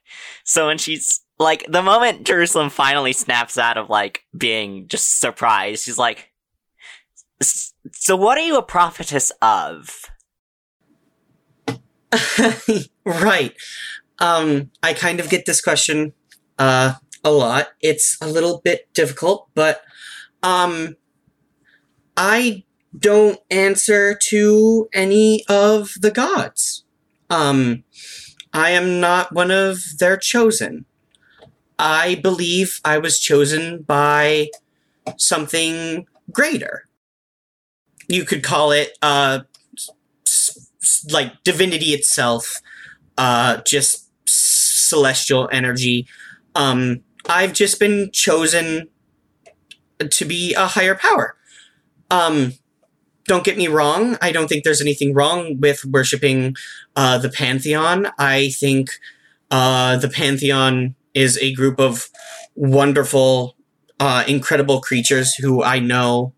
So 0.42 0.66
when 0.66 0.78
she's 0.78 1.20
like 1.42 1.66
the 1.68 1.82
moment 1.82 2.24
Jerusalem 2.26 2.70
finally 2.70 3.12
snaps 3.12 3.58
out 3.58 3.76
of 3.76 3.90
like 3.90 4.24
being 4.36 4.88
just 4.88 5.20
surprised, 5.20 5.84
she's 5.84 5.98
like, 5.98 6.30
"So 7.40 8.16
what 8.16 8.38
are 8.38 8.42
you 8.42 8.56
a 8.56 8.62
prophetess 8.62 9.32
of?" 9.42 10.04
right. 13.04 13.54
Um, 14.18 14.70
I 14.82 14.94
kind 14.94 15.20
of 15.20 15.28
get 15.28 15.46
this 15.46 15.60
question 15.60 16.12
uh, 16.58 16.94
a 17.24 17.30
lot. 17.30 17.68
It's 17.80 18.16
a 18.20 18.28
little 18.28 18.60
bit 18.62 18.92
difficult, 18.94 19.48
but 19.54 19.82
um, 20.42 20.96
I 22.16 22.64
don't 22.96 23.38
answer 23.50 24.18
to 24.28 24.88
any 24.92 25.44
of 25.48 25.92
the 26.00 26.10
gods. 26.10 26.84
Um, 27.30 27.84
I 28.52 28.70
am 28.70 29.00
not 29.00 29.32
one 29.32 29.50
of 29.50 29.80
their 29.98 30.16
chosen. 30.16 30.84
I 31.82 32.14
believe 32.14 32.80
I 32.84 32.98
was 32.98 33.18
chosen 33.18 33.82
by 33.82 34.50
something 35.16 36.06
greater. 36.30 36.84
You 38.06 38.24
could 38.24 38.44
call 38.44 38.70
it 38.70 38.96
uh, 39.02 39.40
like 41.10 41.42
divinity 41.42 41.86
itself, 41.86 42.60
uh, 43.18 43.62
just 43.66 44.08
celestial 44.26 45.48
energy. 45.50 46.06
Um, 46.54 47.00
I've 47.28 47.52
just 47.52 47.80
been 47.80 48.10
chosen 48.12 48.88
to 50.08 50.24
be 50.24 50.54
a 50.54 50.68
higher 50.68 50.94
power. 50.94 51.34
Um, 52.12 52.52
don't 53.26 53.42
get 53.42 53.56
me 53.56 53.66
wrong. 53.66 54.16
I 54.22 54.30
don't 54.30 54.46
think 54.46 54.62
there's 54.62 54.80
anything 54.80 55.14
wrong 55.14 55.58
with 55.58 55.84
worshiping 55.84 56.54
uh, 56.94 57.18
the 57.18 57.28
pantheon. 57.28 58.08
I 58.18 58.50
think 58.50 58.90
uh, 59.50 59.96
the 59.96 60.08
pantheon 60.08 60.94
is 61.14 61.38
a 61.38 61.52
group 61.52 61.78
of 61.78 62.08
wonderful, 62.54 63.56
uh, 64.00 64.24
incredible 64.26 64.80
creatures 64.80 65.34
who 65.34 65.62
I 65.62 65.78
know 65.78 66.34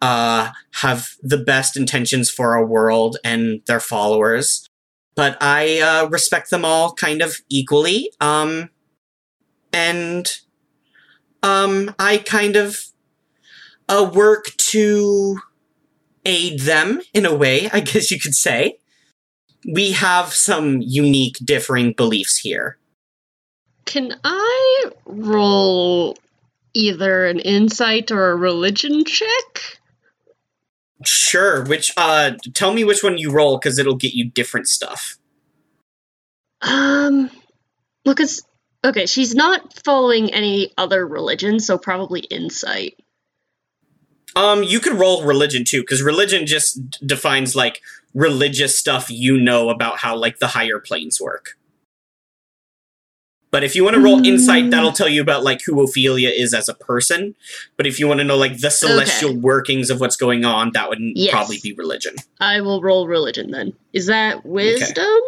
uh, 0.00 0.50
have 0.74 1.10
the 1.22 1.38
best 1.38 1.76
intentions 1.76 2.30
for 2.30 2.56
our 2.56 2.66
world 2.66 3.16
and 3.24 3.60
their 3.66 3.80
followers. 3.80 4.68
But 5.14 5.36
I 5.40 5.80
uh, 5.80 6.08
respect 6.08 6.50
them 6.50 6.64
all 6.64 6.94
kind 6.94 7.22
of 7.22 7.36
equally. 7.48 8.10
Um, 8.20 8.70
and 9.72 10.30
um, 11.42 11.94
I 11.98 12.18
kind 12.18 12.56
of 12.56 12.78
uh, 13.88 14.10
work 14.12 14.46
to 14.56 15.38
aid 16.24 16.60
them 16.60 17.00
in 17.12 17.26
a 17.26 17.34
way, 17.34 17.68
I 17.72 17.80
guess 17.80 18.10
you 18.10 18.18
could 18.18 18.34
say. 18.34 18.78
We 19.72 19.92
have 19.92 20.32
some 20.32 20.80
unique, 20.80 21.36
differing 21.44 21.92
beliefs 21.92 22.38
here. 22.38 22.78
Can 23.84 24.14
I 24.24 24.90
roll 25.06 26.16
either 26.74 27.26
an 27.26 27.40
insight 27.40 28.10
or 28.10 28.30
a 28.30 28.36
religion 28.36 29.04
check? 29.04 29.78
Sure. 31.04 31.64
Which 31.64 31.92
uh 31.96 32.32
tell 32.54 32.72
me 32.72 32.84
which 32.84 33.02
one 33.02 33.18
you 33.18 33.30
roll 33.30 33.58
because 33.58 33.78
it'll 33.78 33.96
get 33.96 34.14
you 34.14 34.30
different 34.30 34.68
stuff. 34.68 35.18
Um, 36.62 37.28
look, 38.04 38.20
it's 38.20 38.42
okay. 38.84 39.06
She's 39.06 39.34
not 39.34 39.80
following 39.84 40.32
any 40.32 40.72
other 40.78 41.06
religion, 41.06 41.58
so 41.58 41.76
probably 41.76 42.20
insight. 42.20 42.98
Um, 44.34 44.62
you 44.62 44.80
could 44.80 44.94
roll 44.94 45.24
religion 45.24 45.64
too, 45.64 45.82
because 45.82 46.02
religion 46.02 46.46
just 46.46 46.90
d- 46.90 46.98
defines 47.04 47.54
like 47.54 47.82
religious 48.14 48.78
stuff 48.78 49.10
you 49.10 49.38
know 49.38 49.68
about 49.68 49.98
how 49.98 50.16
like 50.16 50.38
the 50.38 50.46
higher 50.48 50.78
planes 50.78 51.20
work. 51.20 51.58
But 53.52 53.62
if 53.62 53.76
you 53.76 53.84
want 53.84 53.94
to 53.96 54.00
roll 54.00 54.24
insight, 54.26 54.64
Mm. 54.64 54.70
that'll 54.70 54.92
tell 54.92 55.08
you 55.10 55.20
about 55.20 55.44
like 55.44 55.60
who 55.64 55.80
Ophelia 55.82 56.30
is 56.30 56.54
as 56.54 56.70
a 56.70 56.74
person. 56.74 57.34
But 57.76 57.86
if 57.86 58.00
you 58.00 58.08
want 58.08 58.18
to 58.18 58.24
know 58.24 58.36
like 58.38 58.58
the 58.58 58.70
celestial 58.70 59.36
workings 59.36 59.90
of 59.90 60.00
what's 60.00 60.16
going 60.16 60.44
on, 60.46 60.70
that 60.72 60.88
would 60.88 60.98
Yes. 61.14 61.30
probably 61.32 61.58
be 61.62 61.72
religion. 61.74 62.16
I 62.40 62.62
will 62.62 62.80
roll 62.80 63.06
religion 63.06 63.50
then. 63.50 63.74
Is 63.92 64.06
that 64.06 64.46
wisdom? 64.46 65.20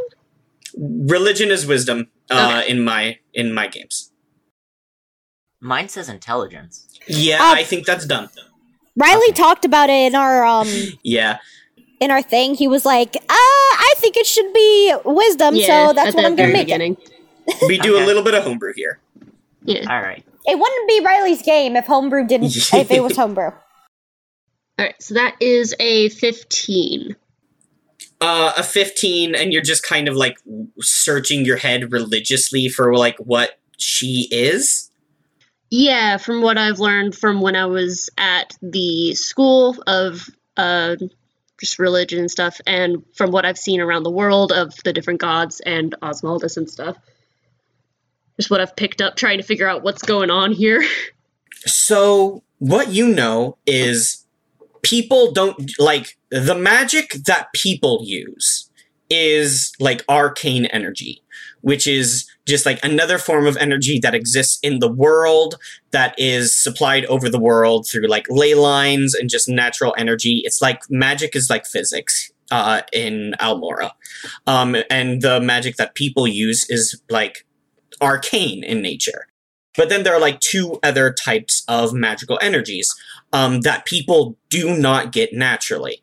Religion 0.77 1.51
is 1.51 1.67
wisdom 1.67 2.09
uh, 2.31 2.63
Okay. 2.63 2.71
in 2.71 2.83
my 2.83 3.19
in 3.35 3.53
my 3.53 3.67
games. 3.67 4.11
Mine 5.61 5.89
says 5.91 6.09
intelligence. 6.09 6.87
Yeah, 7.07 7.43
Uh, 7.43 7.55
I 7.55 7.63
think 7.65 7.85
that's 7.85 8.07
done. 8.07 8.31
Riley 8.97 9.21
Okay. 9.29 9.33
talked 9.33 9.67
about 9.67 9.91
it 9.91 10.07
in 10.09 10.15
our 10.15 10.47
um 10.47 10.69
Yeah, 11.03 11.39
in 12.01 12.11
our 12.11 12.23
thing. 12.23 12.55
He 12.55 12.69
was 12.69 12.87
like, 12.87 13.17
"Uh, 13.17 13.29
I 13.39 13.93
think 13.99 14.17
it 14.17 14.27
should 14.27 14.53
be 14.55 14.95
wisdom, 15.05 15.61
so 15.61 15.93
that's 15.93 16.15
what 16.15 16.25
I'm 16.25 16.35
gonna 16.37 16.53
very 16.53 16.65
make 16.65 16.71
it." 16.71 17.14
Beginning. 17.47 17.69
we 17.69 17.79
do 17.79 17.95
Okay. 17.97 18.05
a 18.05 18.07
little 18.07 18.23
bit 18.23 18.35
of 18.35 18.45
homebrew 18.45 18.73
here. 18.77 19.01
Yeah. 19.65 19.81
All 19.91 20.01
right. 20.03 20.25
It 20.47 20.59
wouldn't 20.59 20.89
be 20.89 21.01
Riley's 21.05 21.43
game 21.43 21.77
if 21.77 21.87
homebrew 21.87 22.27
didn't. 22.27 22.55
if 22.73 22.91
it 22.91 23.03
was 23.03 23.17
homebrew. 23.17 23.45
All 23.47 23.55
right. 24.79 24.95
So 25.01 25.15
that 25.15 25.37
is 25.41 25.75
a 25.81 26.09
fifteen. 26.11 27.17
uh, 28.21 28.53
a 28.57 28.63
15 28.63 29.35
and 29.35 29.53
you're 29.53 29.61
just 29.63 29.83
kind 29.83 30.09
of 30.09 30.17
like 30.17 30.39
searching 30.81 31.45
your 31.45 31.57
head 31.57 31.93
religiously 31.93 32.69
for 32.69 32.97
like 32.97 33.17
what 33.19 33.59
she 33.79 34.29
is 34.31 34.91
Yeah, 35.71 36.17
from 36.17 36.41
what 36.41 36.57
I've 36.57 36.79
learned 36.79 37.15
from 37.15 37.41
when 37.41 37.57
I 37.57 37.67
was 37.67 38.09
at 38.17 38.57
the 38.63 39.15
school 39.15 39.77
of 39.87 40.29
uh, 40.57 40.97
just 41.61 41.79
religion 41.79 42.21
and 42.21 42.31
stuff, 42.31 42.61
and 42.67 43.03
from 43.15 43.31
what 43.31 43.45
I've 43.45 43.59
seen 43.59 43.81
around 43.81 44.05
the 44.05 44.11
world 44.11 44.53
of 44.53 44.73
the 44.85 44.93
different 44.93 45.21
gods 45.21 45.61
and 45.61 45.95
Osmaldus 46.03 46.57
and 46.57 46.71
stuff. 46.71 46.97
Just 48.39 48.51
what 48.51 48.61
I've 48.61 48.75
picked 48.77 49.01
up 49.01 49.17
trying 49.17 49.39
to 49.39 49.45
figure 49.45 49.69
out 49.69 49.83
what's 49.83 50.03
going 50.03 50.31
on 50.31 50.53
here. 50.53 50.85
so 51.67 52.43
what 52.59 52.89
you 52.89 53.09
know 53.09 53.57
is 53.67 54.25
people 54.83 55.33
don't 55.33 55.71
like 55.79 56.17
the 56.31 56.55
magic 56.55 57.11
that 57.27 57.53
people 57.53 58.01
use 58.05 58.71
is 59.11 59.73
like 59.81 60.05
arcane 60.09 60.67
energy 60.67 61.23
which 61.65 61.87
is 61.87 62.27
just 62.47 62.67
like 62.67 62.79
another 62.85 63.17
form 63.17 63.47
of 63.47 63.57
energy 63.57 63.99
that 63.99 64.15
exists 64.15 64.59
in 64.63 64.81
the 64.81 64.93
world 64.93 65.55
that 65.93 66.15
is 66.19 66.55
supplied 66.55 67.07
over 67.07 67.31
the 67.31 67.39
world 67.39 67.89
through 67.89 68.07
like 68.07 68.27
ley 68.29 68.55
lines 68.55 69.15
and 69.15 69.31
just 69.31 69.49
natural 69.49 69.95
energy. 69.97 70.43
It's 70.45 70.61
like 70.61 70.83
magic 70.91 71.35
is 71.35 71.49
like 71.49 71.65
physics 71.65 72.31
uh, 72.51 72.83
in 72.93 73.35
Almora. 73.41 73.93
Um, 74.47 74.77
and 74.91 75.23
the 75.23 75.41
magic 75.41 75.77
that 75.77 75.95
people 75.95 76.29
use 76.29 76.69
is 76.69 77.01
like 77.09 77.47
arcane 78.01 78.65
in 78.65 78.83
nature. 78.83 79.27
But 79.77 79.89
then 79.89 80.03
there 80.03 80.15
are 80.15 80.21
like 80.21 80.41
two 80.41 80.79
other 80.83 81.13
types 81.13 81.65
of 81.67 81.93
magical 81.93 82.39
energies 82.41 82.95
um, 83.33 83.63
that 83.63 83.85
people 83.85 84.37
do 84.49 84.77
not 84.77 85.13
get 85.13 85.33
naturally. 85.33 86.03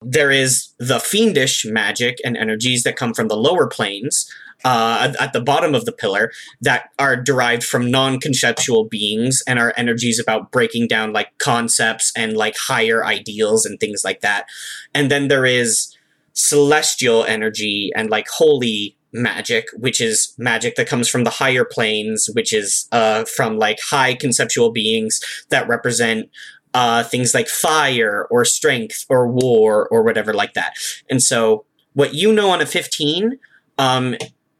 There 0.00 0.30
is 0.30 0.72
the 0.78 1.00
fiendish 1.00 1.64
magic 1.66 2.18
and 2.24 2.36
energies 2.36 2.84
that 2.84 2.96
come 2.96 3.12
from 3.12 3.28
the 3.28 3.36
lower 3.36 3.66
planes, 3.66 4.30
uh, 4.64 5.08
at, 5.08 5.20
at 5.20 5.32
the 5.32 5.40
bottom 5.40 5.74
of 5.74 5.84
the 5.84 5.92
pillar 5.92 6.30
that 6.60 6.90
are 6.98 7.16
derived 7.16 7.64
from 7.64 7.90
non-conceptual 7.90 8.84
beings 8.84 9.42
and 9.46 9.58
are 9.58 9.74
energies 9.76 10.18
about 10.18 10.50
breaking 10.50 10.86
down 10.86 11.12
like 11.12 11.36
concepts 11.38 12.12
and 12.16 12.36
like 12.36 12.56
higher 12.56 13.04
ideals 13.04 13.64
and 13.64 13.80
things 13.80 14.04
like 14.04 14.20
that. 14.20 14.46
And 14.94 15.10
then 15.10 15.28
there 15.28 15.46
is 15.46 15.94
celestial 16.32 17.24
energy 17.24 17.90
and 17.96 18.10
like 18.10 18.28
holy 18.28 18.96
magic, 19.12 19.68
which 19.74 20.00
is 20.00 20.34
magic 20.38 20.76
that 20.76 20.88
comes 20.88 21.08
from 21.08 21.24
the 21.24 21.30
higher 21.30 21.64
planes, 21.64 22.28
which 22.32 22.52
is 22.52 22.88
uh, 22.92 23.24
from 23.24 23.58
like 23.58 23.78
high 23.82 24.14
conceptual 24.14 24.70
beings 24.70 25.20
that 25.50 25.68
represent 25.68 26.28
uh, 26.74 27.02
things 27.02 27.34
like 27.34 27.48
fire 27.48 28.26
or 28.30 28.44
strength 28.44 29.04
or 29.08 29.26
war 29.26 29.88
or 29.88 30.02
whatever 30.02 30.32
like 30.32 30.54
that. 30.54 30.74
And 31.08 31.22
so 31.22 31.64
what 31.94 32.14
you 32.14 32.32
know 32.32 32.50
on 32.50 32.60
a 32.60 32.66
15 32.66 33.38
um, 33.78 34.14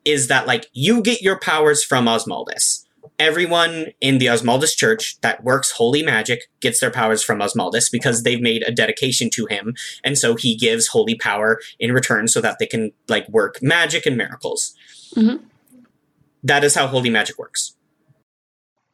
is 0.05 0.29
that 0.29 0.47
like 0.47 0.67
you 0.73 1.03
get 1.03 1.23
your 1.23 1.39
powers 1.39 1.85
from 1.85 2.07
Osmaldus. 2.07 2.85
Everyone 3.21 3.89
in 4.01 4.19
the 4.19 4.27
Osmaldus 4.27 4.75
church 4.77 5.21
that 5.21 5.45
works 5.45 5.73
holy 5.73 6.03
magic 6.03 6.49
gets 6.61 6.81
their 6.81 6.91
powers 6.91 7.23
from 7.23 7.41
Osmaldus 7.41 7.93
because 7.93 8.23
they've 8.25 8.41
made 8.41 8.65
a 8.67 8.73
dedication 8.73 9.31
to 9.35 9.47
him, 9.47 9.75
and 10.03 10.19
so 10.19 10.37
he 10.37 10.57
gives 10.57 10.89
holy 10.89 11.15
power 11.17 11.61
in 11.79 11.93
return 11.93 12.29
so 12.29 12.41
that 12.41 12.59
they 12.59 12.67
can 12.67 12.93
like 13.09 13.29
work 13.29 13.63
magic 13.63 14.07
and 14.07 14.17
miracles. 14.17 14.75
Mhm. 15.17 15.41
That 16.43 16.65
is 16.65 16.75
how 16.75 16.89
holy 16.89 17.11
magic 17.11 17.39
works. 17.39 17.75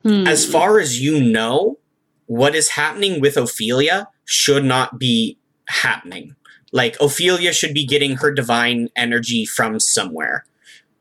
Hmm. 0.02 0.26
As 0.26 0.44
far 0.44 0.80
as 0.80 1.00
you 1.00 1.20
know, 1.22 1.78
what 2.26 2.54
is 2.56 2.70
happening 2.70 3.20
with 3.20 3.36
Ophelia 3.36 4.08
should 4.24 4.64
not 4.64 4.98
be 4.98 5.38
happening 5.68 6.34
Like 6.72 6.96
Ophelia 7.00 7.52
should 7.52 7.74
be 7.74 7.86
getting 7.86 8.16
her 8.16 8.32
divine 8.32 8.90
energy 8.96 9.46
from 9.46 9.80
somewhere. 9.80 10.44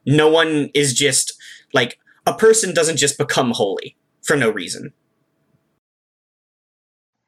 No 0.05 0.29
one 0.29 0.69
is 0.73 0.93
just 0.93 1.33
like 1.73 1.99
a 2.25 2.33
person 2.33 2.73
doesn't 2.73 2.97
just 2.97 3.17
become 3.17 3.51
holy 3.51 3.95
for 4.21 4.35
no 4.35 4.49
reason. 4.49 4.93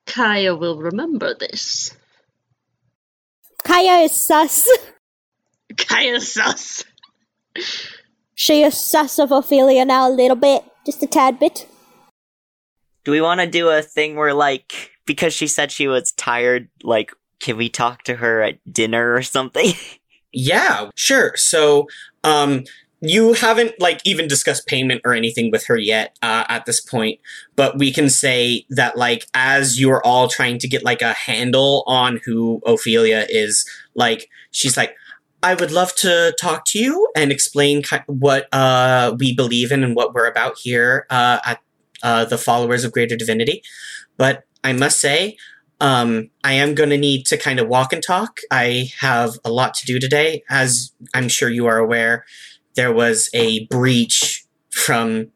Kaya 0.06 0.56
will 0.56 0.78
remember 0.78 1.36
this. 1.38 1.96
Kaya 3.64 4.04
is 4.04 4.26
sus. 4.26 4.68
Kaya 5.78 6.20
sus. 6.22 6.84
She 8.36 8.64
is 8.64 8.90
sus 8.90 9.20
of 9.20 9.32
Ophelia 9.32 9.84
now 9.84 10.10
a 10.10 10.12
little 10.12 10.38
bit, 10.38 10.64
just 10.86 11.04
a 11.04 11.08
tad 11.08 11.40
bit. 11.40 11.68
Do 13.04 13.12
we 13.12 13.22
want 13.22 13.42
to 13.42 13.48
do 13.48 13.70
a 13.70 13.82
thing 13.82 14.16
where, 14.16 14.34
like, 14.34 14.92
because 15.06 15.34
she 15.34 15.48
said 15.48 15.72
she 15.72 15.88
was 15.88 16.12
tired, 16.14 16.70
like, 16.84 17.12
can 17.40 17.58
we 17.58 17.70
talk 17.70 18.04
to 18.04 18.16
her 18.16 18.42
at 18.42 18.60
dinner 18.72 19.14
or 19.14 19.22
something? 19.22 19.74
Yeah, 20.34 20.92
sure. 20.94 21.32
So, 21.36 21.88
um, 22.24 22.66
you 23.02 23.34
haven't 23.34 23.80
like 23.80 24.02
even 24.06 24.28
discussed 24.28 24.66
payment 24.66 25.02
or 25.06 25.14
anything 25.14 25.52
with 25.52 25.66
her 25.68 25.78
yet 25.78 26.18
uh, 26.22 26.46
at 26.50 26.66
this 26.66 26.82
point, 26.82 27.20
but 27.56 27.78
we 27.78 27.92
can 27.92 28.10
say 28.10 28.66
that 28.70 28.98
like 28.98 29.28
as 29.34 29.80
you're 29.80 30.04
all 30.04 30.28
trying 30.28 30.58
to 30.60 30.68
get 30.68 30.84
like 30.84 31.02
a 31.02 31.14
handle 31.14 31.84
on 31.86 32.20
who 32.26 32.62
Ophelia 32.66 33.28
is, 33.30 33.70
like 33.96 34.30
she's 34.52 34.76
like, 34.76 34.96
I 35.44 35.54
would 35.54 35.72
love 35.72 35.94
to 35.98 36.36
talk 36.42 36.66
to 36.66 36.80
you 36.80 37.08
and 37.16 37.32
explain 37.32 37.84
ki- 37.84 37.98
what 38.08 38.48
uh, 38.52 39.16
we 39.20 39.36
believe 39.36 39.72
in 39.72 39.84
and 39.84 39.96
what 39.96 40.14
we're 40.14 40.28
about 40.28 40.58
here 40.58 41.06
uh, 41.12 41.40
at 41.46 41.60
uh, 42.02 42.26
the 42.26 42.38
followers 42.38 42.84
of 42.84 42.92
Greater 42.92 43.16
Divinity. 43.16 43.62
But 44.18 44.46
I 44.64 44.74
must 44.74 45.00
say, 45.00 45.38
um, 45.80 46.32
I 46.44 46.54
am 46.54 46.74
going 46.74 46.90
to 46.90 46.98
need 46.98 47.28
to 47.28 47.38
kind 47.38 47.60
of 47.60 47.68
walk 47.68 47.94
and 47.94 48.02
talk. 48.02 48.40
I 48.50 48.92
have 49.00 49.38
a 49.46 49.52
lot 49.52 49.76
to 49.76 49.86
do 49.86 50.00
today. 50.00 50.44
As 50.50 50.92
I'm 51.14 51.28
sure 51.28 51.50
you 51.50 51.68
are 51.68 51.78
aware, 51.78 52.26
there 52.78 52.94
was 52.94 53.30
a 53.34 53.66
breach 53.66 54.46
from 54.72 55.32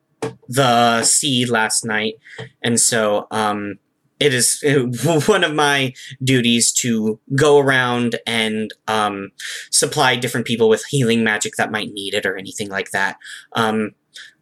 the 0.47 1.03
sea 1.03 1.45
last 1.45 1.83
night. 1.83 2.15
And 2.63 2.79
so 2.79 3.27
um, 3.31 3.79
it 4.19 4.33
is 4.33 4.63
one 5.27 5.43
of 5.43 5.53
my 5.53 5.93
duties 6.23 6.71
to 6.73 7.19
go 7.35 7.59
around 7.59 8.17
and 8.25 8.71
um, 8.87 9.31
supply 9.71 10.15
different 10.15 10.47
people 10.47 10.69
with 10.69 10.85
healing 10.85 11.23
magic 11.23 11.55
that 11.57 11.71
might 11.71 11.91
need 11.91 12.13
it 12.13 12.25
or 12.25 12.37
anything 12.37 12.69
like 12.69 12.91
that. 12.91 13.17
Um, 13.53 13.91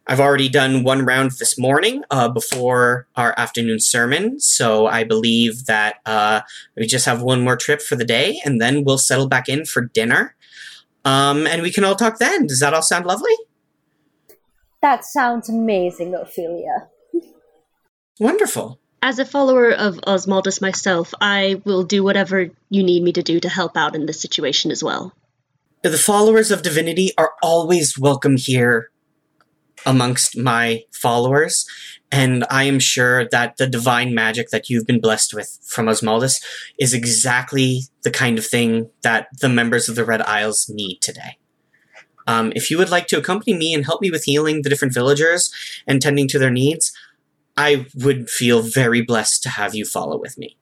I've 0.06 0.20
already 0.20 0.48
done 0.48 0.82
one 0.82 1.04
round 1.04 1.32
this 1.38 1.58
morning 1.58 2.02
uh, 2.10 2.28
before 2.28 3.06
our 3.16 3.32
afternoon 3.38 3.78
sermon, 3.78 4.40
so 4.40 4.86
I 4.86 5.04
believe 5.04 5.66
that 5.66 5.96
uh, 6.04 6.40
we 6.76 6.86
just 6.86 7.06
have 7.06 7.22
one 7.22 7.42
more 7.42 7.56
trip 7.56 7.80
for 7.80 7.94
the 7.94 8.04
day, 8.04 8.40
and 8.44 8.60
then 8.60 8.82
we'll 8.82 8.98
settle 8.98 9.28
back 9.28 9.48
in 9.48 9.64
for 9.64 9.82
dinner. 9.82 10.34
Um, 11.04 11.46
and 11.46 11.62
we 11.62 11.72
can 11.72 11.84
all 11.84 11.96
talk 11.96 12.18
then. 12.18 12.46
Does 12.46 12.60
that 12.60 12.74
all 12.74 12.82
sound 12.82 13.06
lovely? 13.06 13.34
That 14.82 15.04
sounds 15.04 15.48
amazing, 15.48 16.14
Ophelia. 16.14 16.88
Wonderful. 18.18 18.78
As 19.02 19.18
a 19.18 19.24
follower 19.24 19.70
of 19.70 19.96
Osmaldus 20.06 20.60
myself, 20.60 21.14
I 21.20 21.60
will 21.64 21.84
do 21.84 22.02
whatever 22.02 22.50
you 22.68 22.82
need 22.82 23.02
me 23.02 23.12
to 23.12 23.22
do 23.22 23.40
to 23.40 23.48
help 23.48 23.76
out 23.76 23.94
in 23.94 24.04
this 24.04 24.20
situation 24.20 24.70
as 24.70 24.84
well. 24.84 25.14
The 25.82 25.96
followers 25.96 26.50
of 26.50 26.62
divinity 26.62 27.12
are 27.16 27.32
always 27.42 27.98
welcome 27.98 28.36
here 28.36 28.90
amongst 29.86 30.36
my 30.36 30.84
followers, 30.92 31.66
and 32.12 32.44
I 32.50 32.64
am 32.64 32.78
sure 32.78 33.28
that 33.28 33.56
the 33.56 33.66
divine 33.66 34.14
magic 34.14 34.50
that 34.50 34.68
you've 34.68 34.86
been 34.86 35.00
blessed 35.00 35.32
with 35.34 35.58
from 35.64 35.86
Osmaldus 35.86 36.42
is 36.78 36.92
exactly 36.92 37.82
the 38.02 38.10
kind 38.10 38.38
of 38.38 38.46
thing 38.46 38.90
that 39.02 39.28
the 39.40 39.48
members 39.48 39.88
of 39.88 39.94
the 39.94 40.04
Red 40.04 40.22
Isles 40.22 40.68
need 40.68 41.00
today. 41.00 41.38
Um, 42.26 42.52
if 42.54 42.70
you 42.70 42.78
would 42.78 42.90
like 42.90 43.06
to 43.08 43.18
accompany 43.18 43.56
me 43.56 43.74
and 43.74 43.84
help 43.84 44.00
me 44.00 44.10
with 44.10 44.24
healing 44.24 44.62
the 44.62 44.68
different 44.68 44.94
villagers 44.94 45.52
and 45.86 46.02
tending 46.02 46.28
to 46.28 46.38
their 46.38 46.50
needs, 46.50 46.92
I 47.56 47.86
would 47.94 48.30
feel 48.30 48.62
very 48.62 49.02
blessed 49.02 49.42
to 49.44 49.48
have 49.48 49.74
you 49.74 49.84
follow 49.84 50.18
with 50.18 50.38
me. 50.38 50.56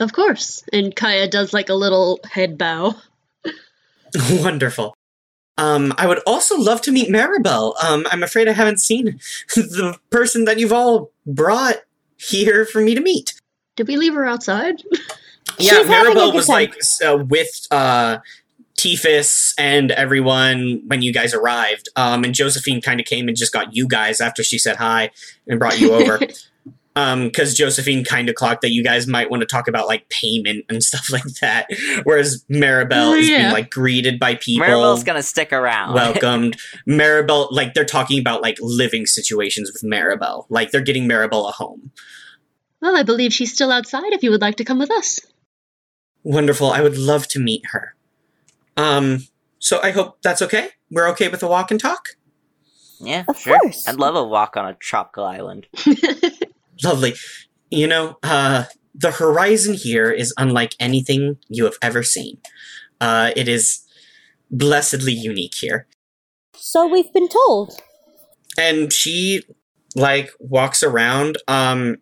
Of 0.00 0.12
course. 0.12 0.64
And 0.72 0.94
Kaya 0.94 1.28
does 1.28 1.52
like 1.52 1.68
a 1.68 1.74
little 1.74 2.20
head 2.30 2.58
bow. 2.58 2.94
Wonderful. 4.30 4.96
Um, 5.56 5.92
I 5.98 6.06
would 6.06 6.20
also 6.26 6.58
love 6.58 6.80
to 6.82 6.92
meet 6.92 7.08
Maribel. 7.08 7.74
Um, 7.82 8.06
I'm 8.10 8.22
afraid 8.22 8.48
I 8.48 8.52
haven't 8.52 8.80
seen 8.80 9.20
the 9.54 9.98
person 10.10 10.44
that 10.46 10.58
you've 10.58 10.72
all 10.72 11.10
brought 11.26 11.76
here 12.16 12.64
for 12.64 12.80
me 12.80 12.94
to 12.94 13.00
meet. 13.00 13.40
Did 13.76 13.88
we 13.88 13.96
leave 13.96 14.14
her 14.14 14.26
outside? 14.26 14.82
Yeah, 15.58 15.74
She's 15.78 15.86
Maribel 15.86 16.34
was 16.34 16.46
time. 16.46 16.54
like 16.54 16.76
uh, 17.04 17.18
with 17.24 17.66
uh, 17.70 18.18
Tiphys 18.76 19.54
and 19.58 19.90
everyone 19.92 20.82
when 20.86 21.02
you 21.02 21.12
guys 21.12 21.34
arrived. 21.34 21.88
Um, 21.96 22.24
and 22.24 22.34
Josephine 22.34 22.80
kind 22.80 23.00
of 23.00 23.06
came 23.06 23.28
and 23.28 23.36
just 23.36 23.52
got 23.52 23.74
you 23.74 23.86
guys 23.86 24.20
after 24.20 24.42
she 24.42 24.58
said 24.58 24.76
hi 24.76 25.10
and 25.46 25.58
brought 25.58 25.80
you 25.80 25.92
over. 25.92 26.20
um 26.96 27.24
because 27.24 27.54
josephine 27.54 28.04
kind 28.04 28.28
of 28.28 28.34
clocked 28.36 28.62
that 28.62 28.70
you 28.70 28.84
guys 28.84 29.06
might 29.06 29.30
want 29.30 29.40
to 29.40 29.46
talk 29.46 29.66
about 29.66 29.86
like 29.88 30.08
payment 30.10 30.64
and 30.68 30.82
stuff 30.82 31.10
like 31.12 31.24
that 31.40 31.66
whereas 32.04 32.44
maribel 32.50 33.12
Oh, 33.12 33.14
is 33.14 33.28
being 33.28 33.50
like 33.50 33.70
greeted 33.70 34.20
by 34.20 34.36
people 34.36 34.66
Maribel's 34.66 35.02
gonna 35.04 35.22
stick 35.22 35.52
around. 35.52 35.94
welcomed 35.94 36.56
maribel 36.88 37.48
like 37.50 37.74
they're 37.74 37.84
talking 37.84 38.18
about 38.20 38.42
like 38.42 38.56
living 38.60 39.06
situations 39.06 39.72
with 39.72 39.82
maribel 39.82 40.46
like 40.50 40.70
they're 40.70 40.80
getting 40.80 41.08
maribel 41.08 41.48
a 41.48 41.52
home 41.52 41.90
well, 42.80 42.96
I 42.96 43.02
believe 43.02 43.32
she's 43.32 43.50
still 43.52 43.72
outside 43.72 44.12
if 44.12 44.22
you 44.22 44.30
would 44.30 44.42
like 44.42 44.56
to 44.56 44.64
come 44.64 44.78
with 44.78 44.90
us. 44.90 45.18
wonderful 46.22 46.70
i 46.70 46.80
would 46.80 46.96
love 46.98 47.26
to 47.28 47.38
meet 47.40 47.62
her 47.72 47.94
um 48.76 49.26
so 49.58 49.80
i 49.82 49.90
hope 49.90 50.18
that's 50.22 50.42
okay 50.42 50.68
we're 50.90 51.08
okay 51.08 51.28
with 51.28 51.42
a 51.42 51.48
walk 51.48 51.70
and 51.70 51.80
talk 51.80 52.10
yeah, 53.00 53.24
Of 53.28 53.38
sure. 53.40 53.58
course. 53.58 53.86
I'd 53.88 53.96
love 53.96 54.14
a 54.14 54.22
walk 54.24 54.56
on 54.56 54.66
a 54.66 54.72
tropical 54.74 55.24
island. 55.24 55.66
lovely. 56.84 57.14
You 57.70 57.86
know 57.86 58.18
uh 58.22 58.64
the 58.94 59.10
horizon 59.12 59.74
here 59.74 60.10
is 60.10 60.32
unlike 60.38 60.74
anything 60.78 61.38
you 61.48 61.64
have 61.64 61.76
ever 61.82 62.02
seen. 62.02 62.38
Uh 63.00 63.30
it 63.36 63.48
is 63.48 63.80
blessedly 64.50 65.12
unique 65.12 65.54
here. 65.54 65.86
So 66.56 66.86
we've 66.86 67.12
been 67.12 67.28
told. 67.28 67.80
and 68.58 68.92
she 68.92 69.42
like 69.96 70.30
walks 70.38 70.82
around 70.82 71.38
um 71.48 71.96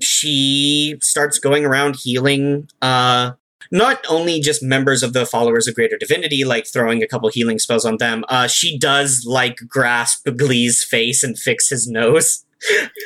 she 0.00 0.96
starts 1.00 1.38
going 1.38 1.64
around 1.64 1.96
healing 1.96 2.68
uh 2.82 3.32
not 3.70 4.04
only 4.08 4.40
just 4.40 4.62
members 4.62 5.02
of 5.02 5.12
the 5.12 5.24
followers 5.24 5.66
of 5.68 5.74
greater 5.74 5.96
divinity 5.96 6.44
like 6.44 6.66
throwing 6.66 7.02
a 7.02 7.06
couple 7.06 7.28
healing 7.30 7.58
spells 7.58 7.84
on 7.84 7.96
them 7.98 8.24
uh 8.28 8.46
she 8.46 8.78
does 8.78 9.24
like 9.26 9.56
grasp 9.68 10.26
glee's 10.36 10.82
face 10.84 11.22
and 11.22 11.38
fix 11.38 11.68
his 11.70 11.86
nose. 11.88 12.44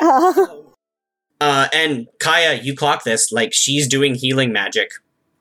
Uh, 0.02 0.46
uh 1.40 1.68
and 1.72 2.06
kaya 2.18 2.54
you 2.54 2.74
clock 2.74 3.04
this. 3.04 3.32
Like 3.32 3.52
she's 3.52 3.86
doing 3.86 4.14
healing 4.14 4.52
magic. 4.52 4.90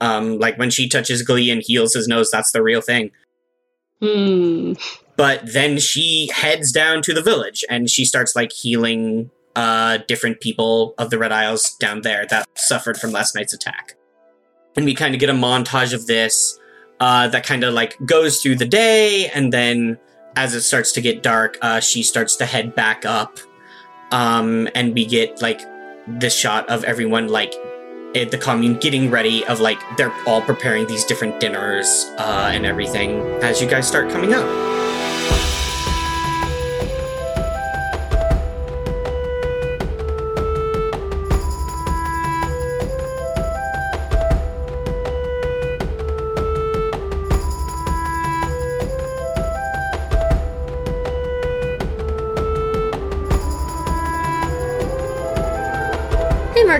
Um 0.01 0.39
like 0.39 0.57
when 0.57 0.69
she 0.69 0.89
touches 0.89 1.21
glee 1.21 1.49
and 1.49 1.61
heals 1.61 1.93
his 1.93 2.07
nose 2.07 2.29
that's 2.31 2.51
the 2.51 2.61
real 2.61 2.81
thing. 2.81 3.11
Hmm. 4.01 4.73
but 5.15 5.41
then 5.53 5.79
she 5.79 6.29
heads 6.33 6.73
down 6.73 7.01
to 7.03 7.13
the 7.13 7.21
village 7.21 7.63
and 7.69 7.89
she 7.89 8.03
starts 8.03 8.35
like 8.35 8.51
healing 8.51 9.31
uh 9.55 9.99
different 10.09 10.41
people 10.41 10.93
of 10.97 11.09
the 11.11 11.17
red 11.17 11.31
isles 11.31 11.75
down 11.79 12.01
there 12.01 12.25
that 12.25 12.45
suffered 12.55 12.97
from 12.97 13.11
last 13.13 13.35
night's 13.35 13.53
attack. 13.53 13.95
And 14.75 14.83
we 14.83 14.93
kind 14.93 15.13
of 15.15 15.21
get 15.21 15.29
a 15.29 15.33
montage 15.33 15.93
of 15.93 16.07
this 16.07 16.59
uh 16.99 17.29
that 17.29 17.45
kind 17.45 17.63
of 17.63 17.73
like 17.73 17.97
goes 18.05 18.41
through 18.41 18.55
the 18.55 18.67
day 18.67 19.29
and 19.29 19.53
then 19.53 19.97
as 20.35 20.53
it 20.53 20.61
starts 20.61 20.91
to 20.91 21.01
get 21.01 21.23
dark 21.23 21.57
uh 21.61 21.79
she 21.79 22.03
starts 22.03 22.35
to 22.35 22.45
head 22.45 22.75
back 22.75 23.05
up 23.05 23.39
um 24.11 24.67
and 24.75 24.93
we 24.93 25.05
get 25.05 25.41
like 25.41 25.61
this 26.07 26.35
shot 26.35 26.67
of 26.69 26.83
everyone 26.83 27.27
like 27.27 27.53
at 28.15 28.31
the 28.31 28.37
commune 28.37 28.75
getting 28.79 29.11
ready 29.11 29.45
of 29.45 29.59
like 29.59 29.79
they're 29.97 30.13
all 30.25 30.41
preparing 30.41 30.87
these 30.87 31.03
different 31.03 31.39
dinners 31.39 32.05
uh, 32.17 32.49
and 32.53 32.65
everything 32.65 33.19
as 33.41 33.61
you 33.61 33.67
guys 33.67 33.87
start 33.87 34.09
coming 34.09 34.33
up. 34.33 34.74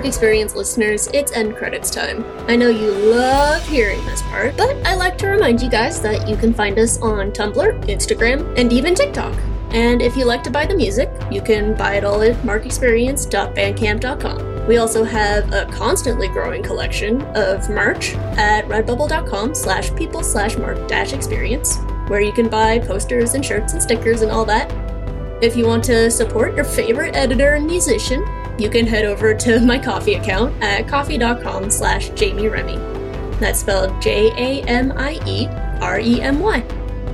Experience 0.06 0.56
listeners, 0.56 1.08
it's 1.14 1.32
end 1.32 1.56
credits 1.56 1.90
time. 1.90 2.24
I 2.48 2.56
know 2.56 2.70
you 2.70 2.92
love 2.92 3.68
hearing 3.68 4.06
this 4.06 4.22
part, 4.24 4.56
but 4.56 4.76
I 4.86 4.94
like 4.94 5.18
to 5.18 5.26
remind 5.28 5.64
you 5.64 5.70
guys 5.70 6.00
that 6.02 6.30
you 6.30 6.38
can 6.38 6.54
find 6.54 6.78
us 6.78 7.02
on 7.02 7.32
Tumblr, 7.32 7.84
Instagram, 7.88 8.56
and 8.56 8.72
even 8.72 8.94
TikTok. 8.94 9.36
And 9.72 10.04
if 10.04 10.16
you 10.16 10.26
like 10.26 10.44
to 10.44 10.52
buy 10.52 10.68
the 10.68 10.76
music, 10.76 11.10
you 11.32 11.42
can 11.42 11.76
buy 11.76 11.96
it 11.96 12.04
all 12.04 12.22
at 12.22 12.36
markexperience.bandcamp.com. 12.44 14.68
We 14.68 14.78
also 14.78 15.04
have 15.04 15.52
a 15.52 15.66
constantly 15.72 16.28
growing 16.28 16.62
collection 16.62 17.24
of 17.36 17.68
merch 17.70 18.14
at 18.38 18.68
redbubble.com 18.68 19.56
slash 19.56 19.92
people 19.96 20.22
slash 20.24 20.56
mark 20.56 20.88
dash 20.88 21.14
experience, 21.14 21.78
where 22.08 22.22
you 22.22 22.32
can 22.32 22.48
buy 22.48 22.78
posters 22.80 23.34
and 23.34 23.44
shirts 23.44 23.74
and 23.74 23.82
stickers 23.82 24.22
and 24.22 24.32
all 24.32 24.46
that. 24.46 24.72
If 25.44 25.58
you 25.58 25.66
want 25.66 25.84
to 25.86 26.12
support 26.12 26.54
your 26.56 26.64
favorite 26.64 27.16
editor 27.16 27.56
and 27.56 27.66
musician, 27.66 28.24
you 28.58 28.70
can 28.70 28.86
head 28.86 29.06
over 29.06 29.34
to 29.34 29.60
my 29.60 29.78
Ko-fi 29.78 30.16
account 30.16 30.56
at 30.64 30.88
ko-fi.com 30.88 31.70
slash 31.70 32.10
Jamie 32.10 32.48
Remy. 32.48 32.78
That's 33.40 33.60
spelled 33.60 34.02
J 34.02 34.32
A 34.38 34.64
M 34.68 34.94
I 34.96 35.20
E 35.26 35.48
R 35.82 36.00
E 36.00 36.22
M 36.22 36.40
Y. 36.40 36.64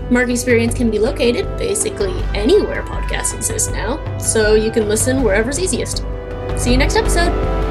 Mark 0.09 0.29
Experience 0.29 0.73
can 0.73 0.91
be 0.91 0.99
located 0.99 1.57
basically 1.57 2.13
anywhere 2.35 2.83
podcasts 2.83 3.33
exist 3.33 3.71
now, 3.71 4.17
so 4.17 4.55
you 4.55 4.69
can 4.69 4.89
listen 4.89 5.23
wherever's 5.23 5.59
easiest. 5.59 6.03
See 6.57 6.71
you 6.71 6.77
next 6.77 6.97
episode! 6.97 7.70